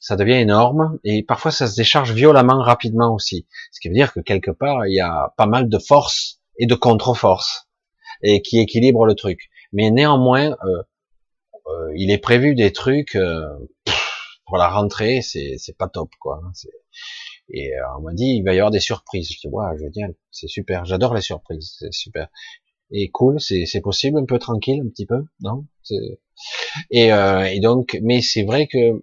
[0.00, 3.46] ça devient énorme et parfois ça se décharge violemment, rapidement aussi.
[3.70, 6.66] Ce qui veut dire que quelque part il y a pas mal de force et
[6.66, 7.68] de contre-force
[8.22, 9.50] et qui équilibre le truc.
[9.72, 10.82] Mais néanmoins, euh,
[11.68, 13.16] euh il est prévu des trucs
[14.46, 16.40] pour la rentrée, c'est c'est pas top quoi.
[17.48, 19.30] Et euh, on m'a dit il va y avoir des surprises.
[19.32, 20.84] Je dis ouais génial, c'est super.
[20.84, 22.28] J'adore les surprises, c'est super.
[22.92, 25.64] Et cool, c'est possible, un peu tranquille, un petit peu, non?
[26.90, 29.02] Et, euh, et donc, mais c'est vrai que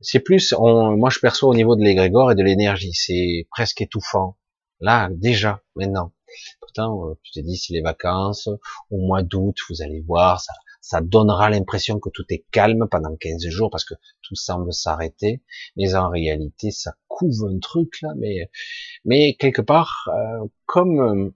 [0.00, 3.80] c'est plus, on, moi je perçois au niveau de l'égrégore et de l'énergie, c'est presque
[3.80, 4.36] étouffant.
[4.80, 6.12] Là, déjà, maintenant.
[6.60, 8.48] Pourtant, euh, tu te dis, c'est les vacances,
[8.90, 10.52] au mois d'août, vous allez voir, ça,
[10.84, 15.42] ça donnera l'impression que tout est calme pendant 15 jours parce que tout semble s'arrêter,
[15.76, 18.50] mais en réalité ça couvre un truc là, mais
[19.06, 21.34] mais quelque part euh, comme euh,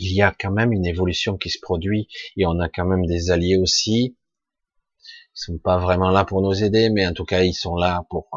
[0.00, 3.06] il y a quand même une évolution qui se produit et on a quand même
[3.06, 4.16] des alliés aussi.
[5.02, 8.04] Ils sont pas vraiment là pour nous aider, mais en tout cas ils sont là
[8.10, 8.28] pour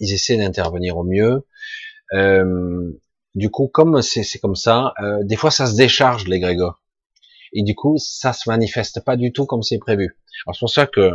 [0.00, 1.46] ils, essaient d'intervenir au mieux.
[2.14, 2.92] Euh,
[3.34, 6.82] du coup, comme c'est comme ça, des fois ça se décharge l'égrégore
[7.52, 10.16] et du coup ça se manifeste pas du tout comme c'est prévu.
[10.46, 11.10] Alors c'est pour ça que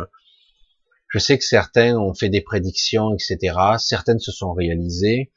[1.08, 3.56] je sais que certains ont fait des prédictions, etc.
[3.78, 5.32] Certaines se sont réalisées,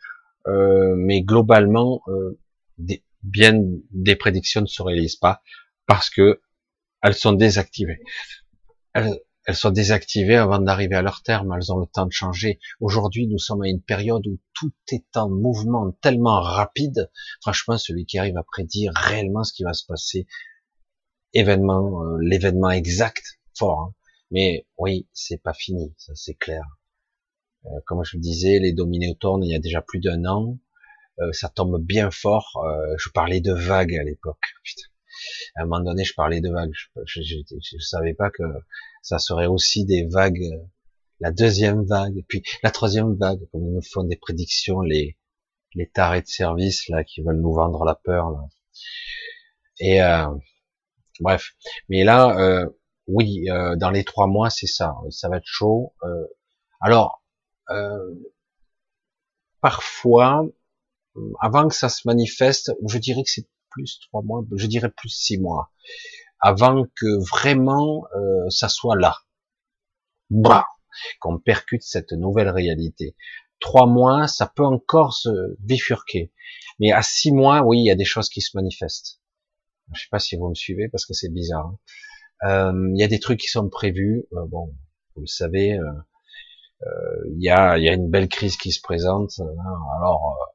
[0.48, 2.38] euh, mais globalement, euh,
[2.78, 3.60] des, bien
[3.92, 5.42] des prédictions ne se réalisent pas
[5.88, 6.42] parce que
[7.02, 8.00] elles sont désactivées.
[8.94, 11.54] Elles, elles sont désactivées avant d'arriver à leur terme.
[11.56, 12.60] Elles ont le temps de changer.
[12.80, 17.10] Aujourd'hui, nous sommes à une période où tout est en mouvement tellement rapide.
[17.42, 20.28] Franchement, celui qui arrive à prédire réellement ce qui va se passer
[21.34, 23.80] événement, euh, l'événement exact, fort.
[23.80, 23.96] Hein.
[24.32, 26.64] Mais oui, c'est pas fini, ça c'est clair.
[27.66, 28.74] Euh, comme je le disais, les
[29.20, 30.58] tournent il y a déjà plus d'un an,
[31.22, 32.64] euh, ça tombe bien fort.
[32.66, 34.44] Euh, je parlais de vagues à l'époque.
[35.56, 36.74] À un moment donné, je parlais de vagues.
[37.06, 38.44] Je, je, savais pas que
[39.02, 40.44] ça serait aussi des vagues,
[41.20, 45.18] la deuxième vague, puis la troisième vague, comme ils nous font des prédictions, les
[45.74, 48.34] les tarés de service là qui veulent nous vendre la peur.
[49.80, 50.28] Et euh,
[51.20, 51.54] bref,
[51.90, 52.70] mais là, euh,
[53.08, 55.94] oui, euh, dans les trois mois, c'est ça, ça va être chaud.
[56.04, 56.28] Euh,
[56.82, 57.24] alors,
[57.70, 58.16] euh,
[59.62, 60.46] parfois,
[61.40, 65.10] avant que ça se manifeste, je dirais que c'est plus trois mois, je dirais plus
[65.10, 65.72] six mois,
[66.40, 69.18] avant que vraiment euh, ça soit là,
[70.30, 70.66] bah,
[71.20, 73.16] qu'on percute cette nouvelle réalité.
[73.60, 76.32] Trois mois, ça peut encore se bifurquer,
[76.80, 79.22] mais à six mois, oui, il y a des choses qui se manifestent.
[79.94, 81.68] Je sais pas si vous me suivez parce que c'est bizarre.
[81.68, 81.80] Hein.
[82.44, 84.26] Euh, il y a des trucs qui sont prévus.
[84.34, 84.74] Euh, bon,
[85.16, 85.92] vous le savez, euh,
[87.36, 89.40] il y, a, y, a, une belle crise qui se présente.
[89.40, 89.80] Hein.
[89.98, 90.51] Alors,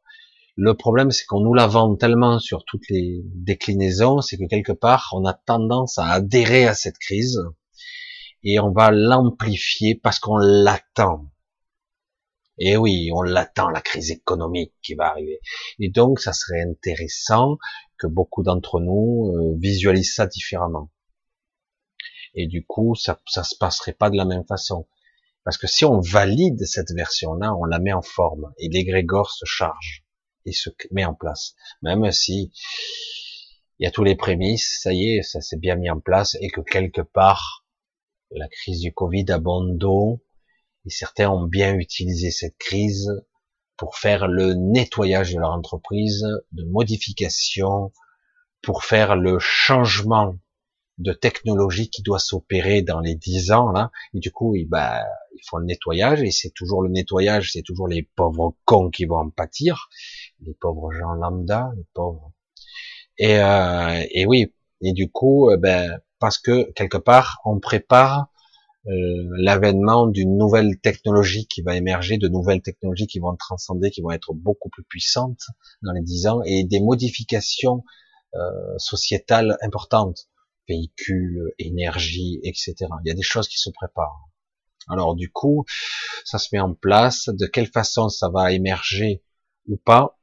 [0.58, 4.72] le problème, c'est qu'on nous la vend tellement sur toutes les déclinaisons, c'est que quelque
[4.72, 7.38] part, on a tendance à adhérer à cette crise
[8.42, 11.30] et on va l'amplifier parce qu'on l'attend.
[12.58, 15.40] Et oui, on l'attend, la crise économique qui va arriver.
[15.78, 17.58] Et donc, ça serait intéressant
[17.98, 20.90] que beaucoup d'entre nous euh, visualisent ça différemment.
[22.34, 24.88] Et du coup, ça, ça se passerait pas de la même façon.
[25.44, 29.44] Parce que si on valide cette version-là, on la met en forme et l'égrégore se
[29.44, 30.05] charge
[30.46, 31.54] et se met en place.
[31.82, 32.52] Même si
[33.78, 36.36] il y a tous les prémices, ça y est, ça s'est bien mis en place
[36.40, 37.66] et que quelque part,
[38.30, 39.76] la crise du Covid a bon
[40.86, 43.10] et certains ont bien utilisé cette crise
[43.76, 47.92] pour faire le nettoyage de leur entreprise, de modification,
[48.62, 50.34] pour faire le changement
[50.98, 55.04] de technologie qui doit s'opérer dans les dix ans là et du coup ils, bah,
[55.34, 59.04] ils font le nettoyage et c'est toujours le nettoyage c'est toujours les pauvres cons qui
[59.04, 59.90] vont en pâtir
[60.40, 62.32] les pauvres gens lambda les pauvres
[63.18, 68.28] et, euh, oui et du coup euh, ben parce que quelque part on prépare
[68.86, 68.92] euh,
[69.38, 74.12] l'avènement d'une nouvelle technologie qui va émerger, de nouvelles technologies qui vont transcender, qui vont
[74.12, 75.42] être beaucoup plus puissantes
[75.82, 77.82] dans les dix ans, et des modifications
[78.76, 80.28] sociétales importantes,
[80.68, 82.74] véhicules, énergie, etc.
[83.04, 84.28] Il y a des choses qui se préparent.
[84.88, 85.64] Alors du coup,
[86.24, 87.28] ça se met en place.
[87.28, 89.22] De quelle façon ça va émerger
[89.68, 90.18] ou pas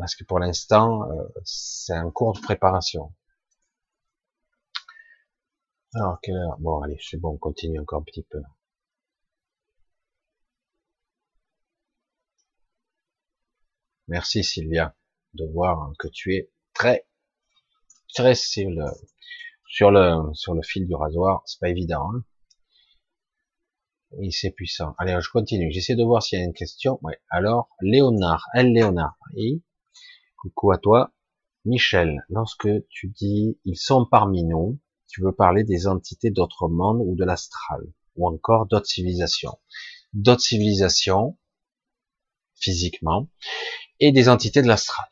[0.00, 3.12] Parce que pour l'instant, euh, c'est un cours de préparation.
[5.94, 6.56] Alors, quelle heure?
[6.58, 8.40] Bon, allez, c'est bon, on continue encore un petit peu.
[14.08, 14.94] Merci Sylvia
[15.34, 17.06] de voir que tu es très
[18.14, 18.86] très sur le
[19.68, 22.10] sur le sur le fil du rasoir, c'est pas évident.
[22.14, 22.24] Hein
[24.12, 24.94] oui, c'est puissant.
[24.98, 25.70] Allez, je continue.
[25.72, 26.98] J'essaie de voir s'il y a une question.
[27.02, 27.18] Ouais.
[27.30, 29.16] Alors, Léonard, elle Léonard.
[29.34, 29.62] Oui.
[30.40, 31.12] Coucou à toi.
[31.66, 37.02] Michel, lorsque tu dis ils sont parmi nous, tu veux parler des entités d'autres mondes
[37.04, 37.82] ou de l'astral,
[38.16, 39.58] ou encore d'autres civilisations.
[40.14, 41.36] D'autres civilisations,
[42.54, 43.28] physiquement,
[43.98, 45.06] et des entités de l'astral.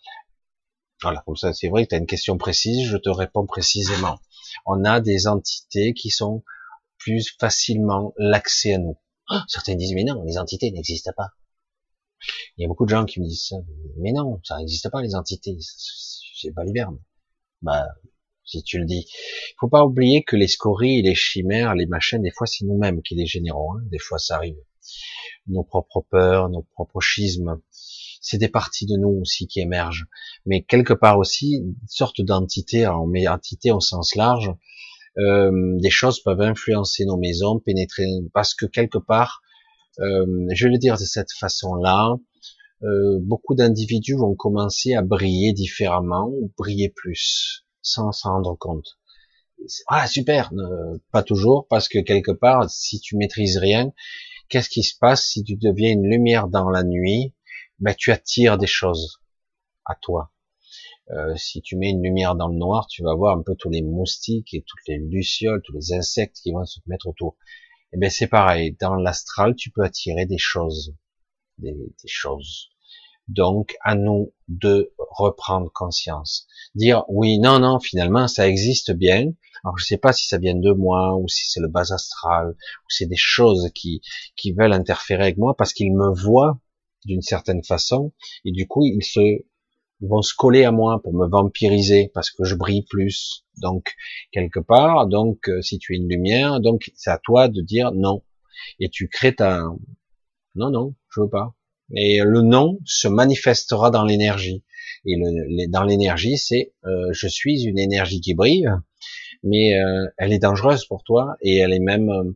[1.03, 4.19] Voilà, comme ça, c'est vrai que tu as une question précise, je te réponds précisément.
[4.65, 6.43] On a des entités qui sont
[6.97, 8.99] plus facilement l'accès à nous.
[9.29, 11.35] Ah, certains disent, mais non, les entités n'existent pas.
[12.57, 13.57] Il y a beaucoup de gens qui me disent ça,
[13.99, 16.99] mais non, ça n'existe pas les entités, c'est pas l'hiverne.
[17.63, 17.87] Bah,
[18.49, 19.07] si tu le dis.
[19.07, 23.03] Il faut pas oublier que les scories, les chimères, les machines, des fois c'est nous-mêmes
[23.03, 23.75] qui les générons.
[23.75, 23.83] Hein.
[23.91, 24.57] Des fois ça arrive.
[25.47, 27.61] Nos propres peurs, nos propres schismes,
[28.21, 30.07] c'est des parties de nous aussi qui émergent.
[30.47, 34.51] Mais quelque part aussi, une sorte d'entité, on met entité au sens large,
[35.19, 39.43] euh, des choses peuvent influencer nos maisons, pénétrer, parce que quelque part,
[40.01, 42.17] euh, je vais le dire de cette façon-là,
[42.83, 48.99] euh, beaucoup d'individus vont commencer à briller différemment ou briller plus sans s'en rendre compte.
[49.89, 50.53] Ah super,
[51.11, 53.93] pas toujours, parce que quelque part, si tu maîtrises rien,
[54.49, 57.35] qu'est-ce qui se passe si tu deviens une lumière dans la nuit?
[57.81, 59.21] Ben tu attires des choses
[59.85, 60.33] à toi.
[61.11, 63.71] Euh, si tu mets une lumière dans le noir, tu vas voir un peu tous
[63.71, 67.37] les moustiques et toutes les lucioles, tous les insectes qui vont se mettre autour.
[67.91, 70.95] Et eh ben c'est pareil, dans l'astral, tu peux attirer des choses,
[71.57, 72.69] des, des choses.
[73.29, 76.47] Donc, à nous de reprendre conscience.
[76.75, 79.33] Dire, oui, non, non, finalement, ça existe bien.
[79.65, 82.51] Alors, je sais pas si ça vient de moi, ou si c'est le bas astral,
[82.51, 84.03] ou c'est des choses qui,
[84.37, 86.59] qui veulent interférer avec moi parce qu'ils me voient
[87.05, 88.13] d'une certaine façon,
[88.45, 89.21] et du coup, ils se
[90.01, 93.45] Ils vont se coller à moi pour me vampiriser parce que je brille plus.
[93.61, 93.95] Donc,
[94.31, 97.91] quelque part, donc, euh, si tu es une lumière, donc, c'est à toi de dire
[97.93, 98.23] non.
[98.79, 99.65] Et tu crées ta,
[100.55, 101.55] non, non, je veux pas.
[101.97, 104.63] Et le non se manifestera dans l'énergie.
[105.05, 108.69] Et le, dans l'énergie, c'est, euh, je suis une énergie qui brille,
[109.43, 112.35] mais euh, elle est dangereuse pour toi et elle est même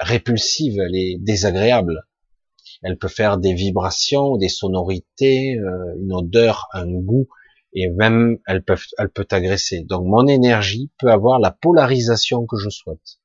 [0.00, 2.02] répulsive, elle est désagréable.
[2.82, 7.28] Elle peut faire des vibrations, des sonorités, euh, une odeur, un goût,
[7.72, 9.82] et même elle peut, t'agresser.
[9.84, 13.20] Donc mon énergie peut avoir la polarisation que je souhaite.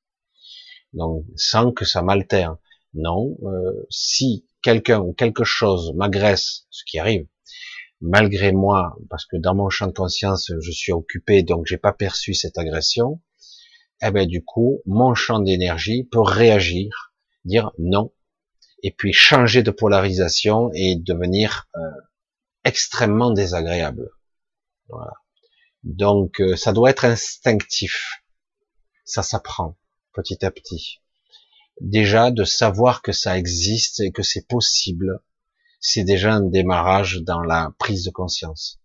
[0.92, 2.56] Donc sans que ça m'altère.
[2.94, 7.26] Non, euh, si quelqu'un ou quelque chose m'agresse, ce qui arrive,
[8.00, 11.92] malgré moi, parce que dans mon champ de conscience, je suis occupé, donc j'ai pas
[11.92, 13.20] perçu cette agression,
[14.02, 17.12] eh ben du coup, mon champ d'énergie peut réagir,
[17.44, 18.12] dire non,
[18.82, 21.80] et puis changer de polarisation et devenir euh,
[22.64, 24.10] extrêmement désagréable.
[24.88, 25.12] Voilà.
[25.82, 28.22] Donc euh, ça doit être instinctif.
[29.04, 29.76] Ça s'apprend
[30.12, 31.00] petit à petit.
[31.80, 35.20] Déjà de savoir que ça existe et que c'est possible,
[35.80, 38.80] c'est déjà un démarrage dans la prise de conscience.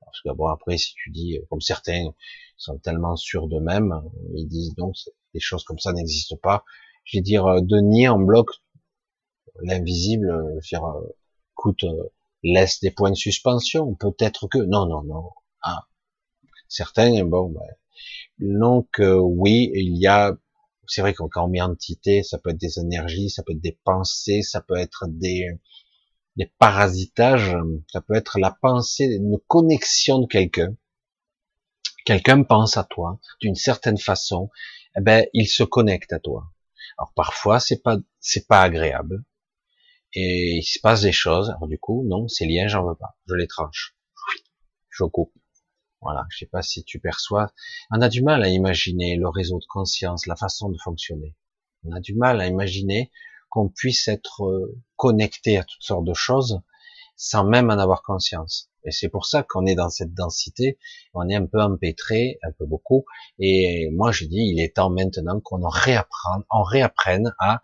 [0.00, 2.06] Parce que bon après si tu dis comme certains
[2.56, 3.94] sont tellement sûrs d'eux-mêmes,
[4.34, 4.94] ils disent donc
[5.34, 6.64] des choses comme ça n'existent pas.
[7.04, 8.48] Je vais dire euh, de nier en bloc
[9.62, 11.16] l'invisible, euh, dire, euh,
[11.52, 12.04] écoute, euh,
[12.42, 15.30] laisse des points de suspension, peut-être que, non, non, non,
[15.62, 15.88] ah,
[16.68, 17.60] certains, bon, ben,
[18.38, 20.36] donc oui, il y a,
[20.86, 23.60] c'est vrai que quand on met entité, ça peut être des énergies, ça peut être
[23.60, 25.48] des pensées, ça peut être des,
[26.36, 27.56] des parasitages,
[27.92, 30.76] ça peut être la pensée, une connexion de quelqu'un.
[32.04, 34.48] Quelqu'un pense à toi d'une certaine façon,
[34.96, 36.52] eh ben il se connecte à toi.
[36.96, 39.24] Alors parfois c'est pas c'est pas agréable,
[40.18, 41.50] et il se passe des choses.
[41.50, 43.16] Alors du coup, non, ces liens, j'en veux pas.
[43.26, 43.96] Je les tranche.
[44.90, 45.32] Je coupe.
[46.00, 46.26] Voilà.
[46.30, 47.52] Je sais pas si tu perçois.
[47.90, 51.36] On a du mal à imaginer le réseau de conscience, la façon de fonctionner.
[51.84, 53.10] On a du mal à imaginer
[53.50, 56.60] qu'on puisse être euh, connecté à toutes sortes de choses
[57.18, 58.70] sans même en avoir conscience.
[58.84, 60.78] Et c'est pour ça qu'on est dans cette densité,
[61.14, 63.04] on est un peu empêtré, un peu beaucoup.
[63.40, 67.60] Et moi, je dis, il est temps maintenant qu'on réapprenne, on réapprenne à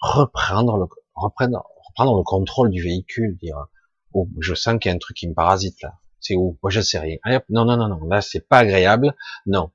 [0.00, 1.64] reprendre le, reprendre,
[1.96, 3.66] prendre le contrôle du véhicule, dire
[4.12, 5.98] oh, je sens qu'il y a un truc qui me parasite là.
[6.20, 6.58] C'est où?
[6.62, 7.16] Moi je sais rien.
[7.48, 9.16] non non non non, là c'est pas agréable.
[9.46, 9.70] Non,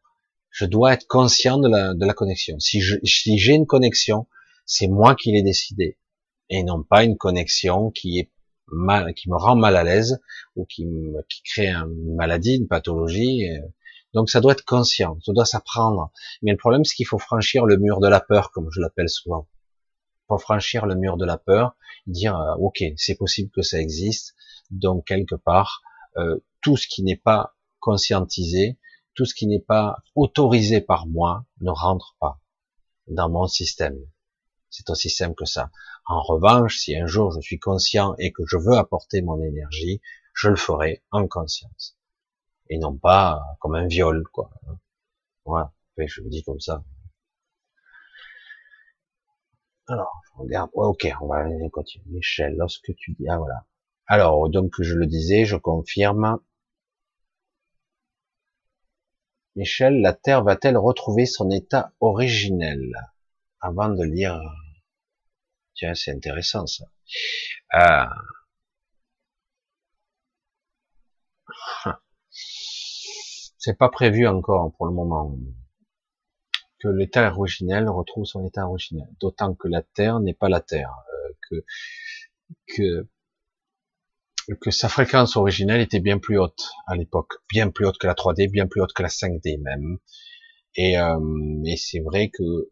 [0.51, 2.59] je dois être conscient de la, de la connexion.
[2.59, 4.27] Si je, si j'ai une connexion,
[4.65, 5.97] c'est moi qui l'ai décidé
[6.49, 8.31] et non pas une connexion qui est
[8.67, 10.21] mal, qui me rend mal à l'aise
[10.55, 13.47] ou qui, me, qui crée une maladie, une pathologie.
[14.13, 16.11] Donc ça doit être conscient, ça doit s'apprendre.
[16.43, 19.09] Mais le problème, c'est qu'il faut franchir le mur de la peur, comme je l'appelle
[19.09, 19.47] souvent
[20.37, 21.75] franchir le mur de la peur,
[22.07, 24.35] dire euh, ok c'est possible que ça existe,
[24.69, 25.81] donc quelque part
[26.17, 28.77] euh, tout ce qui n'est pas conscientisé,
[29.15, 32.39] tout ce qui n'est pas autorisé par moi ne rentre pas
[33.07, 33.97] dans mon système.
[34.69, 35.69] C'est aussi simple que ça.
[36.05, 40.01] En revanche, si un jour je suis conscient et que je veux apporter mon énergie,
[40.33, 41.97] je le ferai en conscience.
[42.69, 44.49] Et non pas comme un viol, quoi.
[45.45, 45.73] Voilà.
[45.97, 46.83] je le dis comme ça.
[49.91, 50.69] Alors, je regarde.
[50.73, 52.05] ok, on va continuer.
[52.07, 53.65] Michel, lorsque tu dis, ah voilà.
[54.07, 56.39] Alors, donc, je le disais, je confirme.
[59.55, 62.93] Michel, la Terre va-t-elle retrouver son état originel?
[63.59, 64.39] Avant de lire,
[65.75, 66.85] tiens, c'est intéressant ça.
[67.75, 68.05] Euh...
[73.57, 75.35] C'est pas prévu encore pour le moment
[76.81, 79.07] que l'état originel retrouve son état originel.
[79.19, 81.65] D'autant que la Terre n'est pas la Terre, euh, que,
[82.67, 83.07] que
[84.59, 88.15] que sa fréquence originelle était bien plus haute à l'époque, bien plus haute que la
[88.15, 89.99] 3D, bien plus haute que la 5D même.
[90.75, 91.19] Et, euh,
[91.65, 92.71] et c'est vrai que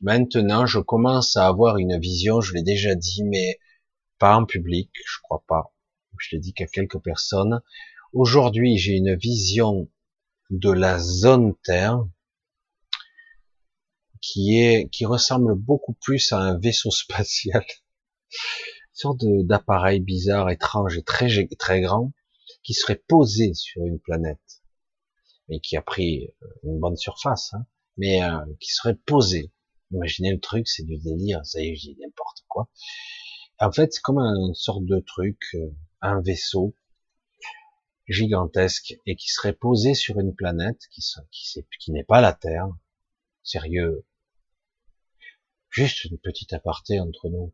[0.00, 3.58] maintenant je commence à avoir une vision, je l'ai déjà dit, mais
[4.18, 5.74] pas en public, je crois pas.
[6.18, 7.60] Je l'ai dit qu'à quelques personnes.
[8.12, 9.88] Aujourd'hui, j'ai une vision
[10.50, 12.06] de la zone Terre,
[14.24, 17.64] qui est qui ressemble beaucoup plus à un vaisseau spatial,
[18.32, 21.28] une sorte d'appareil bizarre, étrange et très
[21.58, 22.12] très grand,
[22.62, 24.62] qui serait posé sur une planète,
[25.48, 27.66] mais qui a pris euh, une bonne surface, hein,
[27.98, 29.52] mais euh, qui serait posé.
[29.90, 32.70] Imaginez le truc, c'est du délire, ça y est, j'ai n'importe quoi.
[33.60, 35.70] En fait, c'est comme un sorte de truc, euh,
[36.00, 36.74] un vaisseau
[38.08, 41.02] gigantesque et qui serait posé sur une planète qui,
[41.78, 42.68] qui n'est pas la Terre.
[43.42, 44.04] Sérieux,
[45.74, 47.52] Juste une petite aparté entre nous.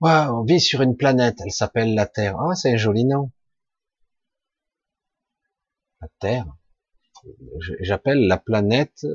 [0.00, 2.38] Waouh, on vit sur une planète, elle s'appelle la Terre.
[2.40, 3.30] Ah, c'est un joli nom.
[6.00, 6.46] la Terre.
[7.80, 9.06] J'appelle la planète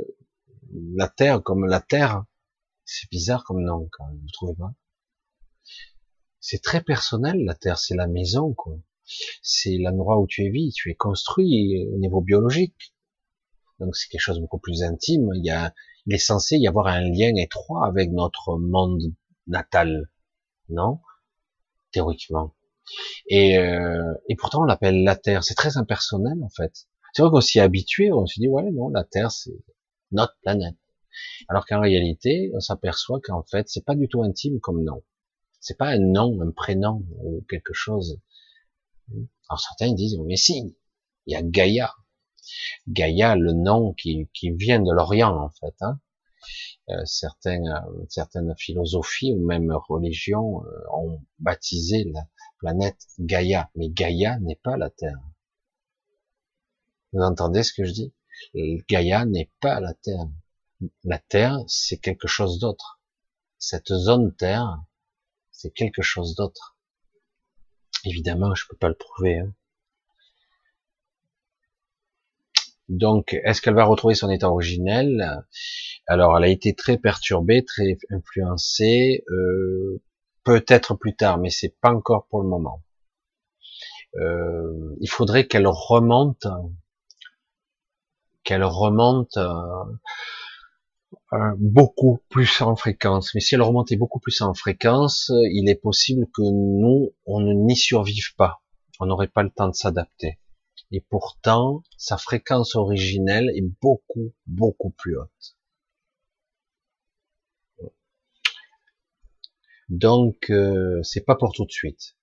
[0.95, 2.25] la Terre comme la Terre.
[2.85, 4.73] C'est bizarre comme nom, quand même, vous trouvez pas?
[6.39, 8.77] C'est très personnel, la Terre, c'est la maison, quoi.
[9.41, 12.93] C'est l'endroit où tu es vie, tu es construit au niveau biologique.
[13.79, 15.29] Donc c'est quelque chose de beaucoup plus intime.
[15.35, 15.73] Il y a,
[16.07, 19.13] il est censé y avoir un lien étroit avec notre monde
[19.45, 20.09] natal,
[20.69, 21.01] non?
[21.91, 22.55] Théoriquement.
[23.27, 25.43] Et, euh, et pourtant on l'appelle la Terre.
[25.43, 26.87] C'est très impersonnel en fait.
[27.11, 28.13] C'est vrai qu'on s'y est habitué.
[28.13, 29.51] On se dit ouais non la Terre c'est
[30.11, 30.77] notre planète.
[31.49, 35.03] Alors qu'en réalité on s'aperçoit qu'en fait c'est pas du tout intime comme nom.
[35.59, 38.21] C'est pas un nom, un prénom ou quelque chose.
[39.49, 40.77] Alors certains disent mais si,
[41.25, 41.93] il y a Gaïa.
[42.87, 45.75] Gaïa, le nom qui, vient de l'Orient en fait.
[45.81, 45.99] Hein.
[46.89, 52.27] Euh, certaines, philosophies ou même religions euh, ont baptisé la
[52.59, 55.19] planète Gaïa, mais Gaïa n'est pas la Terre.
[57.11, 58.13] Vous entendez ce que je dis?
[58.87, 60.27] Gaïa n'est pas la Terre.
[61.03, 63.01] La Terre, c'est quelque chose d'autre.
[63.57, 64.81] Cette zone Terre,
[65.51, 66.77] c'est quelque chose d'autre.
[68.05, 69.39] Évidemment, je peux pas le prouver.
[69.39, 69.53] Hein.
[72.89, 75.43] Donc, est-ce qu'elle va retrouver son état originel?
[76.07, 80.01] Alors, elle a été très perturbée, très influencée, euh,
[80.43, 82.81] peut-être plus tard, mais c'est pas encore pour le moment.
[84.15, 86.47] Euh, il faudrait qu'elle remonte,
[88.45, 89.83] qu'elle remonte euh,
[91.57, 93.35] beaucoup plus en fréquence.
[93.35, 97.75] Mais si elle remontait beaucoup plus en fréquence, il est possible que nous, on n'y
[97.75, 98.61] survive pas.
[99.01, 100.39] On n'aurait pas le temps de s'adapter
[100.91, 105.57] et pourtant sa fréquence originelle est beaucoup beaucoup plus haute.
[109.89, 112.15] Donc euh, c'est pas pour tout de suite.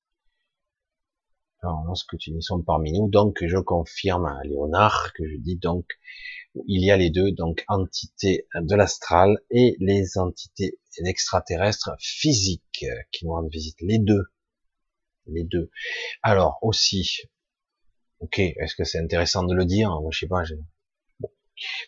[1.63, 5.57] Alors lorsque tu n'y sommes parmi nous, donc je confirme à Léonard que je dis
[5.57, 5.87] donc
[6.67, 13.25] il y a les deux, donc entités de l'astral et les entités extraterrestres physiques qui
[13.25, 14.25] nous rendent visite, les deux,
[15.27, 15.71] les deux.
[16.23, 17.23] Alors aussi,
[18.21, 19.91] Ok, est-ce que c'est intéressant de le dire?
[20.01, 20.43] Moi, je sais pas.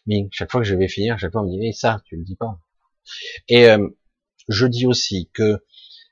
[0.07, 2.25] Mais chaque fois que je vais finir, chaque fois on me dit, ça, tu le
[2.25, 2.59] dis pas.
[3.49, 3.89] Et euh,
[4.49, 5.65] je dis aussi que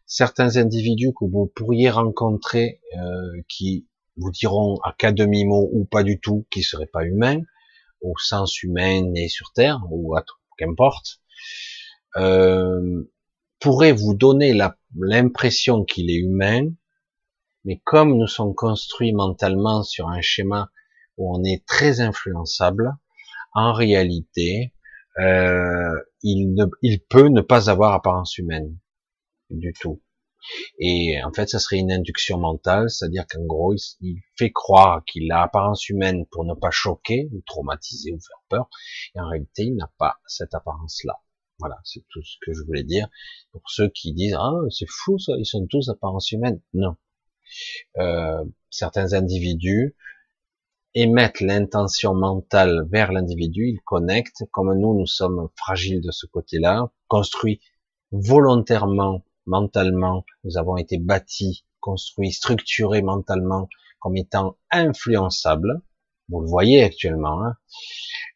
[0.07, 3.87] certains individus que vous pourriez rencontrer, euh, qui
[4.17, 7.41] vous diront à cas demi-mot ou pas du tout, qui seraient pas humains,
[8.01, 10.15] au sens humain né sur Terre, ou
[10.59, 11.21] qu'importe,
[12.17, 13.11] euh,
[13.61, 14.57] pourraient vous donner
[14.95, 16.71] l'impression qu'il est humain,
[17.65, 20.71] mais comme nous sommes construits mentalement sur un schéma
[21.17, 22.93] où on est très influençable,
[23.55, 24.75] en réalité,
[25.19, 28.77] euh, il, ne, il peut ne pas avoir apparence humaine
[29.51, 30.03] du tout.
[30.79, 35.31] Et en fait, ça serait une induction mentale, c'est-à-dire qu'en gros, il, fait croire qu'il
[35.33, 38.69] a apparence humaine pour ne pas choquer, ou traumatiser, ou faire peur,
[39.15, 41.19] et en réalité, il n'a pas cette apparence-là.
[41.61, 43.09] Voilà, c'est tout ce que je voulais dire.
[43.53, 46.61] Pour ceux qui disent, ah, c'est fou ça, ils sont tous apparence humaine.
[46.75, 46.97] Non,
[47.99, 49.95] euh, certains individus
[50.95, 56.91] émettent l'intention mentale vers l'individu, ils connectent, comme nous, nous sommes fragiles de ce côté-là,
[57.09, 57.61] construits
[58.13, 63.69] volontairement, mentalement, nous avons été bâtis, construits, structurés mentalement
[63.99, 65.83] comme étant influençables,
[66.29, 67.57] vous le voyez actuellement, hein.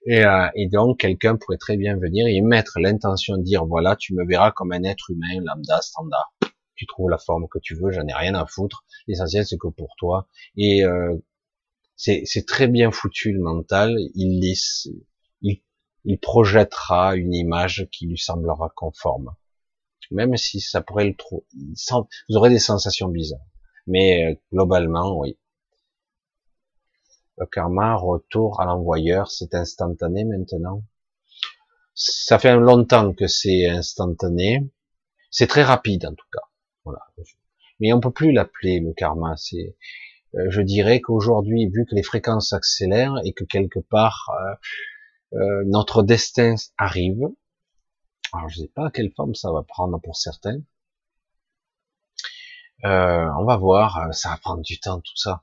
[0.06, 4.14] et, euh, donc quelqu'un pourrait très bien venir et mettre l'intention de dire, voilà, tu
[4.14, 6.32] me verras comme un être humain lambda standard
[6.78, 8.84] tu trouves la forme que tu veux, j'en ai rien à foutre.
[9.06, 10.28] L'essentiel c'est que pour toi.
[10.56, 11.16] Et euh,
[11.96, 13.96] c'est très bien foutu le mental.
[14.14, 14.40] Il,
[15.42, 15.62] il,
[16.04, 19.34] il projettera une image qui lui semblera conforme,
[20.12, 21.44] même si ça pourrait le trop.
[22.28, 23.40] Vous aurez des sensations bizarres,
[23.86, 25.36] mais euh, globalement, oui.
[27.36, 30.82] Le karma, retour à l'envoyeur, c'est instantané maintenant.
[31.94, 34.68] Ça fait longtemps que c'est instantané.
[35.30, 36.47] C'est très rapide en tout cas.
[37.80, 39.36] Mais on peut plus l'appeler le karma.
[39.36, 39.76] C'est,
[40.34, 45.64] euh, je dirais qu'aujourd'hui, vu que les fréquences s'accélèrent et que quelque part euh, euh,
[45.66, 47.28] notre destin arrive,
[48.32, 50.60] alors je sais pas quelle forme ça va prendre pour certains.
[52.84, 55.42] on va voir, ça va prendre du temps tout ça,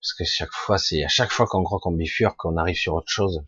[0.00, 2.94] parce que chaque fois, c'est à chaque fois qu'on croit qu'on bifurque, qu'on arrive sur
[2.94, 3.42] autre chose.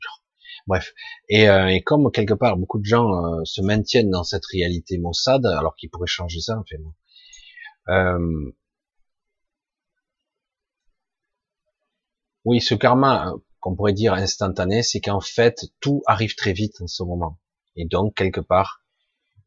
[0.67, 0.95] Bref,
[1.29, 5.77] et, et, comme quelque part beaucoup de gens se maintiennent dans cette réalité maussade, alors
[5.77, 6.79] qu'ils pourraient changer ça, en fait,
[7.89, 8.53] euh,
[12.45, 16.81] oui, ce karma, euh, qu'on pourrait dire instantané, c'est qu'en fait, tout arrive très vite
[16.81, 17.39] en ce moment.
[17.77, 18.83] Et donc, quelque part,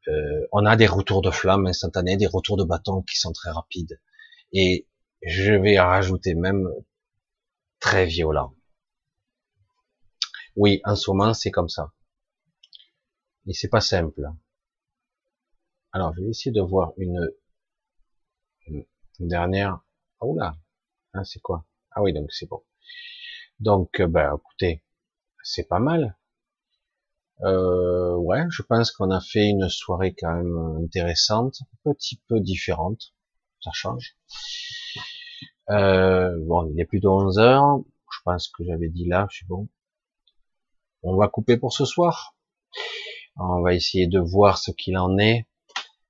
[0.07, 3.51] euh, on a des retours de flammes instantanés, des retours de bâton qui sont très
[3.51, 3.99] rapides.
[4.53, 4.87] Et
[5.21, 6.67] je vais rajouter même
[7.79, 8.55] très violents.
[10.55, 11.91] Oui, en ce moment, c'est comme ça.
[13.47, 14.23] Et c'est pas simple.
[15.91, 17.29] Alors, je vais essayer de voir une,
[19.19, 19.79] une dernière.
[20.19, 20.55] Oh là,
[21.13, 21.65] ah, c'est quoi?
[21.91, 22.61] Ah oui, donc c'est bon.
[23.59, 24.83] Donc, ben, écoutez,
[25.43, 26.17] c'est pas mal.
[27.41, 32.39] Euh, ouais, je pense qu'on a fait une soirée quand même intéressante, un petit peu
[32.39, 33.13] différente.
[33.61, 34.17] Ça change.
[35.69, 37.79] Euh, bon, il est plus de 11 heures.
[38.11, 39.67] Je pense que j'avais dit là, je suis bon.
[41.03, 42.35] On va couper pour ce soir.
[43.37, 45.47] On va essayer de voir ce qu'il en est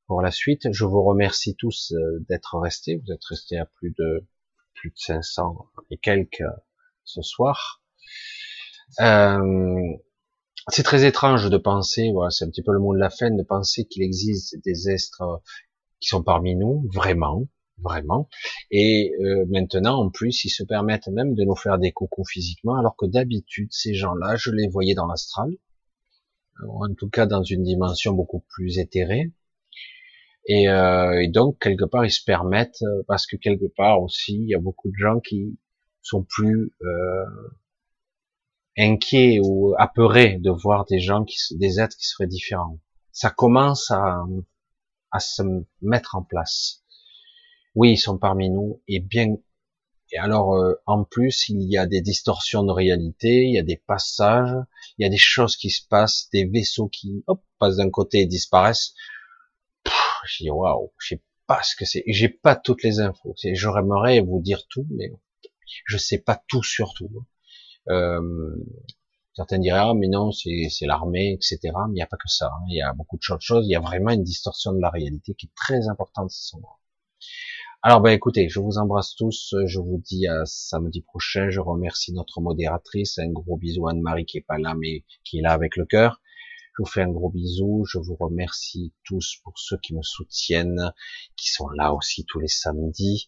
[0.07, 0.71] pour la suite.
[0.71, 2.97] Je vous remercie tous euh, d'être restés.
[2.97, 4.25] Vous êtes restés à plus de
[4.73, 6.43] plus de 500 et quelques
[7.03, 7.81] ce soir.
[8.99, 9.79] Euh,
[10.69, 13.29] c'est très étrange de penser, voilà, c'est un petit peu le mot de la fin,
[13.29, 15.41] de penser qu'il existe des êtres
[15.99, 18.27] qui sont parmi nous, vraiment, vraiment.
[18.71, 22.75] Et euh, maintenant, en plus, ils se permettent même de nous faire des coucous physiquement,
[22.75, 25.51] alors que d'habitude, ces gens-là, je les voyais dans l'astral,
[26.67, 29.31] en tout cas dans une dimension beaucoup plus éthérée.
[30.47, 34.49] Et, euh, et, donc, quelque part, ils se permettent, parce que quelque part aussi, il
[34.49, 35.57] y a beaucoup de gens qui
[36.01, 37.25] sont plus euh,
[38.77, 42.79] inquiets ou apeurés de voir des gens qui, des êtres qui seraient différents.
[43.11, 44.23] Ça commence à,
[45.11, 45.41] à se
[45.81, 46.83] mettre en place.
[47.73, 49.35] Oui, ils sont parmi nous et bien.
[50.11, 53.63] Et alors, euh, en plus, il y a des distorsions de réalité, il y a
[53.63, 54.55] des passages,
[54.97, 58.21] il y a des choses qui se passent, des vaisseaux qui hop, passent d'un côté
[58.21, 58.93] et disparaissent.
[60.25, 62.03] Je dis waouh, je sais pas ce que c'est.
[62.07, 63.35] J'ai pas toutes les infos.
[63.37, 65.11] J'aimerais vous dire tout, mais
[65.85, 67.09] je sais pas tout sur tout.
[67.89, 68.55] Euh,
[69.35, 71.59] certains diraient ah mais non c'est l'armée etc.
[71.63, 72.47] Mais il n'y a pas que ça.
[72.47, 72.65] Hein.
[72.69, 73.65] Il y a beaucoup de choses.
[73.67, 76.31] Il y a vraiment une distorsion de la réalité qui est très importante.
[77.83, 79.53] Alors ben écoutez, je vous embrasse tous.
[79.67, 81.49] Je vous dis à samedi prochain.
[81.49, 83.19] Je remercie notre modératrice.
[83.19, 85.85] Un gros bisou à Anne-Marie qui est pas là mais qui est là avec le
[85.85, 86.21] cœur.
[86.77, 87.85] Je vous fais un gros bisou.
[87.89, 90.93] Je vous remercie tous pour ceux qui me soutiennent,
[91.37, 93.27] qui sont là aussi tous les samedis.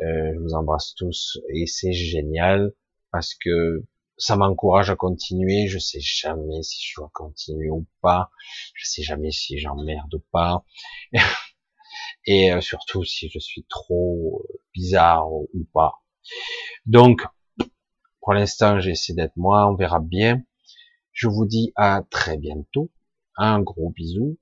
[0.00, 2.72] Euh, je vous embrasse tous et c'est génial
[3.10, 3.84] parce que
[4.16, 5.66] ça m'encourage à continuer.
[5.68, 8.30] Je sais jamais si je dois continuer ou pas.
[8.74, 10.64] Je sais jamais si j'emmerde ou pas.
[12.24, 16.02] et euh, surtout si je suis trop euh, bizarre ou pas.
[16.86, 17.22] Donc,
[18.20, 19.70] pour l'instant, j'essaie d'être moi.
[19.70, 20.42] On verra bien.
[21.18, 22.92] Je vous dis à très bientôt.
[23.36, 24.38] Un gros bisou.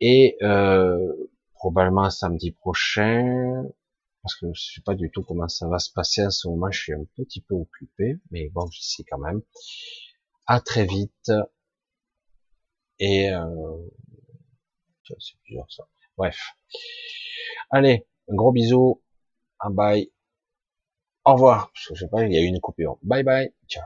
[0.00, 3.64] Et euh, probablement samedi prochain,
[4.22, 6.70] parce que je sais pas du tout comment ça va se passer en ce moment,
[6.70, 9.40] je suis un petit peu occupé, mais bon, je sais quand même.
[10.46, 11.32] À très vite.
[12.98, 13.88] Et euh...
[15.04, 15.88] c'est plusieurs ça.
[16.18, 16.38] Bref.
[17.70, 19.02] Allez, un gros bisou.
[19.60, 20.12] Un bye.
[21.24, 21.72] Au revoir.
[21.72, 22.98] Parce que je sais pas, il y a eu une coupure.
[23.02, 23.54] Bye bye.
[23.68, 23.84] Ciao.